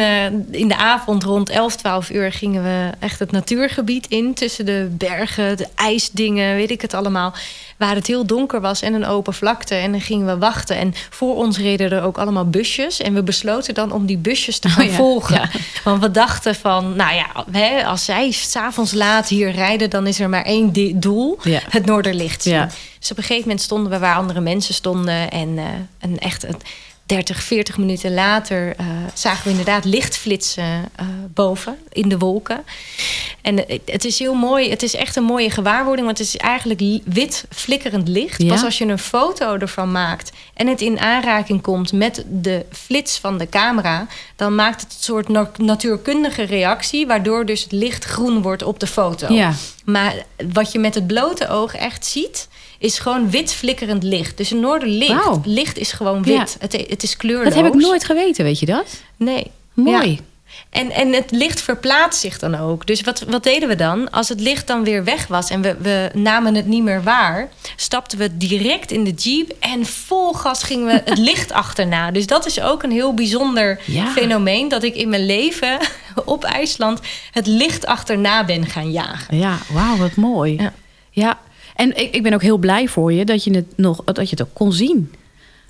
in 0.51 0.67
de 0.67 0.75
avond 0.77 1.23
rond 1.23 1.49
11, 1.49 1.75
12 1.75 2.09
uur 2.09 2.31
gingen 2.31 2.63
we 2.63 2.89
echt 2.99 3.19
het 3.19 3.31
natuurgebied 3.31 4.07
in. 4.07 4.33
Tussen 4.33 4.65
de 4.65 4.87
bergen, 4.91 5.57
de 5.57 5.67
ijsdingen, 5.75 6.55
weet 6.55 6.71
ik 6.71 6.81
het 6.81 6.93
allemaal. 6.93 7.33
Waar 7.77 7.95
het 7.95 8.07
heel 8.07 8.25
donker 8.25 8.61
was 8.61 8.81
en 8.81 8.93
een 8.93 9.05
open 9.05 9.33
vlakte. 9.33 9.75
En 9.75 9.91
dan 9.91 10.01
gingen 10.01 10.25
we 10.25 10.37
wachten. 10.37 10.77
En 10.77 10.93
voor 11.09 11.35
ons 11.35 11.57
reden 11.57 11.91
er 11.91 12.03
ook 12.03 12.17
allemaal 12.17 12.49
busjes. 12.49 13.01
En 13.01 13.13
we 13.13 13.23
besloten 13.23 13.73
dan 13.73 13.91
om 13.91 14.05
die 14.05 14.17
busjes 14.17 14.59
te 14.59 14.69
gaan 14.69 14.83
Oh 14.83 14.89
ja, 14.89 14.95
volgen. 14.95 15.35
ja. 15.35 15.49
Want 15.83 16.01
we 16.01 16.11
dachten 16.11 16.55
van, 16.55 16.95
nou 16.95 17.15
ja, 17.15 17.27
hè, 17.51 17.85
als 17.85 18.02
zij 18.03 18.31
s'avonds 18.31 18.93
laat 18.93 19.27
hier 19.27 19.51
rijden... 19.51 19.89
dan 19.89 20.07
is 20.07 20.19
er 20.19 20.29
maar 20.29 20.45
één 20.45 20.71
doel, 20.99 21.37
Ja. 21.43 21.59
het 21.69 21.85
Noorderlicht 21.85 22.41
zien. 22.43 22.53
Ja. 22.53 22.69
Dus 22.99 23.11
op 23.11 23.17
een 23.17 23.23
gegeven 23.23 23.47
moment 23.47 23.61
stonden 23.61 23.91
we 23.91 23.99
waar 23.99 24.15
andere 24.15 24.39
mensen 24.41 24.73
stonden. 24.73 25.31
En, 25.31 25.59
en 25.99 26.19
echt 26.19 26.43
een 26.43 26.55
30, 27.05 27.43
40 27.43 27.77
minuten 27.77 28.13
later 28.13 28.75
eh, 28.77 28.85
zagen 29.13 29.43
we 29.43 29.49
inderdaad 29.49 29.85
lichtflitsen 29.85 30.89
eh, 30.95 31.05
boven 31.33 31.77
in 31.91 32.09
de 32.09 32.17
wolken. 32.17 32.63
En 33.41 33.67
eh, 33.67 33.79
het 33.85 34.05
is 34.05 34.19
heel 34.19 34.33
mooi. 34.33 34.69
Het 34.69 34.83
is 34.83 34.95
echt 34.95 35.15
een 35.15 35.23
mooie 35.23 35.49
gewaarwording. 35.49 36.05
Want 36.05 36.17
het 36.17 36.27
is 36.27 36.37
eigenlijk 36.37 36.79
li- 36.79 37.01
wit 37.05 37.45
flikkerend 37.49 38.07
licht. 38.07 38.41
Ja. 38.41 38.47
Pas 38.47 38.63
als 38.63 38.77
je 38.77 38.85
een 38.85 38.99
foto 38.99 39.57
ervan 39.57 39.91
maakt 39.91 40.31
en 40.53 40.67
het 40.67 40.81
in 40.81 40.99
aanraking 40.99 41.61
komt 41.61 41.91
met 41.91 42.23
de 42.27 42.65
flits 42.71 43.17
van 43.17 43.37
de 43.37 43.49
camera, 43.49 44.07
dan 44.35 44.55
maakt 44.55 44.81
het 44.81 44.91
een 44.91 44.97
soort 45.03 45.27
na- 45.27 45.51
natuurkundige 45.57 46.43
reactie, 46.43 47.07
waardoor 47.07 47.45
dus 47.45 47.63
het 47.63 47.71
licht 47.71 48.03
groen 48.03 48.41
wordt 48.41 48.63
op 48.63 48.79
de 48.79 48.87
foto. 48.87 49.33
Ja. 49.33 49.53
Maar 49.83 50.25
wat 50.53 50.71
je 50.71 50.79
met 50.79 50.95
het 50.95 51.07
blote 51.07 51.47
oog 51.47 51.75
echt 51.75 52.05
ziet, 52.05 52.47
is 52.79 52.99
gewoon 52.99 53.29
wit 53.29 53.53
flikkerend 53.53 54.03
licht. 54.03 54.37
Dus 54.37 54.51
een 54.51 54.59
noorderlicht 54.59 55.45
licht 55.45 55.77
is 55.77 55.91
gewoon 55.91 56.23
wit. 56.23 56.33
Ja. 56.33 56.45
Het, 56.59 56.85
het 56.89 57.03
is 57.03 57.17
kleurloos. 57.17 57.53
Dat 57.53 57.63
heb 57.63 57.73
ik 57.73 57.81
nooit 57.81 58.05
geweten, 58.05 58.43
weet 58.43 58.59
je 58.59 58.65
dat? 58.65 59.01
Nee. 59.17 59.51
Mooi. 59.73 60.11
Ja. 60.11 60.17
En, 60.69 60.91
en 60.91 61.13
het 61.13 61.31
licht 61.31 61.61
verplaatst 61.61 62.19
zich 62.21 62.39
dan 62.39 62.55
ook. 62.55 62.85
Dus 62.87 63.01
wat, 63.01 63.19
wat 63.19 63.43
deden 63.43 63.67
we 63.69 63.75
dan? 63.75 64.11
Als 64.11 64.29
het 64.29 64.39
licht 64.39 64.67
dan 64.67 64.83
weer 64.83 65.03
weg 65.03 65.27
was 65.27 65.49
en 65.49 65.61
we, 65.61 65.75
we 65.79 66.09
namen 66.13 66.55
het 66.55 66.65
niet 66.65 66.83
meer 66.83 67.03
waar, 67.03 67.49
stapten 67.75 68.17
we 68.17 68.37
direct 68.37 68.91
in 68.91 69.03
de 69.03 69.11
jeep 69.11 69.51
en 69.59 69.85
vol 69.85 70.33
gas 70.33 70.63
gingen 70.63 70.85
we 70.85 71.01
het 71.05 71.17
licht 71.29 71.51
achterna. 71.51 72.11
Dus 72.11 72.27
dat 72.27 72.45
is 72.45 72.61
ook 72.61 72.83
een 72.83 72.91
heel 72.91 73.13
bijzonder 73.13 73.79
Ja. 73.85 74.07
fenomeen 74.07 74.67
dat 74.67 74.83
ik 74.83 74.95
in 74.95 75.09
mijn 75.09 75.25
leven 75.25 75.77
op 76.25 76.43
IJsland 76.43 76.99
het 77.31 77.47
licht 77.47 77.85
achterna 77.85 78.45
ben 78.45 78.65
gaan 78.65 78.91
jagen. 78.91 79.37
Ja, 79.37 79.57
wauw, 79.71 79.97
wat 79.97 80.15
mooi. 80.15 80.55
Ja. 80.61 80.73
Ja. 81.11 81.39
En 81.75 81.97
ik, 81.97 82.15
ik 82.15 82.23
ben 82.23 82.33
ook 82.33 82.41
heel 82.41 82.57
blij 82.57 82.87
voor 82.87 83.13
je 83.13 83.25
dat 83.25 83.43
je 83.43 83.55
het 83.55 83.77
nog 83.77 84.03
dat 84.03 84.29
je 84.29 84.35
het 84.35 84.41
ook 84.41 84.53
kon 84.53 84.73
zien. 84.73 85.13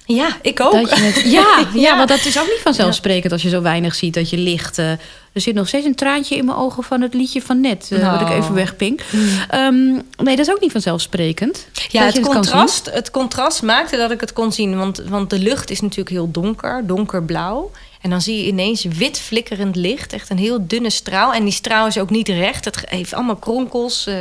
Ja, 0.06 0.28
ik 0.42 0.60
ook. 0.60 0.72
Dat 0.72 0.90
je 0.98 1.04
het, 1.04 1.16
ja, 1.32 1.58
ja, 1.74 1.82
Ja. 1.82 1.98
want 1.98 2.10
dat 2.10 2.26
is 2.26 2.40
ook 2.40 2.48
niet 2.48 2.60
vanzelfsprekend 2.64 3.32
als 3.32 3.42
je 3.42 3.50
zo 3.50 3.62
weinig 3.62 3.96
ziet 3.96 4.14
dat 4.14 4.30
je 4.30 4.38
licht. 4.38 4.78
eh, 4.78 4.90
er 5.34 5.42
zit 5.42 5.56
nog 5.56 5.68
steeds 5.68 5.86
een 5.86 5.96
traantje 5.96 6.36
in 6.36 6.46
mijn 6.46 6.58
ogen 6.58 6.84
van 6.84 7.02
het 7.02 7.14
liedje 7.14 7.42
van 7.42 7.62
net, 7.62 7.90
eh, 7.92 8.12
wat 8.12 8.22
ik 8.22 8.28
Nou. 8.28 8.40
even 8.42 8.54
wegpink. 8.54 9.02
Ehm, 9.50 9.74
nee, 10.18 10.36
dat 10.36 10.40
is 10.40 10.50
ook 10.52 10.60
niet 10.62 10.72
vanzelfsprekend. 10.72 11.68
Ja, 11.90 12.04
het, 12.04 12.20
contrast, 12.20 12.90
het 12.94 13.12
contrast 13.12 13.62
maakte 13.62 13.98
dat 13.98 14.12
ik 14.12 14.20
het 14.22 14.34
kon 14.34 14.52
zien. 14.52 14.78
Want, 14.78 14.98
want 15.10 15.30
de 15.30 15.40
lucht 15.40 15.70
is 15.70 15.82
natuurlijk 15.82 16.10
heel 16.10 16.32
donker, 16.32 16.82
donkerblauw. 16.86 17.72
En 18.02 18.10
dan 18.10 18.22
zie 18.22 18.38
je 18.38 18.48
ineens 18.48 18.84
wit 18.84 19.20
flikkerend 19.20 19.76
licht. 19.76 20.14
Echt 20.14 20.30
een 20.30 20.38
heel 20.38 20.68
dunne 20.68 20.90
straal. 20.90 21.34
En 21.34 21.44
die 21.44 21.54
straal 21.54 21.88
is 21.88 21.98
ook 21.98 22.10
niet 22.10 22.28
recht. 22.28 22.66
Het 22.66 22.84
heeft 22.86 23.14
allemaal 23.14 23.36
kronkels. 23.36 24.08
eh, 24.08 24.16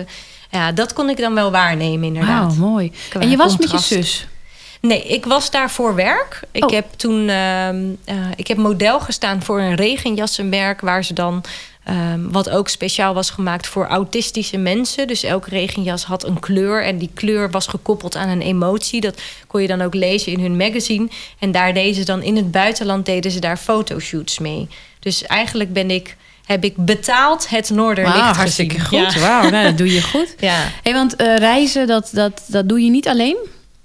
ja, 0.50 0.72
dat 0.72 0.92
kon 0.92 1.08
ik 1.08 1.16
dan 1.16 1.34
wel 1.34 1.50
waarnemen 1.50 2.06
inderdaad. 2.06 2.56
Wauw, 2.56 2.68
mooi. 2.70 2.92
En 3.18 3.30
je 3.30 3.36
was 3.36 3.56
contrast. 3.56 3.90
met 3.90 3.98
je 3.98 4.04
zus. 4.04 4.26
Nee, 4.82 5.02
ik 5.02 5.24
was 5.24 5.50
daar 5.50 5.70
voor 5.70 5.94
werk. 5.94 6.40
Ik 6.52 6.64
Oh. 6.64 6.70
heb 6.70 6.86
toen 6.96 7.28
ehm, 7.28 7.84
eh, 8.04 8.14
ik 8.36 8.46
heb 8.46 8.56
model 8.56 9.00
gestaan 9.00 9.42
voor 9.42 9.60
een 9.60 9.74
regenjassenmerk... 9.74 10.80
waar 10.80 11.04
ze 11.04 11.14
dan, 11.14 11.44
ehm, 11.84 12.20
wat 12.30 12.50
ook 12.50 12.68
speciaal 12.68 13.14
was 13.14 13.30
gemaakt 13.30 13.66
voor 13.66 13.86
autistische 13.86 14.56
mensen. 14.56 15.06
Dus 15.06 15.22
elke 15.22 15.50
regenjas 15.50 16.04
had 16.04 16.24
een 16.24 16.40
kleur. 16.40 16.84
En 16.84 16.98
die 16.98 17.10
kleur 17.14 17.50
was 17.50 17.66
gekoppeld 17.66 18.16
aan 18.16 18.28
een 18.28 18.40
emotie. 18.42 19.00
Dat 19.00 19.20
kon 19.46 19.62
je 19.62 19.68
dan 19.68 19.82
ook 19.82 19.94
lezen 19.94 20.32
in 20.32 20.40
hun 20.40 20.56
magazine. 20.56 21.08
En 21.38 21.52
daar 21.52 21.74
deden 21.74 21.94
ze 21.94 22.04
dan 22.04 22.22
in 22.22 22.36
het 22.36 22.50
buitenland 22.50 23.06
deden 23.06 23.30
ze 23.30 23.40
daar 23.40 23.56
fotoshoots 23.56 24.38
mee. 24.38 24.68
Dus 25.00 25.22
eigenlijk 25.26 25.72
ben 25.72 25.90
ik, 25.90 26.16
heb 26.46 26.64
ik 26.64 26.76
betaald 26.76 27.48
het 27.48 27.70
Noorderlicht 27.70 28.16
gezien. 28.18 28.34
hartstikke 28.34 28.80
goed. 28.80 29.12
Ja. 29.12 29.20
Wauw, 29.20 29.50
nou, 29.50 29.64
dat 29.64 29.78
doe 29.78 29.92
je 29.92 30.02
goed. 30.02 30.34
Ja. 30.40 30.56
Hey, 30.82 30.92
want 30.92 31.16
eh, 31.16 31.36
reizen, 31.36 31.86
dat, 31.86 32.08
dat, 32.12 32.42
dat 32.46 32.68
doe 32.68 32.80
je 32.84 32.90
niet 32.90 33.08
alleen? 33.08 33.36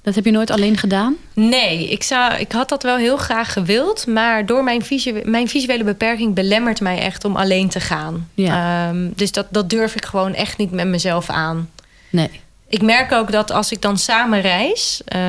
Dat 0.08 0.16
heb 0.16 0.26
je 0.26 0.32
nooit 0.32 0.52
alleen 0.52 0.78
gedaan? 0.78 1.16
Nee, 1.34 1.90
ik, 1.90 2.04
zou, 2.04 2.34
ik 2.34 2.52
had 2.52 2.70
dat 2.70 2.84
wel 2.84 2.98
heel 2.98 3.18
graag 3.18 3.54
gewild. 3.54 4.08
Maar 4.08 4.46
door 4.46 4.64
mijn, 4.64 4.84
visu 4.84 5.22
mijn 5.24 5.48
visuele 5.48 5.84
beperking 5.84 6.34
belemmert 6.34 6.82
mij 6.82 7.00
echt 7.00 7.26
om 7.26 7.36
alleen 7.36 7.70
te 7.70 7.80
gaan. 7.80 8.30
Ja. 8.34 8.88
Ehm, 8.90 9.10
dus 9.16 9.32
dat, 9.32 9.48
dat 9.50 9.70
durf 9.70 9.96
ik 9.96 10.06
gewoon 10.06 10.34
echt 10.34 10.58
niet 10.58 10.72
met 10.72 10.88
mezelf 10.88 11.30
aan. 11.30 11.70
Nee. 12.10 12.30
Ik 12.68 12.82
merk 12.82 13.12
ook 13.12 13.32
dat 13.32 13.52
als 13.52 13.72
ik 13.72 13.82
dan 13.82 13.98
samen 13.98 14.42
reis, 14.42 15.02
eh, 15.06 15.22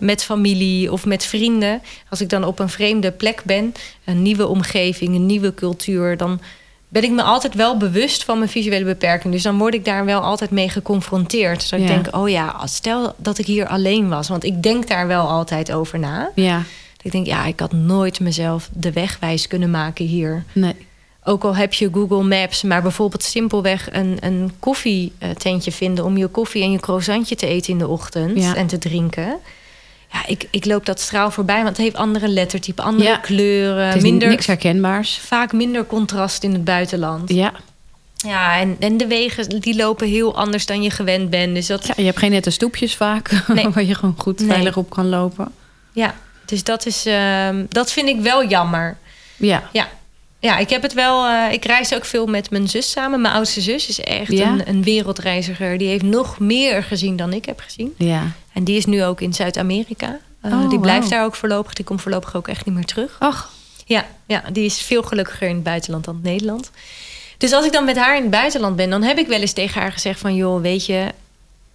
met 0.00 0.24
familie 0.24 0.92
of 0.92 1.06
met 1.06 1.24
vrienden, 1.24 1.82
als 2.08 2.20
ik 2.20 2.28
dan 2.28 2.44
op 2.44 2.58
een 2.58 2.68
vreemde 2.68 3.10
plek 3.10 3.42
ben, 3.44 3.74
een 4.04 4.22
nieuwe 4.22 4.46
omgeving, 4.46 5.14
een 5.14 5.26
nieuwe 5.26 5.54
cultuur, 5.54 6.16
dan 6.16 6.40
ben 6.88 7.02
ik 7.02 7.10
me 7.10 7.22
altijd 7.22 7.54
wel 7.54 7.76
bewust 7.76 8.24
van 8.24 8.38
mijn 8.38 8.50
visuele 8.50 8.84
beperking. 8.84 9.32
Dus 9.32 9.42
dan 9.42 9.58
word 9.58 9.74
ik 9.74 9.84
daar 9.84 10.04
wel 10.04 10.20
altijd 10.20 10.50
mee 10.50 10.68
geconfronteerd. 10.68 11.70
Dat 11.70 11.80
ik 11.80 11.86
denk, 11.86 12.16
oh 12.16 12.28
ja, 12.28 12.66
stel 12.66 13.14
dat 13.16 13.38
ik 13.38 13.46
hier 13.46 13.66
alleen 13.66 14.08
was. 14.08 14.28
Want 14.28 14.44
ik 14.44 14.62
denk 14.62 14.88
daar 14.88 15.06
wel 15.06 15.28
altijd 15.28 15.72
over 15.72 15.98
na. 15.98 16.30
Ja, 16.34 16.56
Dat 16.96 17.06
ik 17.06 17.12
denk, 17.12 17.26
ja, 17.26 17.44
ik 17.44 17.60
had 17.60 17.72
nooit 17.72 18.20
mezelf 18.20 18.68
de 18.72 18.92
wegwijs 18.92 19.46
kunnen 19.46 19.70
maken 19.70 20.04
hier. 20.04 20.44
nee. 20.52 20.74
Ook 21.24 21.44
al 21.44 21.56
heb 21.56 21.72
je 21.74 21.88
Google 21.92 22.22
Maps, 22.22 22.62
maar 22.62 22.82
bijvoorbeeld 22.82 23.22
simpelweg 23.22 23.88
een, 23.92 24.16
een 24.20 24.52
koffietentje 24.58 25.72
vinden 25.72 26.04
om 26.04 26.16
je 26.16 26.26
koffie 26.26 26.62
en 26.62 26.70
je 26.70 26.78
croissantje 26.80 27.34
te 27.34 27.46
eten 27.46 27.72
in 27.72 27.78
de 27.78 27.88
ochtend 27.88 28.42
Ja. 28.42 28.54
en 28.54 28.66
te 28.66 28.78
drinken. 28.78 29.38
Ja, 30.12 30.26
ik, 30.26 30.46
ik 30.50 30.64
loop 30.64 30.86
dat 30.86 31.00
straal 31.00 31.30
voorbij, 31.30 31.56
want 31.56 31.68
het 31.68 31.76
heeft 31.76 31.96
andere 31.96 32.28
lettertypen, 32.28 32.84
andere 32.84 33.08
Ja. 33.10 33.16
kleuren, 33.16 34.02
minder, 34.02 34.28
niks 34.28 34.46
herkenbaars. 34.46 35.18
vaak 35.18 35.52
minder 35.52 35.86
contrast 35.86 36.42
in 36.42 36.52
het 36.52 36.64
buitenland. 36.64 37.30
Ja. 37.32 37.52
Ja, 38.16 38.58
en, 38.60 38.76
en 38.80 38.96
de 38.96 39.06
wegen 39.06 39.60
die 39.60 39.76
lopen 39.76 40.08
heel 40.08 40.36
anders 40.36 40.66
dan 40.66 40.82
je 40.82 40.90
gewend 40.90 41.30
bent. 41.30 41.54
Dus 41.54 41.66
dat, 41.66 41.86
ja, 41.86 41.94
je 41.96 42.04
hebt 42.04 42.18
geen 42.18 42.30
nette 42.30 42.50
stoepjes 42.50 42.96
vaak, 42.96 43.30
Nee. 43.54 43.68
waar 43.68 43.84
je 43.84 43.94
gewoon 43.94 44.14
goed 44.18 44.38
Nee. 44.40 44.48
veilig 44.48 44.76
op 44.76 44.90
kan 44.90 45.08
lopen. 45.08 45.52
ja, 45.92 46.14
dus 46.44 46.64
dat, 46.64 46.86
is, 46.86 47.06
ehm, 47.06 47.64
dat 47.68 47.92
vind 47.92 48.08
ik 48.08 48.20
wel 48.20 48.46
jammer. 48.48 48.96
Ja, 49.36 49.68
Ja. 49.72 49.88
Ja, 50.40 50.58
ik 50.58 50.70
heb 50.70 50.82
het 50.82 50.92
wel. 50.92 51.26
eh, 51.26 51.52
ik 51.52 51.64
reis 51.64 51.94
ook 51.94 52.04
veel 52.04 52.26
met 52.26 52.50
mijn 52.50 52.68
zus 52.68 52.90
samen. 52.90 53.20
Mijn 53.20 53.34
oudste 53.34 53.60
zus 53.60 53.88
is 53.88 54.00
echt 54.00 54.32
Ja? 54.32 54.48
een, 54.50 54.68
een 54.68 54.82
wereldreiziger. 54.82 55.78
Die 55.78 55.88
heeft 55.88 56.02
nog 56.04 56.38
meer 56.38 56.82
gezien 56.82 57.16
dan 57.16 57.32
ik 57.32 57.44
heb 57.44 57.60
gezien. 57.60 57.94
ja. 57.96 58.30
En 58.52 58.64
die 58.64 58.76
is 58.76 58.86
nu 58.86 59.04
ook 59.04 59.20
in 59.20 59.32
Zuid-Amerika. 59.34 60.18
Oh, 60.42 60.68
die 60.70 60.80
blijft 60.80 61.10
daar 61.10 61.24
ook 61.24 61.34
voorlopig. 61.34 61.72
Die 61.74 61.84
komt 61.84 62.02
voorlopig 62.02 62.36
ook 62.36 62.48
echt 62.48 62.66
niet 62.66 62.74
meer 62.74 62.84
terug. 62.84 63.16
Ach, 63.18 63.50
Ja, 63.84 64.04
ja, 64.26 64.44
die 64.52 64.64
is 64.64 64.80
veel 64.82 65.02
gelukkiger 65.02 65.48
in 65.48 65.54
het 65.54 65.64
buitenland 65.64 66.04
dan 66.04 66.20
Nederland. 66.22 66.70
Dus 67.38 67.52
als 67.52 67.64
ik 67.66 67.72
dan 67.72 67.84
met 67.84 67.96
haar 67.96 68.16
in 68.16 68.22
het 68.22 68.30
buitenland 68.30 68.76
ben, 68.76 68.90
dan 68.90 69.02
heb 69.02 69.18
ik 69.18 69.26
wel 69.26 69.40
eens 69.40 69.52
tegen 69.52 69.80
haar 69.80 69.92
gezegd 69.92 70.20
van 70.20 70.34
joh, 70.34 70.60
weet 70.60 70.86
je, 70.86 71.06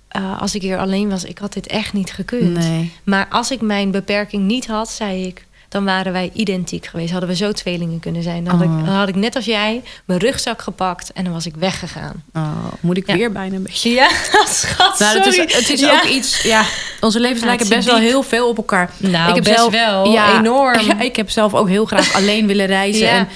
eh, 0.08 0.42
als 0.42 0.56
ik 0.56 0.62
hier 0.62 0.78
alleen 0.78 1.10
was, 1.10 1.24
ik 1.24 1.38
had 1.38 1.54
dit 1.54 1.68
echt 1.68 1.94
niet 1.94 2.12
gekund. 2.12 2.58
nee. 2.58 2.92
Maar 3.04 3.28
als 3.30 3.52
ik 3.52 3.62
mijn 3.62 3.92
beperking 3.92 4.44
niet 4.44 4.68
had, 4.68 4.90
zei 4.92 5.26
ik, 5.26 5.46
dan 5.74 5.86
waren 5.86 6.12
wij 6.14 6.30
identiek 6.34 6.86
geweest. 6.86 7.12
Hadden 7.12 7.30
we 7.30 7.36
zo 7.36 7.52
tweelingen 7.52 8.00
kunnen 8.00 8.24
zijn. 8.24 8.44
Dan 8.44 8.56
had, 8.58 8.68
Oh. 8.68 8.80
ik, 8.80 8.86
dan 8.86 8.96
had 8.96 9.08
ik 9.08 9.16
net 9.16 9.36
als 9.36 9.46
jij 9.46 9.82
mijn 10.06 10.20
rugzak 10.20 10.62
gepakt 10.62 11.12
en 11.14 11.24
dan 11.24 11.34
was 11.34 11.46
ik 11.46 11.56
weggegaan. 11.56 12.24
Oh, 12.34 12.52
moet 12.80 12.98
ik 12.98 13.08
Ja. 13.08 13.16
weer 13.18 13.32
bijna 13.32 13.56
een 13.56 13.64
beetje... 13.64 13.90
Ja, 13.90 14.10
schat, 14.48 15.00
Nou, 15.00 15.14
het 15.20 15.24
sorry. 15.34 15.48
is, 15.50 15.56
het 15.56 15.70
is 15.70 15.80
Ja. 15.80 15.94
ook 15.94 16.04
iets... 16.04 16.42
Ja, 16.42 16.64
onze 17.02 17.20
levens 17.20 17.40
Ja, 17.40 17.46
lijken 17.46 17.66
het 17.66 17.76
best 17.76 17.88
wel 17.88 17.98
diep. 18.00 18.08
heel 18.08 18.24
veel 18.24 18.48
op 18.50 18.58
elkaar. 18.58 18.90
Nou, 18.98 19.42
best 19.42 19.70
wel. 19.70 20.06
Enorm. 20.40 20.80
Ja, 20.88 21.00
ik 21.02 21.16
heb 21.16 21.30
zelf 21.30 21.54
ook 21.54 21.68
heel 21.68 21.86
graag 21.86 22.14
alleen 22.16 22.48
willen 22.48 22.66
reizen. 22.66 23.10
En 23.10 23.28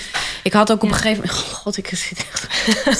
ik 0.43 0.53
had 0.53 0.71
ook 0.71 0.83
op 0.83 0.89
een 0.89 0.95
gegeven 0.95 1.23
moment... 1.25 1.43
God, 1.43 1.77
ik 1.77 1.87
zit 1.93 2.25
echt... 2.31 2.47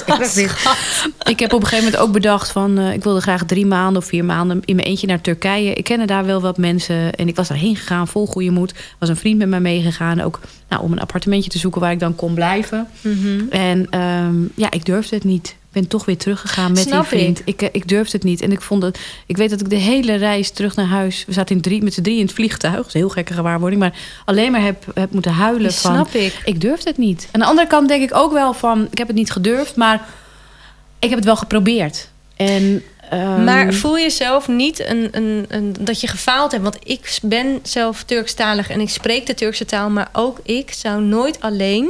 ik 1.24 1.40
heb 1.40 1.54
op 1.54 1.62
een 1.62 1.68
gegeven 1.68 1.84
moment 1.86 1.98
ook 1.98 2.12
bedacht 2.12 2.52
van... 2.52 2.78
eh, 2.78 2.94
ik 2.94 3.04
wilde 3.04 3.22
graag 3.22 3.44
drie 3.46 3.66
maanden 3.66 4.02
of 4.02 4.08
vier 4.08 4.26
maanden 4.26 4.62
in 4.66 4.76
mijn 4.76 4.88
eentje 4.88 5.08
naar 5.08 5.22
Turkije. 5.22 5.74
Ik 5.74 5.84
kende 5.84 6.06
daar 6.06 6.26
wel 6.26 6.42
wat 6.42 6.58
mensen. 6.58 7.14
En 7.16 7.28
ik 7.28 7.36
was 7.36 7.48
daarheen 7.48 7.76
gegaan 7.76 8.08
vol 8.08 8.26
goede 8.28 8.52
moed. 8.52 8.74
Was 9.00 9.10
een 9.10 9.16
vriend 9.18 9.27
met 9.36 9.48
mij 9.50 9.60
meegegaan. 9.60 10.22
Ook 10.22 10.40
nou, 10.70 10.82
om 10.84 10.92
een 10.92 11.00
appartementje 11.00 11.50
te 11.50 11.58
zoeken 11.58 11.82
waar 11.82 11.92
ik 11.92 12.00
dan 12.00 12.16
kon 12.16 12.34
blijven. 12.34 12.88
Mhm. 13.02 13.40
En 13.50 13.88
ehm, 13.90 14.36
ja, 14.56 14.72
ik 14.72 14.86
durfde 14.86 15.16
het 15.16 15.24
niet. 15.24 15.48
Ik 15.48 15.84
ben 15.84 15.88
toch 15.88 16.06
weer 16.06 16.18
teruggegaan 16.18 16.72
met 16.72 16.80
Snap 16.82 17.10
die 17.10 17.20
vriend. 17.20 17.42
Ik. 17.46 17.62
eh, 17.62 17.70
Ik, 17.72 17.88
durfde 17.88 18.18
het 18.18 18.26
niet. 18.26 18.42
En 18.42 18.52
ik 18.52 18.62
vond 18.62 18.84
het. 18.84 19.00
Ik 19.26 19.38
weet 19.38 19.50
dat 19.50 19.62
ik 19.62 19.70
de 19.70 19.76
hele 19.76 20.16
reis 20.16 20.50
terug 20.52 20.76
naar 20.76 20.86
huis. 20.86 21.24
We 21.28 21.34
zaten 21.34 21.56
in 21.56 21.62
drie, 21.62 21.84
met 21.84 21.94
z'n 21.94 22.02
drie 22.02 22.18
in 22.18 22.26
het 22.26 22.34
vliegtuig. 22.34 22.76
Dat 22.76 22.86
is 22.88 22.94
een 22.94 23.00
heel 23.00 23.10
gekke 23.10 23.34
gewaarwording. 23.34 23.82
Maar 23.82 23.94
alleen 24.26 24.52
maar 24.52 24.62
heb, 24.62 24.86
heb 24.94 25.12
moeten 25.12 25.32
huilen. 25.32 25.70
Die 25.70 25.78
van, 25.78 25.94
snap 25.94 26.14
ik. 26.14 26.42
Ik 26.46 26.62
durfde 26.62 26.90
het 26.90 26.98
niet. 26.98 27.30
Aan 27.32 27.40
de 27.40 27.46
andere 27.46 27.68
kant 27.68 27.88
denk 27.88 28.04
ik 28.04 28.16
ook 28.16 28.32
wel 28.32 28.54
van. 28.54 28.88
Ik 28.92 28.98
heb 28.98 29.08
het 29.08 29.16
niet 29.16 29.32
gedurfd. 29.32 29.76
Maar 29.76 30.06
ik 31.00 31.10
heb 31.10 31.18
het 31.18 31.26
wel 31.26 31.36
geprobeerd. 31.36 32.10
En, 32.36 32.84
ehm, 33.10 33.44
Maar 33.44 33.74
voel 33.74 33.98
je 33.98 34.10
zelf 34.10 34.48
niet 34.48 34.80
een, 34.80 35.08
een, 35.12 35.46
een, 35.48 35.76
dat 35.80 36.02
je 36.02 36.08
gefaald 36.08 36.52
hebt? 36.52 36.64
Want 36.64 36.78
ik 36.84 37.18
ben 37.22 37.60
zelf 37.64 38.04
Turkstalig 38.04 38.70
en 38.70 38.80
ik 38.80 38.90
spreek 38.90 39.26
de 39.26 39.34
Turkse 39.34 39.66
taal. 39.66 39.90
Maar 39.90 40.10
ook 40.14 40.40
ik 40.44 40.74
zou 40.74 41.02
nooit 41.02 41.42
alleen 41.42 41.90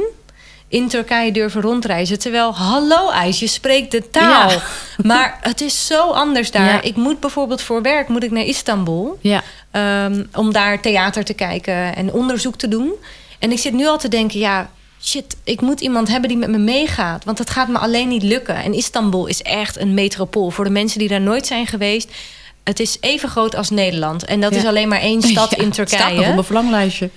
in 0.68 0.88
Turkije 0.88 1.32
durven 1.32 1.60
rondreizen. 1.60 2.18
Terwijl, 2.18 2.54
hallo 2.54 3.10
IJs, 3.10 3.38
je 3.38 3.46
spreekt 3.46 3.90
de 3.90 4.10
taal. 4.10 4.50
Ja. 4.50 4.60
Maar 4.96 5.38
het 5.40 5.60
is 5.60 5.86
zo 5.86 6.10
anders 6.10 6.50
daar. 6.50 6.64
Ja. 6.64 6.82
Ik 6.82 6.96
moet 6.96 7.20
bijvoorbeeld 7.20 7.62
voor 7.62 7.82
werk 7.82 8.08
moet 8.08 8.24
ik 8.24 8.30
naar 8.30 8.44
Istanbul. 8.44 9.18
Ja, 9.20 9.42
ehm, 9.70 10.24
om 10.32 10.52
daar 10.52 10.80
theater 10.80 11.24
te 11.24 11.34
kijken 11.34 11.96
en 11.96 12.12
onderzoek 12.12 12.56
te 12.56 12.68
doen. 12.68 12.92
En 13.38 13.52
ik 13.52 13.58
zit 13.58 13.72
nu 13.72 13.86
al 13.86 13.98
te 13.98 14.08
denken, 14.08 14.38
ja, 14.38 14.70
shit, 15.02 15.36
ik 15.44 15.60
moet 15.60 15.80
iemand 15.80 16.08
hebben 16.08 16.28
die 16.28 16.38
met 16.38 16.50
me 16.50 16.58
meegaat. 16.58 17.24
Want 17.24 17.38
het 17.38 17.50
gaat 17.50 17.68
me 17.68 17.78
alleen 17.78 18.08
niet 18.08 18.22
lukken. 18.22 18.54
En 18.56 18.74
Istanbul 18.74 19.26
is 19.26 19.42
echt 19.42 19.78
een 19.78 19.94
metropool. 19.94 20.50
Voor 20.50 20.64
de 20.64 20.70
mensen 20.70 20.98
die 20.98 21.08
daar 21.08 21.20
nooit 21.20 21.46
zijn 21.46 21.66
geweest. 21.66 22.10
Het 22.64 22.80
is 22.80 22.96
even 23.00 23.28
groot 23.28 23.54
als 23.56 23.70
Nederland. 23.70 24.24
En 24.24 24.40
dat 24.40 24.52
Ja. 24.52 24.58
is 24.58 24.64
alleen 24.64 24.88
maar 24.88 25.00
één 25.00 25.22
stad 25.22 25.50
Ja, 25.56 25.56
in 25.58 25.64
het 25.64 25.74
staat 25.74 25.90
nog 25.90 25.98
Turkije. 26.00 26.20
op 26.28 26.32
mijn 26.32 26.44
verlanglijstje. 26.44 27.10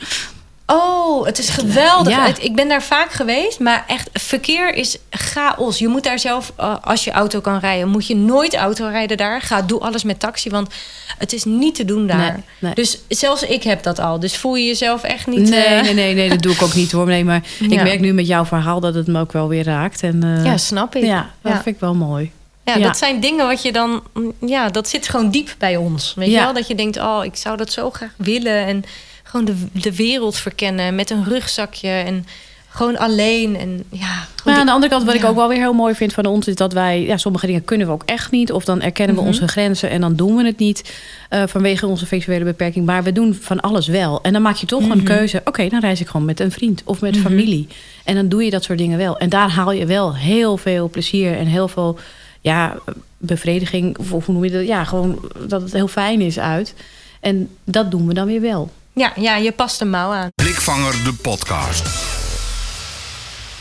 Oh, 0.71 1.25
het 1.25 1.39
is 1.39 1.49
geweldig. 1.49 2.13
Ja. 2.13 2.27
Ik 2.39 2.55
ben 2.55 2.67
daar 2.67 2.83
vaak 2.83 3.11
geweest, 3.11 3.59
maar 3.59 3.83
echt, 3.87 4.09
verkeer 4.13 4.73
is 4.73 4.97
chaos. 5.09 5.79
Je 5.79 5.87
moet 5.87 6.03
daar 6.03 6.19
zelf, 6.19 6.53
eh, 6.57 6.75
als 6.81 7.03
je 7.03 7.11
auto 7.11 7.39
kan 7.39 7.59
rijden, 7.59 7.87
moet 7.87 8.07
je 8.07 8.15
nooit 8.15 8.55
auto 8.55 8.87
rijden 8.87 9.17
daar. 9.17 9.41
Ga, 9.41 9.61
doe 9.61 9.79
alles 9.79 10.03
met 10.03 10.19
taxi, 10.19 10.49
want 10.49 10.73
het 11.17 11.33
is 11.33 11.43
niet 11.43 11.75
te 11.75 11.85
doen 11.85 12.07
daar. 12.07 12.17
Nee, 12.17 12.43
nee. 12.59 12.73
Dus 12.73 12.97
zelfs 13.07 13.43
ik 13.43 13.63
heb 13.63 13.83
dat 13.83 13.99
al. 13.99 14.19
Dus 14.19 14.37
voel 14.37 14.55
je 14.55 14.65
jezelf 14.65 15.03
echt 15.03 15.27
niet... 15.27 15.49
Nee, 15.49 15.63
eh, 15.63 15.81
nee, 15.81 15.93
nee, 15.93 16.13
nee, 16.13 16.29
dat 16.29 16.41
doe 16.41 16.53
ik 16.53 16.61
ook 16.61 16.73
niet 16.73 16.91
hoor. 16.91 17.05
Nee, 17.07 17.23
maar 17.25 17.41
ik 17.69 17.83
merk 17.83 17.99
nu 17.99 18.13
met 18.13 18.27
jouw 18.27 18.45
verhaal 18.45 18.79
dat 18.79 18.93
het 18.93 19.07
me 19.07 19.19
ook 19.19 19.31
wel 19.31 19.47
weer 19.47 19.63
raakt. 19.63 20.03
En, 20.03 20.23
eh, 20.23 20.45
Ja, 20.45 20.57
snap 20.57 20.95
ik. 20.95 21.03
Ja, 21.03 21.29
dat 21.41 21.51
Ja. 21.53 21.61
vind 21.61 21.75
ik 21.75 21.81
wel 21.81 21.95
mooi. 21.95 22.31
Ja, 22.65 22.75
Ja. 22.75 22.87
dat 22.87 22.97
zijn 22.97 23.19
dingen 23.19 23.47
wat 23.47 23.61
je 23.61 23.71
dan... 23.71 24.03
Ja, 24.45 24.69
dat 24.69 24.87
zit 24.89 25.07
gewoon 25.09 25.29
diep 25.31 25.55
bij 25.57 25.75
ons. 25.77 26.13
Weet 26.15 26.29
Ja. 26.29 26.37
je 26.37 26.43
wel? 26.43 26.53
Dat 26.53 26.67
je 26.67 26.75
denkt, 26.75 26.97
oh, 26.97 27.25
ik 27.25 27.35
zou 27.35 27.57
dat 27.57 27.71
zo 27.71 27.89
graag 27.89 28.11
willen. 28.17 28.65
En 28.65 28.83
gewoon 29.31 29.45
de, 29.45 29.55
de 29.81 29.95
wereld 29.95 30.35
verkennen 30.37 30.95
met 30.95 31.09
een 31.09 31.23
rugzakje. 31.25 31.87
En 31.89 32.25
gewoon 32.69 32.97
alleen. 32.97 33.55
En 33.57 33.83
ja, 33.89 34.25
Maar 34.45 34.55
aan 34.55 34.65
de 34.65 34.71
andere 34.71 34.91
kant, 34.91 35.05
wat 35.05 35.15
ik 35.15 35.23
ook 35.25 35.35
wel 35.35 35.47
weer 35.47 35.57
heel 35.57 35.73
mooi 35.73 35.93
vind 35.95 36.13
van 36.13 36.25
ons, 36.25 36.47
is 36.47 36.55
dat 36.55 36.73
wij, 36.73 37.01
ja, 37.03 37.17
sommige 37.17 37.45
dingen 37.45 37.63
kunnen 37.65 37.87
we 37.87 37.93
ook 37.93 38.03
echt 38.05 38.31
niet. 38.31 38.51
Of 38.51 38.65
dan 38.65 38.81
erkennen 38.81 39.15
we 39.15 39.21
Mhm. 39.21 39.29
onze 39.31 39.47
grenzen 39.47 39.89
en 39.89 40.01
dan 40.01 40.15
doen 40.15 40.35
we 40.35 40.45
het 40.45 40.57
niet 40.57 40.93
eh, 41.29 41.43
vanwege 41.47 41.87
onze 41.87 42.05
visuele 42.05 42.43
beperking. 42.45 42.85
Maar 42.85 43.03
we 43.03 43.11
doen 43.11 43.33
van 43.33 43.59
alles 43.59 43.87
wel. 43.87 44.21
En 44.21 44.33
dan 44.33 44.41
maak 44.41 44.55
je 44.55 44.65
toch 44.65 44.81
een 44.81 44.87
Mhm. 44.97 45.03
keuze. 45.03 45.41
Oké, 45.45 45.67
dan 45.69 45.79
reis 45.79 46.01
ik 46.01 46.07
gewoon 46.07 46.25
met 46.25 46.39
een 46.39 46.51
vriend 46.51 46.81
of 46.85 47.01
met 47.01 47.15
Mhm. 47.15 47.21
familie. 47.23 47.67
En 48.03 48.15
dan 48.15 48.27
doe 48.27 48.43
je 48.43 48.49
dat 48.49 48.63
soort 48.63 48.77
dingen 48.77 48.97
wel. 48.97 49.17
En 49.17 49.29
daar 49.29 49.49
haal 49.49 49.71
je 49.71 49.85
wel 49.85 50.15
heel 50.15 50.57
veel 50.57 50.89
plezier 50.89 51.37
en 51.37 51.45
heel 51.45 51.67
veel 51.67 51.99
ja, 52.41 52.77
bevrediging. 53.17 53.97
Of 53.97 54.09
hoe 54.25 54.33
noem 54.33 54.43
je 54.43 54.51
dat? 54.51 54.67
Ja, 54.67 54.83
gewoon 54.83 55.19
dat 55.47 55.61
het 55.61 55.73
heel 55.73 55.87
fijn 55.87 56.21
is 56.21 56.39
uit. 56.39 56.73
En 57.19 57.49
dat 57.63 57.91
doen 57.91 58.07
we 58.07 58.13
dan 58.13 58.27
weer 58.27 58.41
wel. 58.41 58.71
Ja, 58.93 59.13
ja, 59.15 59.35
je 59.35 59.51
past 59.51 59.81
een 59.81 59.89
mouw 59.89 60.11
aan. 60.11 60.29
Blikvanger 60.35 60.91
de 61.03 61.13
podcast. 61.21 61.87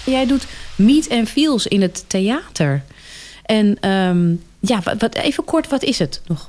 Jij 0.04 0.26
doet 0.26 0.46
meet 0.76 1.06
en 1.06 1.26
feels 1.26 1.66
in 1.66 1.82
het 1.82 2.04
theater. 2.06 2.82
En 3.42 3.76
ehm, 3.80 4.34
ja, 4.60 4.80
wat, 4.84 5.00
wat, 5.00 5.14
even 5.14 5.44
kort, 5.44 5.68
wat 5.68 5.82
is 5.82 5.98
het 5.98 6.20
nog? 6.26 6.46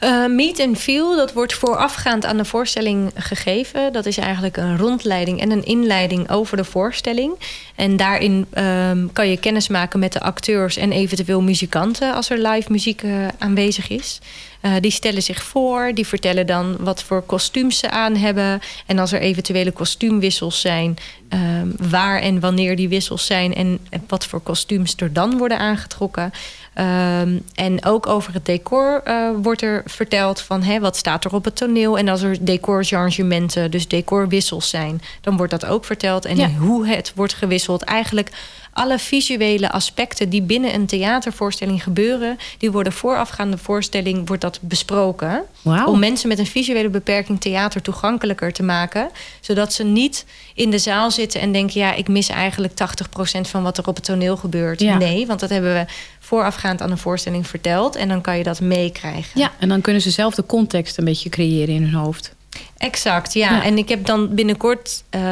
Uh, 0.00 0.26
meet 0.26 0.60
and 0.60 0.78
feel, 0.78 1.16
dat 1.16 1.32
wordt 1.32 1.54
voorafgaand 1.54 2.24
aan 2.24 2.36
de 2.36 2.44
voorstelling 2.44 3.10
gegeven. 3.14 3.92
Dat 3.92 4.06
is 4.06 4.16
eigenlijk 4.16 4.56
een 4.56 4.78
rondleiding 4.78 5.40
en 5.40 5.50
een 5.50 5.64
inleiding 5.64 6.30
over 6.30 6.56
de 6.56 6.64
voorstelling. 6.64 7.32
En 7.74 7.96
daarin 7.96 8.46
um, 8.58 9.12
kan 9.12 9.28
je 9.28 9.36
kennis 9.36 9.68
maken 9.68 9.98
met 9.98 10.12
de 10.12 10.20
acteurs 10.20 10.76
en 10.76 10.92
eventueel 10.92 11.42
muzikanten 11.42 12.14
als 12.14 12.30
er 12.30 12.38
live 12.38 12.72
muziek 12.72 13.02
uh, 13.02 13.28
aanwezig 13.38 13.88
is. 13.88 14.18
Uh, 14.62 14.72
die 14.80 14.90
stellen 14.90 15.22
zich 15.22 15.42
voor, 15.42 15.90
die 15.94 16.06
vertellen 16.06 16.46
dan 16.46 16.76
wat 16.78 17.02
voor 17.02 17.22
kostuums 17.22 17.78
ze 17.78 17.90
aan 17.90 18.16
hebben. 18.16 18.60
En 18.86 18.98
als 18.98 19.12
er 19.12 19.20
eventuele 19.20 19.70
kostuumwissels 19.70 20.60
zijn, 20.60 20.96
um, 21.28 21.74
waar 21.90 22.20
en 22.20 22.40
wanneer 22.40 22.76
die 22.76 22.88
wissels 22.88 23.26
zijn 23.26 23.54
en 23.54 23.78
wat 24.08 24.26
voor 24.26 24.40
kostuums 24.40 24.94
er 24.96 25.12
dan 25.12 25.38
worden 25.38 25.58
aangetrokken. 25.58 26.32
Um, 26.78 27.42
en 27.54 27.84
ook 27.84 28.06
over 28.06 28.32
het 28.32 28.46
decor 28.46 29.02
uh, 29.04 29.30
wordt 29.42 29.62
er 29.62 29.82
verteld 29.86 30.40
van 30.40 30.62
hè, 30.62 30.80
wat 30.80 30.96
staat 30.96 31.24
er 31.24 31.34
op 31.34 31.44
het 31.44 31.56
toneel. 31.56 31.98
En 31.98 32.08
als 32.08 32.22
er 32.22 32.44
decorchangementen, 32.44 33.70
dus 33.70 33.88
decorwissels 33.88 34.68
zijn, 34.68 35.00
dan 35.20 35.36
wordt 35.36 35.52
dat 35.52 35.66
ook 35.66 35.84
verteld. 35.84 36.24
En 36.24 36.36
ja. 36.36 36.48
hoe 36.48 36.86
het 36.86 37.12
wordt 37.14 37.34
gewisseld. 37.34 37.82
Eigenlijk 37.82 38.30
alle 38.72 38.98
visuele 38.98 39.70
aspecten 39.70 40.28
die 40.28 40.42
binnen 40.42 40.74
een 40.74 40.86
theatervoorstelling 40.86 41.82
gebeuren, 41.82 42.38
die 42.58 42.70
worden 42.70 42.92
voorafgaande 42.92 43.58
voorstelling 43.58 44.26
wordt 44.26 44.42
dat 44.42 44.58
besproken. 44.62 45.42
Wow. 45.62 45.88
Om 45.88 45.98
mensen 45.98 46.28
met 46.28 46.38
een 46.38 46.46
visuele 46.46 46.88
beperking 46.88 47.40
theater 47.40 47.82
toegankelijker 47.82 48.52
te 48.52 48.62
maken. 48.62 49.10
Zodat 49.40 49.72
ze 49.72 49.84
niet 49.84 50.26
in 50.54 50.70
de 50.70 50.78
zaal 50.78 51.10
zitten 51.10 51.40
en 51.40 51.52
denken: 51.52 51.80
ja, 51.80 51.94
ik 51.94 52.08
mis 52.08 52.28
eigenlijk 52.28 52.72
80% 52.72 53.40
van 53.40 53.62
wat 53.62 53.78
er 53.78 53.86
op 53.86 53.94
het 53.94 54.04
toneel 54.04 54.36
gebeurt. 54.36 54.80
Ja. 54.80 54.96
Nee, 54.96 55.26
want 55.26 55.40
dat 55.40 55.50
hebben 55.50 55.74
we 55.74 55.86
voorafgaand 56.30 56.82
aan 56.82 56.90
een 56.90 56.98
voorstelling 56.98 57.46
verteld. 57.46 57.96
En 57.96 58.08
dan 58.08 58.20
kan 58.20 58.36
je 58.36 58.42
dat 58.42 58.60
meekrijgen. 58.60 59.40
Ja, 59.40 59.52
en 59.58 59.68
dan 59.68 59.80
kunnen 59.80 60.02
ze 60.02 60.10
zelf 60.10 60.34
de 60.34 60.46
context 60.46 60.98
een 60.98 61.04
beetje 61.04 61.28
creëren 61.28 61.74
in 61.74 61.82
hun 61.82 61.94
hoofd. 61.94 62.34
Exact, 62.76 63.32
ja. 63.32 63.50
ja. 63.50 63.64
En 63.64 63.78
ik 63.78 63.88
heb 63.88 64.06
dan 64.06 64.34
binnenkort... 64.34 65.04
Uh, 65.10 65.22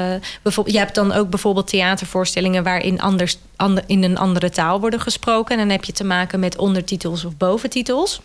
bijvoorbeeld, 0.42 0.76
je 0.76 0.82
hebt 0.82 0.94
dan 0.94 1.12
ook 1.12 1.30
bijvoorbeeld 1.30 1.66
theatervoorstellingen... 1.66 2.62
waarin 2.62 3.00
anders, 3.00 3.38
ander, 3.56 3.84
in 3.86 4.02
een 4.02 4.18
andere 4.18 4.50
taal 4.50 4.80
worden 4.80 5.00
gesproken. 5.00 5.52
En 5.52 5.60
dan 5.60 5.70
heb 5.70 5.84
je 5.84 5.92
te 5.92 6.04
maken 6.04 6.40
met 6.40 6.56
ondertitels 6.56 7.24
of 7.24 7.36
boventitels. 7.36 8.20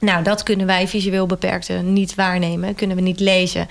Nou, 0.00 0.22
dat 0.22 0.42
kunnen 0.42 0.66
wij 0.66 0.88
visueel 0.88 1.26
beperkten 1.26 1.92
niet 1.92 2.14
waarnemen. 2.14 2.74
Kunnen 2.74 2.96
we 2.96 3.02
niet 3.02 3.20
lezen. 3.20 3.68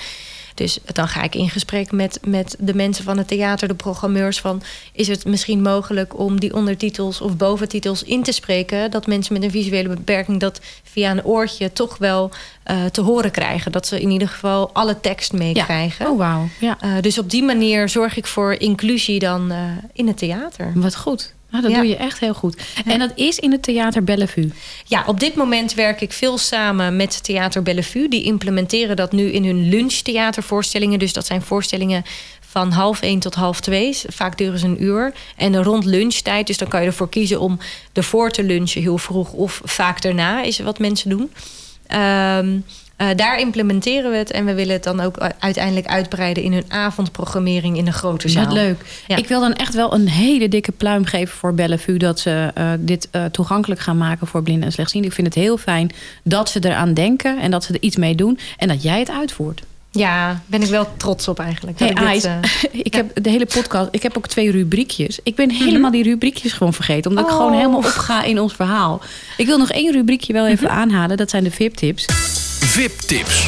Dus 0.54 0.80
dan 0.86 1.08
ga 1.08 1.24
ik 1.24 1.36
in 1.36 1.50
gesprek 1.50 1.92
met, 1.92 2.20
met 2.26 2.56
de 2.60 2.74
mensen 2.74 3.04
van 3.04 3.18
het 3.18 3.28
theater, 3.28 3.68
de 3.68 3.74
programmeurs. 3.74 4.40
Van 4.40 4.62
is 4.94 5.08
het 5.08 5.26
misschien 5.26 5.62
mogelijk 5.62 6.20
om 6.20 6.40
die 6.40 6.54
ondertitels 6.54 7.22
of 7.22 7.38
boventitels 7.38 8.04
in 8.04 8.24
te 8.24 8.32
spreken? 8.32 8.92
Dat 8.92 9.08
mensen 9.08 9.34
met 9.34 9.44
een 9.44 9.52
visuele 9.52 9.90
beperking 9.90 10.40
dat 10.40 10.62
via 10.84 11.12
een 11.12 11.26
oortje 11.26 11.74
toch 11.74 11.98
wel 11.98 12.32
uh, 12.72 12.86
te 12.86 13.02
horen 13.02 13.32
krijgen. 13.32 13.72
Dat 13.72 13.88
ze 13.88 14.02
in 14.02 14.10
ieder 14.10 14.28
geval 14.28 14.70
alle 14.74 15.00
tekst 15.00 15.34
meekrijgen. 15.34 16.06
Ja. 16.06 16.12
Oh, 16.12 16.18
wauw. 16.18 16.48
Ja. 16.60 16.78
Uh, 16.84 17.02
dus 17.02 17.18
op 17.18 17.30
die 17.30 17.44
manier 17.44 17.90
zorg 17.90 18.18
ik 18.18 18.26
voor 18.26 18.54
inclusie 18.54 19.20
dan 19.20 19.52
uh, 19.52 19.58
in 19.94 20.08
het 20.08 20.18
theater. 20.18 20.72
Wat 20.76 20.96
goed. 20.96 21.34
Nou, 21.54 21.66
dat 21.66 21.74
ja. 21.74 21.80
doe 21.80 21.90
je 21.90 21.96
echt 21.96 22.20
heel 22.20 22.34
goed. 22.34 22.62
En 22.86 23.00
dat 23.00 23.12
is 23.16 23.40
in 23.40 23.52
het 23.52 23.64
Theater 23.64 24.04
Bellevue? 24.04 24.52
Ja, 24.86 25.04
op 25.08 25.20
dit 25.20 25.36
moment 25.36 25.74
werk 25.74 26.02
ik 26.02 26.14
veel 26.14 26.38
samen 26.38 26.96
met 26.96 27.24
Theater 27.24 27.64
Bellevue. 27.64 28.10
Die 28.10 28.24
implementeren 28.24 28.96
dat 28.96 29.12
nu 29.12 29.32
in 29.32 29.46
hun 29.46 29.70
lunchtheatervoorstellingen. 29.70 31.00
Dus 31.00 31.14
dat 31.14 31.26
zijn 31.26 31.42
voorstellingen 31.42 32.04
van 32.40 32.72
half 32.72 33.02
één 33.02 33.20
tot 33.20 33.36
half 33.36 33.60
twee. 33.60 33.98
Vaak 34.08 34.38
duren 34.38 34.60
ze 34.60 34.66
een 34.66 34.84
uur. 34.84 35.14
En 35.38 35.64
rond 35.64 35.86
lunchtijd, 35.86 36.48
dus 36.48 36.58
dan 36.58 36.68
kan 36.68 36.82
je 36.82 36.88
ervoor 36.88 37.10
kiezen 37.10 37.40
om 37.40 37.60
ervoor 37.94 38.32
te 38.32 38.44
lunchen 38.44 38.82
heel 38.82 38.98
vroeg 38.98 39.34
of 39.34 39.62
vaak 39.64 40.02
daarna, 40.02 40.44
is 40.44 40.60
wat 40.60 40.80
mensen 40.80 41.10
doen. 41.10 41.32
Um, 41.92 42.66
uh, 42.98 43.08
daar 43.16 43.40
implementeren 43.40 44.12
we 44.12 44.18
het 44.18 44.32
en 44.32 44.46
we 44.46 44.54
willen 44.54 44.74
het 44.74 44.84
dan 44.84 45.00
ook 45.00 45.18
uiteindelijk 45.40 45.86
uitbreiden 45.86 46.44
in 46.44 46.54
hun 46.54 46.66
avondprogrammering 46.68 47.78
in 47.78 47.88
een 47.88 47.94
grote 47.94 48.30
zaal. 48.30 48.46
Wat 48.46 48.54
leuk. 48.54 49.04
Ja. 49.08 49.16
Ik 49.16 49.28
wil 49.28 49.40
dan 49.40 49.54
echt 49.54 49.74
wel 49.74 49.94
een 49.94 50.10
hele 50.10 50.50
dikke 50.50 50.72
pluim 50.72 51.06
geven 51.06 51.38
voor 51.38 51.54
Bellevue 51.54 51.98
dat 51.98 52.20
ze 52.20 52.52
uh, 52.58 52.72
dit 52.80 53.08
uh, 53.12 53.26
toegankelijk 53.26 53.82
gaan 53.82 53.98
maken 53.98 54.28
voor 54.28 54.44
blinden 54.44 54.66
en 54.66 54.72
slechtzienden. 54.72 55.10
Ik 55.10 55.16
vind 55.16 55.28
het 55.28 55.36
heel 55.36 55.58
fijn 55.58 55.92
dat 56.24 56.50
ze 56.50 56.60
eraan 56.62 56.94
denken 56.94 57.40
en 57.40 57.52
dat 57.52 57.64
ze 57.64 57.74
er 57.74 57.82
iets 57.82 57.96
mee 57.96 58.16
doen 58.16 58.40
en 58.58 58.68
dat 58.68 58.84
jij 58.84 59.00
het 59.00 59.10
uitvoert. 59.10 59.64
Ja, 59.92 60.42
ben 60.46 60.62
ik 60.62 60.70
wel 60.70 60.88
trots 60.98 61.28
op 61.28 61.40
eigenlijk. 61.40 61.80
Hey, 61.80 61.90
ik, 61.90 62.22
dit, 62.22 62.30
ik 62.86 62.94
ja. 62.94 62.98
heb 62.98 63.24
de 63.24 63.30
hele 63.30 63.46
podcast, 63.46 63.88
ik 63.92 64.04
heb 64.04 64.18
ook 64.18 64.28
twee 64.28 64.52
rubriekjes. 64.52 65.20
Ik 65.24 65.36
ben 65.36 65.50
helemaal 65.50 65.78
mm 65.78 65.84
-hmm. 65.84 65.92
die 65.92 66.04
rubriekjes 66.04 66.54
gewoon 66.54 66.74
vergeten. 66.74 67.10
Omdat 67.10 67.26
oh. 67.26 67.32
ik 67.32 67.38
gewoon 67.38 67.54
helemaal 67.54 67.78
opga 67.78 68.24
in 68.24 68.40
ons 68.40 68.54
verhaal. 68.54 69.02
Ik 69.38 69.46
wil 69.46 69.58
nog 69.58 69.72
één 69.72 69.92
rubriekje 69.92 70.34
wel 70.34 70.48
even 70.48 70.64
mm 70.64 70.70
-hmm. 70.70 70.80
aanhalen. 70.80 71.18
Dat 71.18 71.30
zijn 71.30 71.44
de 71.44 71.52
VIP-tips. 71.52 72.06
VIP-tips. 72.74 73.42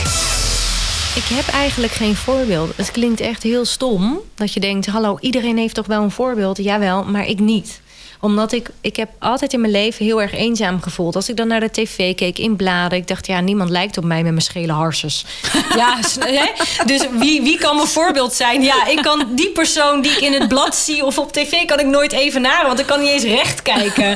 Ik 1.16 1.36
heb 1.36 1.54
eigenlijk 1.54 1.94
geen 1.94 2.16
voorbeeld. 2.16 2.78
Het 2.78 2.92
klinkt 2.92 3.20
echt 3.20 3.44
heel 3.44 3.66
stom. 3.66 4.20
Dat 4.36 4.54
je 4.54 4.60
denkt, 4.60 4.86
hallo, 4.86 5.18
iedereen 5.20 5.58
heeft 5.58 5.76
toch 5.76 5.86
wel 5.86 6.04
een 6.04 6.12
voorbeeld? 6.12 6.58
Jawel, 6.58 7.04
maar 7.04 7.28
ik 7.28 7.40
niet 7.40 7.82
omdat 8.26 8.52
ik, 8.52 8.70
ik 8.82 8.96
heb 8.96 9.10
altijd 9.20 9.54
in 9.54 9.62
mijn 9.62 9.72
leven 9.72 10.06
heel 10.06 10.22
erg 10.22 10.34
eenzaam 10.34 10.82
gevoeld. 10.82 11.16
Als 11.16 11.30
ik 11.30 11.36
dan 11.36 11.48
naar 11.48 11.60
de 11.60 11.72
tv 11.72 12.16
keek 12.16 12.38
in 12.38 12.56
bladen. 12.56 12.98
Ik 12.98 13.08
dacht, 13.08 13.28
ja, 13.28 13.40
niemand 13.40 13.70
lijkt 13.70 13.98
op 13.98 14.04
mij 14.04 14.24
met 14.24 14.32
mijn 14.32 14.46
schele 14.46 14.72
harsjes. 14.72 15.26
ja, 15.76 16.00
hè? 16.20 16.46
dus 16.86 17.08
wie, 17.12 17.42
wie 17.42 17.58
kan 17.58 17.76
mijn 17.76 17.88
voorbeeld 17.88 18.34
zijn? 18.34 18.62
Ja, 18.62 18.88
ik 18.88 19.02
kan 19.02 19.28
die 19.36 19.50
persoon 19.50 20.02
die 20.02 20.12
ik 20.12 20.20
in 20.20 20.34
het 20.34 20.48
blad 20.48 20.76
zie 20.76 21.06
of 21.06 21.18
op 21.20 21.32
tv... 21.32 21.66
kan 21.66 21.80
ik 21.80 21.86
nooit 21.86 22.12
evenaren, 22.12 22.68
want 22.68 22.80
ik 22.80 22.86
kan 22.86 23.00
niet 23.00 23.10
eens 23.10 23.24
recht 23.24 23.62
kijken. 23.62 24.16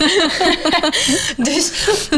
dus, 1.48 1.72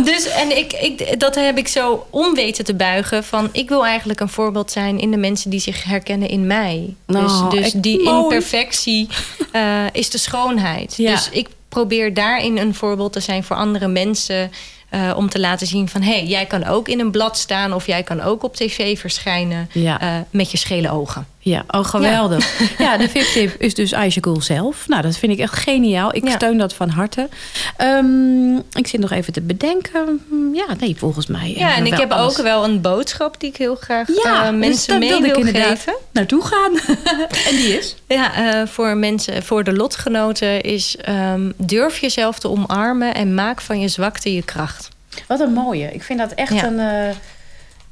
dus 0.04 0.26
en 0.26 0.58
ik, 0.58 0.74
ik, 0.74 1.20
dat 1.20 1.36
heb 1.36 1.58
ik 1.58 1.68
zo 1.68 2.08
om 2.10 2.34
weten 2.34 2.66
te 2.66 2.74
buigen. 2.74 3.24
Van, 3.24 3.50
ik 3.52 3.70
wil 3.70 3.86
eigenlijk 3.86 4.20
een 4.20 4.30
voorbeeld 4.30 4.72
zijn 4.72 5.00
in 5.00 5.12
de 5.12 5.18
mensen 5.18 5.50
die 5.50 5.60
zich 5.60 5.84
herkennen 5.84 6.30
in 6.30 6.48
mij. 6.48 6.96
Dus, 7.06 7.32
dus 7.50 7.72
die 7.72 8.04
mooi. 8.04 8.24
imperfectie 8.24 9.08
uh, 9.54 9.86
is 9.92 10.10
de 10.10 10.18
schoonheid. 10.18 10.94
Ja. 10.98 11.12
Dus 11.12 11.30
ik 11.32 11.48
probeer 11.72 12.14
daarin 12.14 12.58
een 12.58 12.76
voorbeeld 12.76 13.14
te 13.14 13.20
zijn 13.20 13.44
voor 13.44 13.56
andere 13.56 13.88
mensen. 13.88 14.52
Uh, 14.94 15.14
om 15.16 15.30
te 15.30 15.40
laten 15.40 15.68
zien 15.68 15.90
van 15.90 16.02
hé, 16.02 16.12
hey, 16.12 16.26
jij 16.26 16.46
kan 16.46 16.66
ook 16.66 16.88
in 16.88 17.00
een 17.00 17.12
blad 17.12 17.38
staan 17.38 17.74
of 17.74 17.86
jij 17.86 18.04
kan 18.04 18.22
ook 18.22 18.44
op 18.44 18.56
tv 18.56 19.00
verschijnen 19.00 19.70
ja. 19.74 20.02
uh, 20.02 20.22
met 20.30 20.52
je 20.52 20.58
schele 20.58 20.92
ogen. 20.92 21.28
Ja, 21.44 21.64
oh 21.68 21.86
geweldig. 21.86 22.60
Ja, 22.78 22.86
ja 22.92 22.98
de 22.98 23.10
VIP-tip 23.10 23.62
is 23.62 23.74
dus 23.74 23.94
Aisha 23.94 24.22
zelf. 24.39 24.88
Nou, 24.88 25.02
dat 25.02 25.18
vind 25.18 25.32
ik 25.32 25.39
echt 25.39 25.54
geniaal. 25.54 26.16
Ik 26.16 26.28
ja. 26.28 26.36
steun 26.36 26.58
dat 26.58 26.74
van 26.74 26.89
harte. 26.89 27.30
Um, 27.78 28.58
ik 28.74 28.88
zit 28.88 29.00
nog 29.00 29.12
even 29.12 29.34
te 29.34 29.42
bedenken. 29.42 30.22
Ja, 30.54 30.66
nee, 30.80 30.96
volgens 30.98 31.28
mij. 31.28 31.54
Ja, 31.58 31.76
en 31.76 31.86
ik 31.86 31.94
heb 31.94 32.12
alles. 32.12 32.38
ook 32.38 32.44
wel 32.44 32.64
een 32.64 32.82
boodschap 32.82 33.39
die 33.39 33.50
ik 33.50 33.58
heel 33.58 33.76
graag 33.76 34.08
ja, 34.24 34.52
uh, 34.52 34.58
mensen 34.58 35.00
dus 35.00 35.10
mee 35.10 35.22
wil 35.22 35.44
geven. 35.44 35.96
Naartoe 36.12 36.44
gaan. 36.44 36.98
en 37.50 37.56
die 37.56 37.78
is? 37.78 37.96
Ja, 38.08 38.62
uh, 38.62 38.68
voor 38.68 38.98
mensen, 38.98 39.44
voor 39.44 39.64
de 39.64 39.74
lotgenoten 39.74 40.62
is 40.62 40.98
um, 41.10 41.54
durf 41.58 41.98
jezelf 41.98 42.39
te 42.39 42.50
omarmen 42.50 43.16
en 43.16 43.34
maak 43.34 43.62
van 43.62 43.80
je 43.80 43.88
zwakte 43.88 44.34
je 44.34 44.44
kracht. 44.44 44.89
Wat 45.28 45.39
een 45.39 45.54
mooie. 45.54 45.94
Ik 45.94 46.04
vind 46.04 46.20
dat 46.20 46.32
echt 46.32 46.64
een. 46.64 46.80
Uh, 46.80 47.10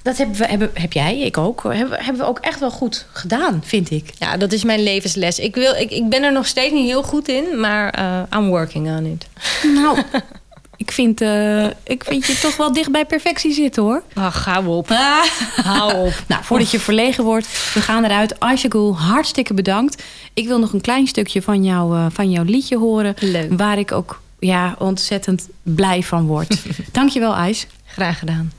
dat 0.02 0.18
hebben 0.18 0.38
we, 0.38 0.46
hebben, 0.46 0.70
heb 0.74 0.94
jij, 0.94 1.20
ik 1.20 1.38
ook, 1.38 1.64
hebben, 1.64 2.04
hebben 2.04 2.22
we 2.22 2.28
ook 2.28 2.40
echt 2.40 2.60
wel 2.60 2.72
goed 2.72 3.06
gedaan, 3.12 3.62
vind 3.66 3.92
ik. 3.92 4.12
Ja, 4.20 4.38
dat 4.38 4.52
is 4.52 4.64
mijn 4.64 4.84
levensles. 4.84 5.40
Ik, 5.40 5.56
wil, 5.56 5.76
ik, 5.76 5.92
ik 5.92 6.10
ben 6.10 6.24
er 6.24 6.32
nog 6.32 6.48
steeds 6.48 6.74
niet 6.74 6.86
heel 6.86 7.04
goed 7.04 7.28
in, 7.28 7.60
maar 7.60 8.00
uh, 8.00 8.40
I'm 8.40 8.48
working 8.48 8.88
on 8.88 9.06
it. 9.06 9.28
Nou, 9.74 10.04
ik 10.84 10.92
vind, 10.92 11.22
uh, 11.22 11.66
ik 11.84 12.04
vind 12.04 12.26
je 12.26 12.40
toch 12.40 12.58
wel 12.58 12.74
dicht 12.74 12.92
bij 12.92 13.06
perfectie 13.06 13.54
zitten, 13.54 13.84
hoor. 13.84 14.04
Ach, 14.14 14.46
hou 14.46 14.68
op. 14.68 14.92
Ah, 14.92 15.24
hou 15.72 15.94
op. 15.94 16.24
nou, 16.28 16.44
voordat 16.44 16.72
je 16.72 16.80
verlegen 16.80 17.24
wordt, 17.24 17.74
we 17.74 17.82
gaan 17.82 18.04
eruit. 18.04 18.40
Aishagul, 18.40 18.98
hartstikke 18.98 19.54
bedankt. 19.54 20.04
Ik 20.34 20.48
wil 20.48 20.60
nog 20.60 20.74
een 20.74 20.82
klein 20.82 21.08
stukje 21.08 21.42
van, 21.42 21.64
jou, 21.64 21.98
uh, 21.98 22.06
van 22.10 22.32
jouw 22.32 22.44
liedje 22.44 22.78
horen. 22.78 23.16
Leuk. 23.20 23.58
Waar 23.58 23.78
ik 23.78 23.92
ook 23.92 24.22
ja, 24.40 24.76
ontzettend 24.78 25.50
blij 25.64 26.04
van 26.04 26.26
word. 26.26 26.62
Dankjewel, 26.92 27.36
Ais. 27.36 27.68
Graag 27.86 28.20
gedaan. 28.20 28.52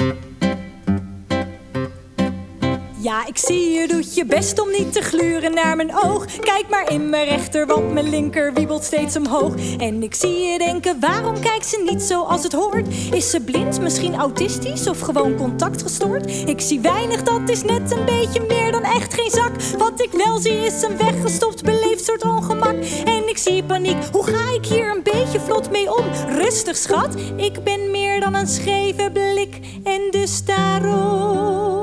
Ja, 3.03 3.27
ik 3.27 3.39
zie 3.39 3.71
je 3.71 3.89
doet 3.89 4.15
je 4.15 4.25
best 4.25 4.61
om 4.61 4.71
niet 4.71 4.93
te 4.93 5.01
gluren 5.01 5.55
naar 5.55 5.77
mijn 5.77 5.95
oog. 5.95 6.25
Kijk 6.25 6.65
maar 6.71 6.93
in 6.93 7.09
mijn 7.09 7.29
rechter, 7.29 7.67
want 7.67 7.93
mijn 7.93 8.09
linker 8.09 8.53
wiebelt 8.53 8.85
steeds 8.85 9.17
omhoog. 9.17 9.55
En 9.79 10.03
ik 10.03 10.15
zie 10.15 10.39
je 10.39 10.59
denken, 10.59 11.01
waarom 11.01 11.41
kijkt 11.41 11.67
ze 11.67 11.87
niet 11.91 12.03
zoals 12.03 12.43
het 12.43 12.53
hoort? 12.53 12.89
Is 13.13 13.31
ze 13.31 13.41
blind, 13.41 13.81
misschien 13.81 14.15
autistisch 14.15 14.89
of 14.89 15.01
gewoon 15.01 15.37
contactgestoord? 15.37 16.31
Ik 16.49 16.61
zie 16.61 16.81
weinig, 16.81 17.23
dat 17.23 17.49
is 17.49 17.63
net 17.63 17.93
een 17.93 18.05
beetje 18.05 18.45
meer 18.49 18.73
dan 18.73 18.83
echt 18.83 19.15
geen 19.15 19.31
zak. 19.31 19.53
Wat 19.79 20.03
ik 20.03 20.11
wel 20.13 20.39
zie 20.39 20.65
is 20.65 20.83
een 20.83 20.97
weggestopt 20.97 21.63
beleefd 21.63 22.05
soort 22.05 22.25
ongemak. 22.25 22.77
En 23.05 23.29
ik 23.29 23.39
zie 23.39 23.65
paniek, 23.65 24.05
hoe 24.13 24.25
ga 24.25 24.55
ik 24.55 24.67
hier 24.67 24.91
een 24.97 25.03
beetje 25.03 25.41
vlot 25.41 25.71
mee 25.71 25.97
om? 25.97 26.05
Rustig 26.29 26.77
schat, 26.77 27.15
ik 27.37 27.65
ben 27.65 27.91
meer 27.91 28.21
dan 28.21 28.35
een 28.35 28.49
scheve 28.49 29.11
blik 29.13 29.59
en 29.85 30.09
dus 30.11 30.45
daarom 30.45 31.80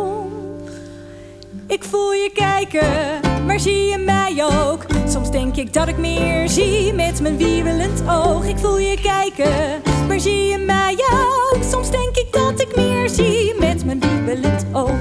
Ik 1.68 1.84
voel 1.84 2.14
je 2.14 2.32
kijken, 2.34 3.20
maar 3.46 3.60
zie 3.60 3.86
je 3.88 3.98
mij 3.98 4.44
ook? 4.44 4.86
Soms 5.08 5.32
denk 5.32 5.56
ik 5.56 5.74
dat 5.74 5.88
ik 5.88 5.98
meer 5.98 6.50
zie 6.50 6.94
met 6.94 7.22
mijn 7.22 7.38
wiebelend 7.38 8.02
oog. 8.10 8.46
Ik 8.46 8.58
voel 8.58 8.80
je 8.80 9.02
kijken, 9.02 9.82
maar 10.08 10.20
zie 10.20 10.46
je 10.46 10.58
mij 10.58 10.98
ook? 11.12 11.58
Soms 11.72 11.92
denk 11.92 12.16
ik 12.16 12.28
dat 12.32 12.62
ik 12.62 12.76
meer 12.76 13.10
zie 13.10 13.54
met 13.60 13.86
mijn 13.86 14.00
wiebelend 14.00 14.66
oog. 14.72 15.00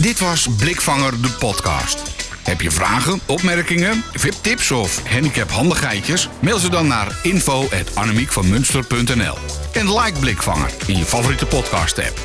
Dit 0.00 0.18
was 0.18 0.48
Blikvanger 0.58 1.22
de 1.22 1.36
podcast. 1.38 2.02
Heb 2.42 2.60
je 2.60 2.70
vragen, 2.70 3.20
opmerkingen, 3.26 4.02
VIP-tips 4.12 4.70
of 4.70 5.08
handicaphandigheidjes? 5.08 6.28
Mail 6.40 6.58
ze 6.58 6.70
dan 6.70 6.86
naar 6.86 7.18
info.annemiekvanmunster.nl 7.22 9.36
En 9.72 9.98
like 9.98 10.18
Blikvanger 10.20 10.70
in 10.86 10.96
je 10.96 11.04
favoriete 11.04 11.46
podcast-app. 11.46 12.20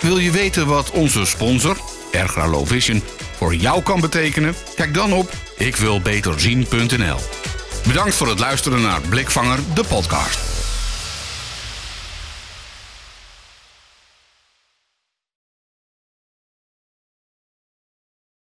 Wil 0.00 0.18
je 0.18 0.30
weten 0.30 0.66
wat 0.66 0.90
onze 0.90 1.24
sponsor, 1.24 1.76
Ergra 2.12 2.48
Low 2.48 2.66
Vision, 2.66 3.02
voor 3.36 3.54
jou 3.54 3.82
kan 3.82 4.00
betekenen? 4.00 4.54
Kijk 4.74 4.94
dan 4.94 5.12
op 5.12 5.32
ikwilbeterzien.nl. 5.56 7.18
Bedankt 7.86 8.14
voor 8.14 8.28
het 8.28 8.38
luisteren 8.38 8.82
naar 8.82 9.00
Blikvanger 9.08 9.58
de 9.74 9.84
podcast. 9.88 10.51